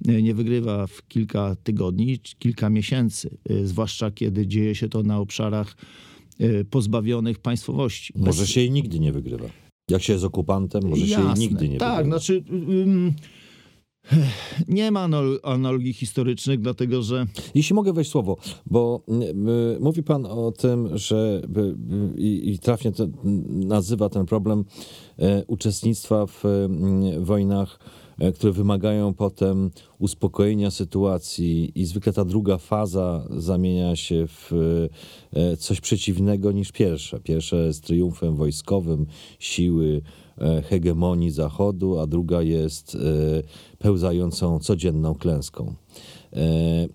nie 0.06 0.34
wygrywa 0.34 0.88
w 0.88 1.08
kilka 1.08 1.56
tygodni, 1.64 2.20
kilka 2.20 2.70
miesięcy, 2.70 3.38
e, 3.50 3.66
zwłaszcza 3.66 4.12
kiedy 4.12 4.48
dzieje 4.48 4.76
się 4.76 4.90
to 4.90 5.04
na 5.04 5.20
obszarach 5.20 5.76
e, 6.40 6.64
pozbawionych 6.64 7.40
państwowości. 7.40 8.14
Może 8.16 8.48
się 8.48 8.62
jej 8.62 8.72
nigdy 8.72 9.00
nie 9.00 9.12
wygrywa. 9.12 9.50
Jak 9.90 10.04
się 10.04 10.14
jest 10.14 10.26
okupantem, 10.26 10.82
może 10.90 11.06
Jasne. 11.06 11.24
się 11.24 11.30
jej 11.30 11.40
nigdy 11.40 11.70
nie 11.70 11.78
tak, 11.78 11.98
wygrywa. 11.98 12.18
Tak, 12.18 12.24
znaczy... 12.26 12.44
Um, 12.50 13.14
nie 14.68 14.92
ma 14.92 15.08
analogii 15.44 15.94
historycznych, 15.94 16.62
dlatego 16.62 17.02
że. 17.02 17.26
Jeśli 17.56 17.76
mogę 17.76 17.94
wejść 17.94 18.12
słowo, 18.12 18.38
bo 18.66 19.04
y, 19.76 19.80
mówi 19.80 20.04
Pan 20.04 20.26
o 20.26 20.52
tym, 20.52 20.98
że 20.98 21.42
y, 21.58 22.22
i, 22.22 22.50
i 22.50 22.60
trafnie 22.60 22.92
nazywa 23.48 24.10
ten 24.10 24.26
problem 24.26 24.60
y, 25.20 25.24
uczestnictwa 25.48 26.26
w 26.26 26.44
wojnach 27.20 27.80
które 28.36 28.54
wymagają 28.54 29.14
potem 29.14 29.72
uspokojenia 30.00 30.72
sytuacji 30.72 31.72
i 31.76 31.86
zwykle 31.86 32.14
ta 32.14 32.26
druga 32.26 32.58
faza 32.58 33.28
zamienia 33.38 33.96
się 33.96 34.28
w 34.28 34.52
e, 35.34 35.58
coś 35.58 35.82
przeciwnego 35.82 36.52
niż 36.52 36.72
pierwsza. 36.72 37.20
Pierwsza 37.20 37.56
jest 37.58 37.84
triumfem 37.84 38.36
wojskowym 38.36 39.06
siły 39.40 40.02
hegemonii 40.70 41.32
Zachodu, 41.32 42.00
a 42.00 42.08
druga 42.08 42.42
jest 42.42 42.98
pełzającą 43.80 44.60
codzienną 44.60 45.16
klęską. 45.16 45.76
E, 46.34 46.88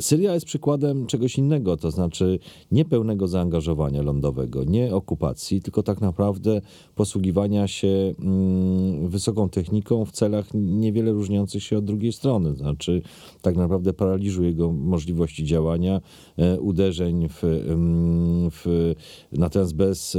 Syria 0.00 0.34
jest 0.34 0.46
przykładem 0.46 1.06
czegoś 1.06 1.38
innego, 1.38 1.76
to 1.76 1.90
znaczy 1.90 2.38
niepełnego 2.72 3.28
zaangażowania 3.28 4.02
lądowego, 4.02 4.64
nie 4.64 4.94
okupacji, 4.94 5.62
tylko 5.62 5.82
tak 5.82 6.00
naprawdę 6.00 6.60
posługiwania 6.94 7.68
się 7.68 8.14
mm, 8.18 9.08
wysoką 9.08 9.48
techniką 9.48 10.04
w 10.04 10.12
celach 10.12 10.46
niewiele 10.54 11.12
różniących 11.12 11.62
się 11.62 11.78
od 11.78 11.84
drugiej 11.84 12.12
strony. 12.12 12.56
Znaczy, 12.56 13.02
tak 13.42 13.56
naprawdę 13.56 13.92
paraliżu 13.92 14.44
jego 14.44 14.72
możliwości 14.72 15.44
działania, 15.44 16.00
e, 16.36 16.60
uderzeń 16.60 17.28
w, 17.28 17.44
mm, 17.44 18.50
w, 18.50 18.94
natomiast 19.32 19.74
bez 19.74 20.18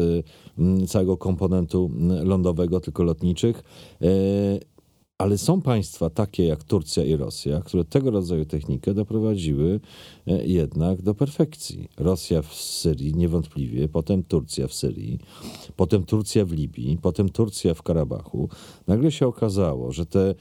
mm, 0.57 0.87
całego 0.87 1.17
komponentu 1.17 1.91
lądowego, 2.23 2.79
tylko 2.79 3.03
lotniczych. 3.03 3.63
E, 5.17 5.23
ale 5.23 5.37
są 5.37 5.61
państwa 5.61 6.09
takie 6.09 6.45
jak 6.45 6.63
Turcja 6.63 7.03
i 7.03 7.15
Rosja, 7.15 7.61
które 7.61 7.85
tego 7.85 8.11
rodzaju 8.11 8.45
technikę 8.45 8.93
doprowadziły 8.93 9.79
e, 10.27 10.47
jednak 10.47 11.01
do 11.01 11.15
perfekcji. 11.15 11.89
Rosja 11.97 12.41
w 12.41 12.53
Syrii 12.53 13.15
niewątpliwie, 13.15 13.87
potem 13.89 14.23
Turcja 14.23 14.67
w 14.67 14.73
Syrii, 14.73 15.19
potem 15.75 16.03
Turcja 16.03 16.45
w 16.45 16.51
Libii, 16.51 16.97
potem 17.01 17.29
Turcja 17.29 17.73
w 17.73 17.81
Karabachu. 17.81 18.49
Nagle 18.87 19.11
się 19.11 19.27
okazało, 19.27 19.91
że 19.91 20.05
te, 20.05 20.29
e, 20.29 20.35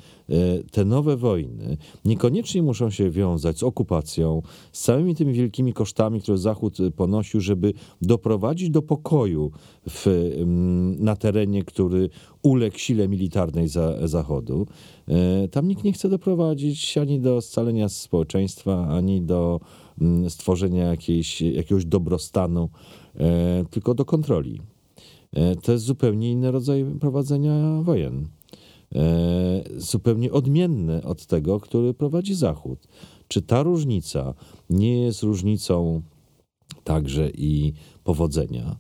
te 0.70 0.84
nowe 0.84 1.16
wojny 1.16 1.76
niekoniecznie 2.04 2.62
muszą 2.62 2.90
się 2.90 3.10
wiązać 3.10 3.58
z 3.58 3.62
okupacją, 3.62 4.42
z 4.72 4.82
całymi 4.82 5.14
tymi 5.14 5.32
wielkimi 5.32 5.72
kosztami, 5.72 6.20
które 6.20 6.38
Zachód 6.38 6.78
ponosił, 6.96 7.40
żeby 7.40 7.72
doprowadzić 8.02 8.70
do 8.70 8.82
pokoju 8.82 9.50
w, 9.88 10.32
na 10.98 11.16
terenie, 11.16 11.64
który 11.64 12.10
uległ 12.46 12.78
sile 12.78 13.08
militarnej 13.08 13.68
za, 13.68 14.08
Zachodu. 14.08 14.66
E, 15.08 15.48
tam 15.48 15.68
nikt 15.68 15.84
nie 15.84 15.92
chce 15.92 16.08
doprowadzić 16.08 16.98
ani 16.98 17.20
do 17.20 17.40
scalenia 17.40 17.88
społeczeństwa, 17.88 18.88
ani 18.88 19.22
do 19.22 19.60
mm, 20.00 20.30
stworzenia 20.30 20.84
jakiejś, 20.84 21.40
jakiegoś 21.40 21.84
dobrostanu, 21.84 22.68
e, 23.16 23.64
tylko 23.70 23.94
do 23.94 24.04
kontroli. 24.04 24.60
E, 25.32 25.56
to 25.56 25.72
jest 25.72 25.84
zupełnie 25.84 26.30
inny 26.30 26.50
rodzaj 26.50 26.84
prowadzenia 27.00 27.82
wojen. 27.82 28.28
Zupełnie 29.76 30.32
odmienny 30.32 31.04
od 31.04 31.26
tego, 31.26 31.60
który 31.60 31.94
prowadzi 31.94 32.34
Zachód. 32.34 32.88
Czy 33.28 33.42
ta 33.42 33.62
różnica 33.62 34.34
nie 34.70 35.02
jest 35.02 35.22
różnicą 35.22 36.02
także 36.84 37.30
i 37.30 37.72
powodzenia? 38.04 38.76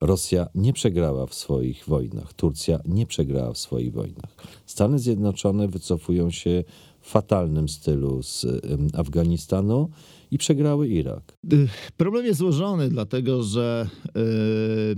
Rosja 0.00 0.46
nie 0.54 0.72
przegrała 0.72 1.26
w 1.26 1.34
swoich 1.34 1.84
wojnach, 1.86 2.32
Turcja 2.32 2.80
nie 2.84 3.06
przegrała 3.06 3.52
w 3.52 3.58
swoich 3.58 3.92
wojnach. 3.92 4.34
Stany 4.66 4.98
Zjednoczone 4.98 5.68
wycofują 5.68 6.30
się 6.30 6.64
w 7.00 7.10
fatalnym 7.10 7.68
stylu 7.68 8.22
z 8.22 8.46
Afganistanu 8.94 9.90
i 10.30 10.38
przegrały 10.38 10.88
Irak. 10.88 11.34
Y, 11.52 11.68
problem 11.96 12.26
jest 12.26 12.38
złożony, 12.38 12.88
dlatego 12.88 13.42
że 13.42 13.88
yy, 14.14 14.96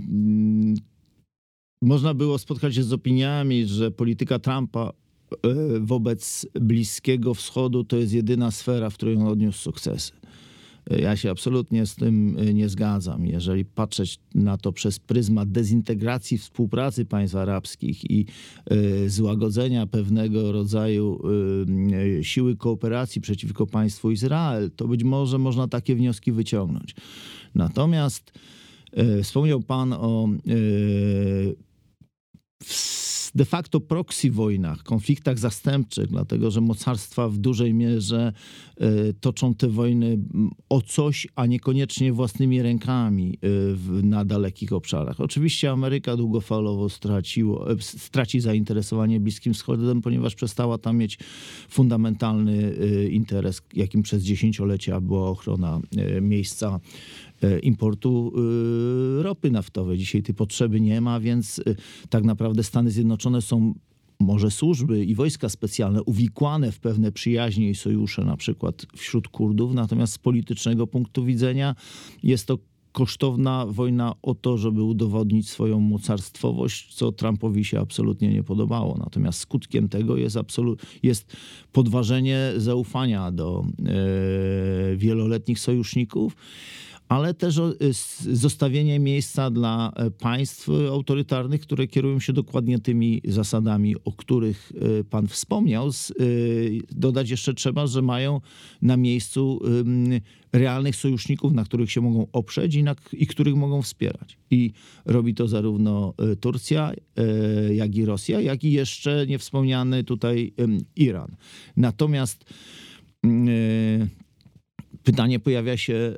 można 1.81 2.13
było 2.13 2.37
spotkać 2.37 2.75
się 2.75 2.83
z 2.83 2.93
opiniami, 2.93 3.65
że 3.65 3.91
polityka 3.91 4.39
Trumpa 4.39 4.93
yy, 5.43 5.79
wobec 5.79 6.47
Bliskiego 6.53 7.33
Wschodu 7.33 7.83
to 7.83 7.97
jest 7.97 8.13
jedyna 8.13 8.51
sfera, 8.51 8.89
w 8.89 8.93
której 8.93 9.15
on 9.15 9.27
odniósł 9.27 9.59
sukcesy. 9.59 10.20
Ja 10.89 11.15
się 11.15 11.31
absolutnie 11.31 11.85
z 11.85 11.95
tym 11.95 12.39
y, 12.39 12.53
nie 12.53 12.69
zgadzam. 12.69 13.25
Jeżeli 13.25 13.65
patrzeć 13.65 14.19
na 14.35 14.57
to 14.57 14.71
przez 14.71 14.99
pryzmat 14.99 15.51
dezintegracji 15.51 16.37
współpracy 16.37 17.05
państw 17.05 17.35
arabskich 17.35 18.11
i 18.11 18.25
y, 18.71 19.09
złagodzenia 19.09 19.87
pewnego 19.87 20.51
rodzaju 20.51 21.21
y, 22.19 22.23
siły 22.23 22.55
kooperacji 22.55 23.21
przeciwko 23.21 23.67
państwu 23.67 24.11
Izrael, 24.11 24.71
to 24.75 24.87
być 24.87 25.03
może 25.03 25.37
można 25.37 25.67
takie 25.67 25.95
wnioski 25.95 26.31
wyciągnąć. 26.31 26.95
Natomiast 27.55 28.33
wspomniał 29.23 29.61
Pan 29.61 29.93
o 29.93 30.29
de 33.35 33.45
facto 33.45 33.79
proxy 33.79 34.31
wojnach, 34.31 34.83
konfliktach 34.83 35.39
zastępczych, 35.39 36.07
dlatego 36.07 36.51
że 36.51 36.61
mocarstwa 36.61 37.29
w 37.29 37.37
dużej 37.37 37.73
mierze 37.73 38.33
e, 38.77 39.13
toczą 39.13 39.55
te 39.55 39.67
wojny 39.67 40.17
o 40.69 40.81
coś, 40.81 41.27
a 41.35 41.45
niekoniecznie 41.45 42.13
własnymi 42.13 42.61
rękami 42.61 43.37
e, 43.41 43.47
na 44.03 44.25
dalekich 44.25 44.73
obszarach. 44.73 45.21
Oczywiście 45.21 45.71
Ameryka 45.71 46.17
długofalowo 46.17 46.89
straciło, 46.89 47.71
e, 47.71 47.75
straci 47.81 48.39
zainteresowanie 48.39 49.19
Bliskim 49.19 49.53
Wschodem, 49.53 50.01
ponieważ 50.01 50.35
przestała 50.35 50.77
tam 50.77 50.97
mieć 50.97 51.19
fundamentalny 51.69 52.75
interes, 53.11 53.61
jakim 53.73 54.01
przez 54.01 54.23
dziesięciolecia 54.23 55.01
była 55.01 55.29
ochrona 55.29 55.79
miejsca 56.21 56.79
importu 57.61 58.33
e, 59.19 59.23
ropy 59.23 59.51
naftowej. 59.51 59.97
Dzisiaj 59.97 60.23
tej 60.23 60.35
potrzeby 60.35 60.81
nie 60.81 61.01
ma, 61.01 61.19
więc 61.19 61.59
e, 61.59 61.75
tak 62.09 62.23
naprawdę 62.23 62.63
Stany 62.63 62.91
Zjednoczone 62.91 63.41
są 63.41 63.73
może 64.19 64.51
służby 64.51 65.05
i 65.05 65.15
wojska 65.15 65.49
specjalne 65.49 66.03
uwikłane 66.03 66.71
w 66.71 66.79
pewne 66.79 67.11
przyjaźnie 67.11 67.69
i 67.69 67.75
sojusze, 67.75 68.25
na 68.25 68.37
przykład 68.37 68.85
wśród 68.95 69.27
Kurdów, 69.27 69.73
natomiast 69.73 70.13
z 70.13 70.17
politycznego 70.17 70.87
punktu 70.87 71.25
widzenia 71.25 71.75
jest 72.23 72.47
to 72.47 72.57
kosztowna 72.91 73.65
wojna 73.65 74.13
o 74.21 74.35
to, 74.35 74.57
żeby 74.57 74.83
udowodnić 74.83 75.49
swoją 75.49 75.79
mocarstwowość, 75.79 76.93
co 76.93 77.11
Trumpowi 77.11 77.65
się 77.65 77.79
absolutnie 77.79 78.33
nie 78.33 78.43
podobało. 78.43 78.97
Natomiast 78.97 79.39
skutkiem 79.39 79.89
tego 79.89 80.17
jest, 80.17 80.37
absolut, 80.37 80.81
jest 81.03 81.37
podważenie 81.71 82.51
zaufania 82.57 83.31
do 83.31 83.65
e, 83.79 84.95
wieloletnich 84.95 85.59
sojuszników 85.59 86.35
ale 87.11 87.33
też 87.33 87.59
zostawienie 88.31 88.99
miejsca 88.99 89.49
dla 89.49 89.91
e, 89.95 90.11
państw 90.11 90.69
autorytarnych, 90.69 91.61
które 91.61 91.87
kierują 91.87 92.19
się 92.19 92.33
dokładnie 92.33 92.79
tymi 92.79 93.21
zasadami, 93.25 93.95
o 94.05 94.11
których 94.11 94.71
e, 94.99 95.03
pan 95.03 95.27
wspomniał. 95.27 95.87
E, 95.87 95.91
dodać 96.91 97.29
jeszcze 97.29 97.53
trzeba, 97.53 97.87
że 97.87 98.01
mają 98.01 98.41
na 98.81 98.97
miejscu 98.97 99.59
realnych 100.53 100.95
sojuszników, 100.95 101.53
na 101.53 101.63
których 101.63 101.91
się 101.91 102.01
mogą 102.01 102.27
oprzeć 102.33 102.75
i, 102.75 102.83
na, 102.83 102.95
i 103.13 103.27
których 103.27 103.55
mogą 103.55 103.81
wspierać. 103.81 104.37
I 104.51 104.71
robi 105.05 105.33
to 105.33 105.47
zarówno 105.47 106.13
Turcja, 106.39 106.91
jak 107.71 107.95
i 107.95 108.05
Rosja, 108.05 108.41
jak 108.41 108.63
i 108.63 108.71
jeszcze 108.71 109.25
niewspomniany 109.27 110.03
tutaj 110.03 110.53
Iran. 110.95 111.35
Natomiast 111.77 112.45
pytanie 115.03 115.39
pojawia 115.39 115.77
się, 115.77 116.15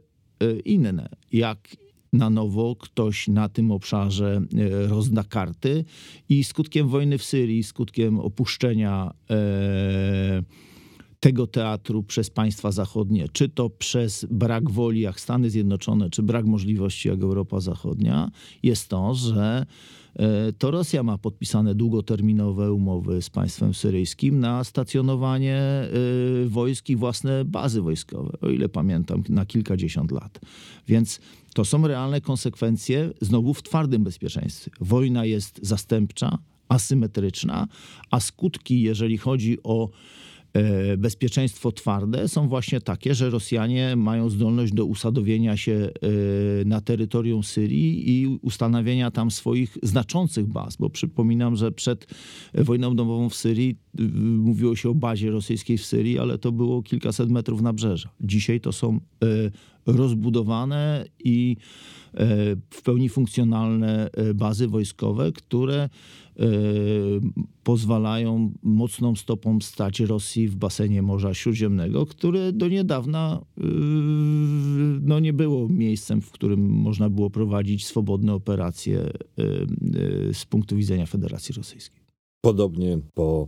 inne. 0.66 1.10
Jak 1.32 1.78
na 2.14 2.30
nowo 2.30 2.76
ktoś 2.76 3.28
na 3.28 3.50
tym 3.50 3.72
obszarze 3.72 4.42
e, 4.58 4.88
rozda 4.88 5.24
karty 5.24 5.86
i 6.30 6.44
skutkiem 6.44 6.88
wojny 6.88 7.18
w 7.18 7.24
Syrii, 7.24 7.64
skutkiem 7.64 8.20
opuszczenia 8.20 9.14
e, 9.30 10.44
tego 11.24 11.48
teatru 11.48 12.04
przez 12.04 12.30
państwa 12.30 12.72
zachodnie, 12.72 13.28
czy 13.34 13.50
to 13.50 13.70
przez 13.70 14.26
brak 14.32 14.72
woli 14.72 15.02
jak 15.02 15.20
Stany 15.20 15.50
Zjednoczone, 15.50 16.10
czy 16.10 16.24
brak 16.24 16.46
możliwości 16.46 17.08
jak 17.08 17.22
Europa 17.22 17.60
Zachodnia, 17.60 18.32
jest 18.64 18.88
to, 18.88 19.14
że 19.14 19.66
E, 20.16 20.54
to 20.54 20.72
Rosja 20.72 21.04
ma 21.04 21.18
podpisane 21.18 21.76
długoterminowe 21.76 22.74
umowy 22.74 23.22
z 23.22 23.30
państwem 23.30 23.74
syryjskim 23.74 24.40
na 24.40 24.64
stacjonowanie 24.64 25.56
e, 25.56 25.90
wojsk 26.48 26.90
i 26.90 26.96
własne 26.96 27.46
bazy 27.46 27.82
wojskowe, 27.82 28.38
o 28.42 28.50
ile 28.50 28.70
pamiętam, 28.70 29.24
na 29.30 29.46
kilkadziesiąt 29.46 30.12
lat. 30.12 30.40
Więc 30.88 31.20
to 31.54 31.66
są 31.66 31.88
realne 31.88 32.22
konsekwencje 32.22 33.12
znowu 33.22 33.54
w 33.54 33.64
twardym 33.64 34.04
bezpieczeństwie. 34.04 34.72
Wojna 34.80 35.26
jest 35.26 35.60
zastępcza, 35.62 36.38
asymetryczna, 36.70 37.68
a 38.12 38.20
skutki, 38.20 38.82
jeżeli 38.82 39.18
chodzi 39.18 39.58
o 39.64 39.90
bezpieczeństwo 40.98 41.72
twarde 41.72 42.28
są 42.28 42.48
właśnie 42.48 42.82
takie, 42.82 43.16
że 43.16 43.30
Rosjanie 43.30 43.96
mają 43.96 44.30
zdolność 44.30 44.74
do 44.74 44.86
usadowienia 44.86 45.58
się 45.58 45.72
e, 45.72 46.66
na 46.66 46.82
terytorium 46.82 47.44
Syrii 47.44 48.12
i 48.12 48.28
ustanawiania 48.42 49.12
tam 49.12 49.32
swoich 49.32 49.78
znaczących 49.84 50.48
baz, 50.48 50.76
bo 50.76 50.90
przypominam, 50.90 51.56
że 51.56 51.72
przed 51.72 52.08
wojną 52.54 52.96
domową 52.96 53.30
w 53.30 53.36
Syrii 53.36 53.76
mówiło 54.38 54.76
się 54.76 54.90
o 54.90 54.96
bazie 54.96 55.32
rosyjskiej 55.32 55.78
w 55.78 55.86
Syrii, 55.86 56.20
ale 56.20 56.38
to 56.38 56.52
było 56.52 56.84
kilkaset 56.84 57.30
metrów 57.30 57.62
nabrzeża. 57.62 58.10
Dzisiaj 58.22 58.62
to 58.62 58.72
są 58.72 59.00
e, 59.24 59.83
rozbudowane 59.86 61.06
i 61.24 61.58
w 62.70 62.82
pełni 62.82 63.10
funkcjonalne 63.10 64.10
bazy 64.36 64.68
wojskowe, 64.68 65.32
które 65.32 65.90
pozwalają 67.64 68.54
mocną 68.64 69.16
stopą 69.16 69.62
stać 69.62 70.00
Rosji 70.00 70.48
w 70.48 70.56
basenie 70.56 71.02
Morza 71.02 71.34
Śródziemnego, 71.34 72.06
które 72.06 72.52
do 72.52 72.68
niedawna 72.68 73.46
no, 75.02 75.20
nie 75.20 75.34
było 75.34 75.70
miejscem, 75.70 76.22
w 76.22 76.32
którym 76.32 76.70
można 76.70 77.10
było 77.10 77.30
prowadzić 77.30 77.86
swobodne 77.86 78.34
operacje 78.34 79.10
z 80.34 80.46
punktu 80.46 80.76
widzenia 80.76 81.06
Federacji 81.06 81.56
Rosyjskiej. 81.56 82.04
Podobnie 82.46 83.00
po 83.14 83.48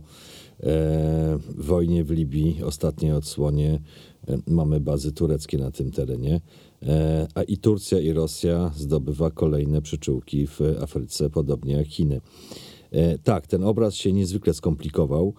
e, 0.60 1.38
wojnie 1.56 2.04
w 2.04 2.10
Libii, 2.10 2.62
ostatniej 2.62 3.12
odsłonie, 3.12 3.74
e, 3.74 3.80
mamy 4.46 4.80
bazy 4.80 5.12
tureckie 5.12 5.58
na 5.58 5.70
tym 5.70 5.90
terenie, 5.90 6.40
e, 6.82 7.26
a 7.34 7.42
i 7.42 7.56
Turcja 7.56 8.00
i 8.00 8.12
Rosja 8.12 8.70
zdobywa 8.76 9.30
kolejne 9.30 9.82
przyczółki 9.82 10.46
w 10.46 10.60
Afryce, 10.80 11.30
podobnie 11.30 11.72
jak 11.74 11.86
Chiny. 11.86 12.20
E, 12.90 13.18
tak, 13.18 13.46
ten 13.46 13.64
obraz 13.64 13.94
się 13.94 14.12
niezwykle 14.12 14.54
skomplikował. 14.54 15.34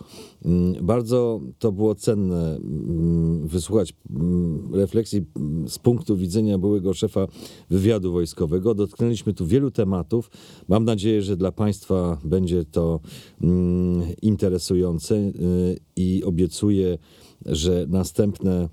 Mm, 0.45 0.85
bardzo 0.85 1.41
to 1.59 1.71
było 1.71 1.95
cenne 1.95 2.55
mm, 2.55 3.47
wysłuchać 3.47 3.93
mm, 4.09 4.75
refleksji 4.75 5.25
z 5.67 5.79
punktu 5.79 6.17
widzenia 6.17 6.57
byłego 6.57 6.93
szefa 6.93 7.27
wywiadu 7.69 8.11
wojskowego. 8.11 8.75
Dotknęliśmy 8.75 9.33
tu 9.33 9.45
wielu 9.45 9.71
tematów. 9.71 10.31
Mam 10.67 10.85
nadzieję, 10.85 11.21
że 11.21 11.37
dla 11.37 11.51
Państwa 11.51 12.17
będzie 12.23 12.65
to 12.65 12.99
interesujące 14.21 15.15
y, 15.15 15.33
i 15.95 16.23
obiecuję, 16.23 16.97
że 17.47 17.85
następne 17.89 18.69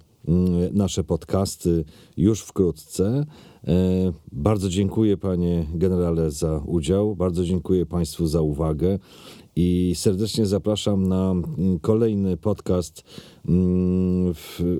nasze 0.72 1.04
podcasty 1.04 1.84
już 2.16 2.40
wkrótce. 2.40 3.26
E, 3.66 4.12
bardzo 4.32 4.68
dziękuję 4.68 5.16
panie 5.16 5.66
generale 5.74 6.30
za 6.30 6.62
udział, 6.66 7.16
bardzo 7.16 7.44
dziękuję 7.44 7.86
państwu 7.86 8.26
za 8.26 8.40
uwagę 8.40 8.98
i 9.56 9.92
serdecznie 9.94 10.46
zapraszam 10.46 11.08
na 11.08 11.30
mm, 11.30 11.78
kolejny 11.80 12.36
podcast 12.36 13.04
mm, 13.48 14.34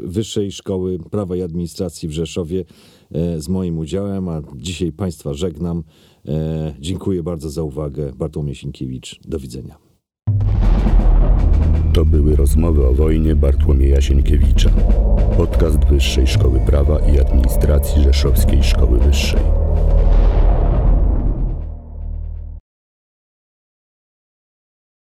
Wyższej 0.04 0.52
Szkoły 0.52 0.98
Prawa 1.10 1.36
i 1.36 1.42
Administracji 1.42 2.08
w 2.08 2.12
Rzeszowie 2.12 2.64
e, 3.12 3.40
z 3.40 3.48
moim 3.48 3.78
udziałem, 3.78 4.28
a 4.28 4.42
dzisiaj 4.56 4.92
państwa 4.92 5.34
żegnam. 5.34 5.84
E, 6.28 6.74
dziękuję 6.80 7.22
bardzo 7.22 7.50
za 7.50 7.62
uwagę. 7.62 8.12
Bartłomiej 8.16 8.54
Sienkiewicz. 8.54 9.20
Do 9.28 9.38
widzenia. 9.38 9.83
To 11.94 12.04
były 12.04 12.36
rozmowy 12.36 12.86
o 12.86 12.92
wojnie 12.92 13.36
Bartłomieja 13.36 14.00
Sienkiewicza. 14.00 14.70
Podcast 15.36 15.84
Wyższej 15.84 16.26
Szkoły 16.26 16.60
Prawa 16.66 16.98
i 16.98 17.20
Administracji 17.20 18.02
Rzeszowskiej 18.02 18.62
Szkoły 18.62 18.98
Wyższej. 18.98 19.40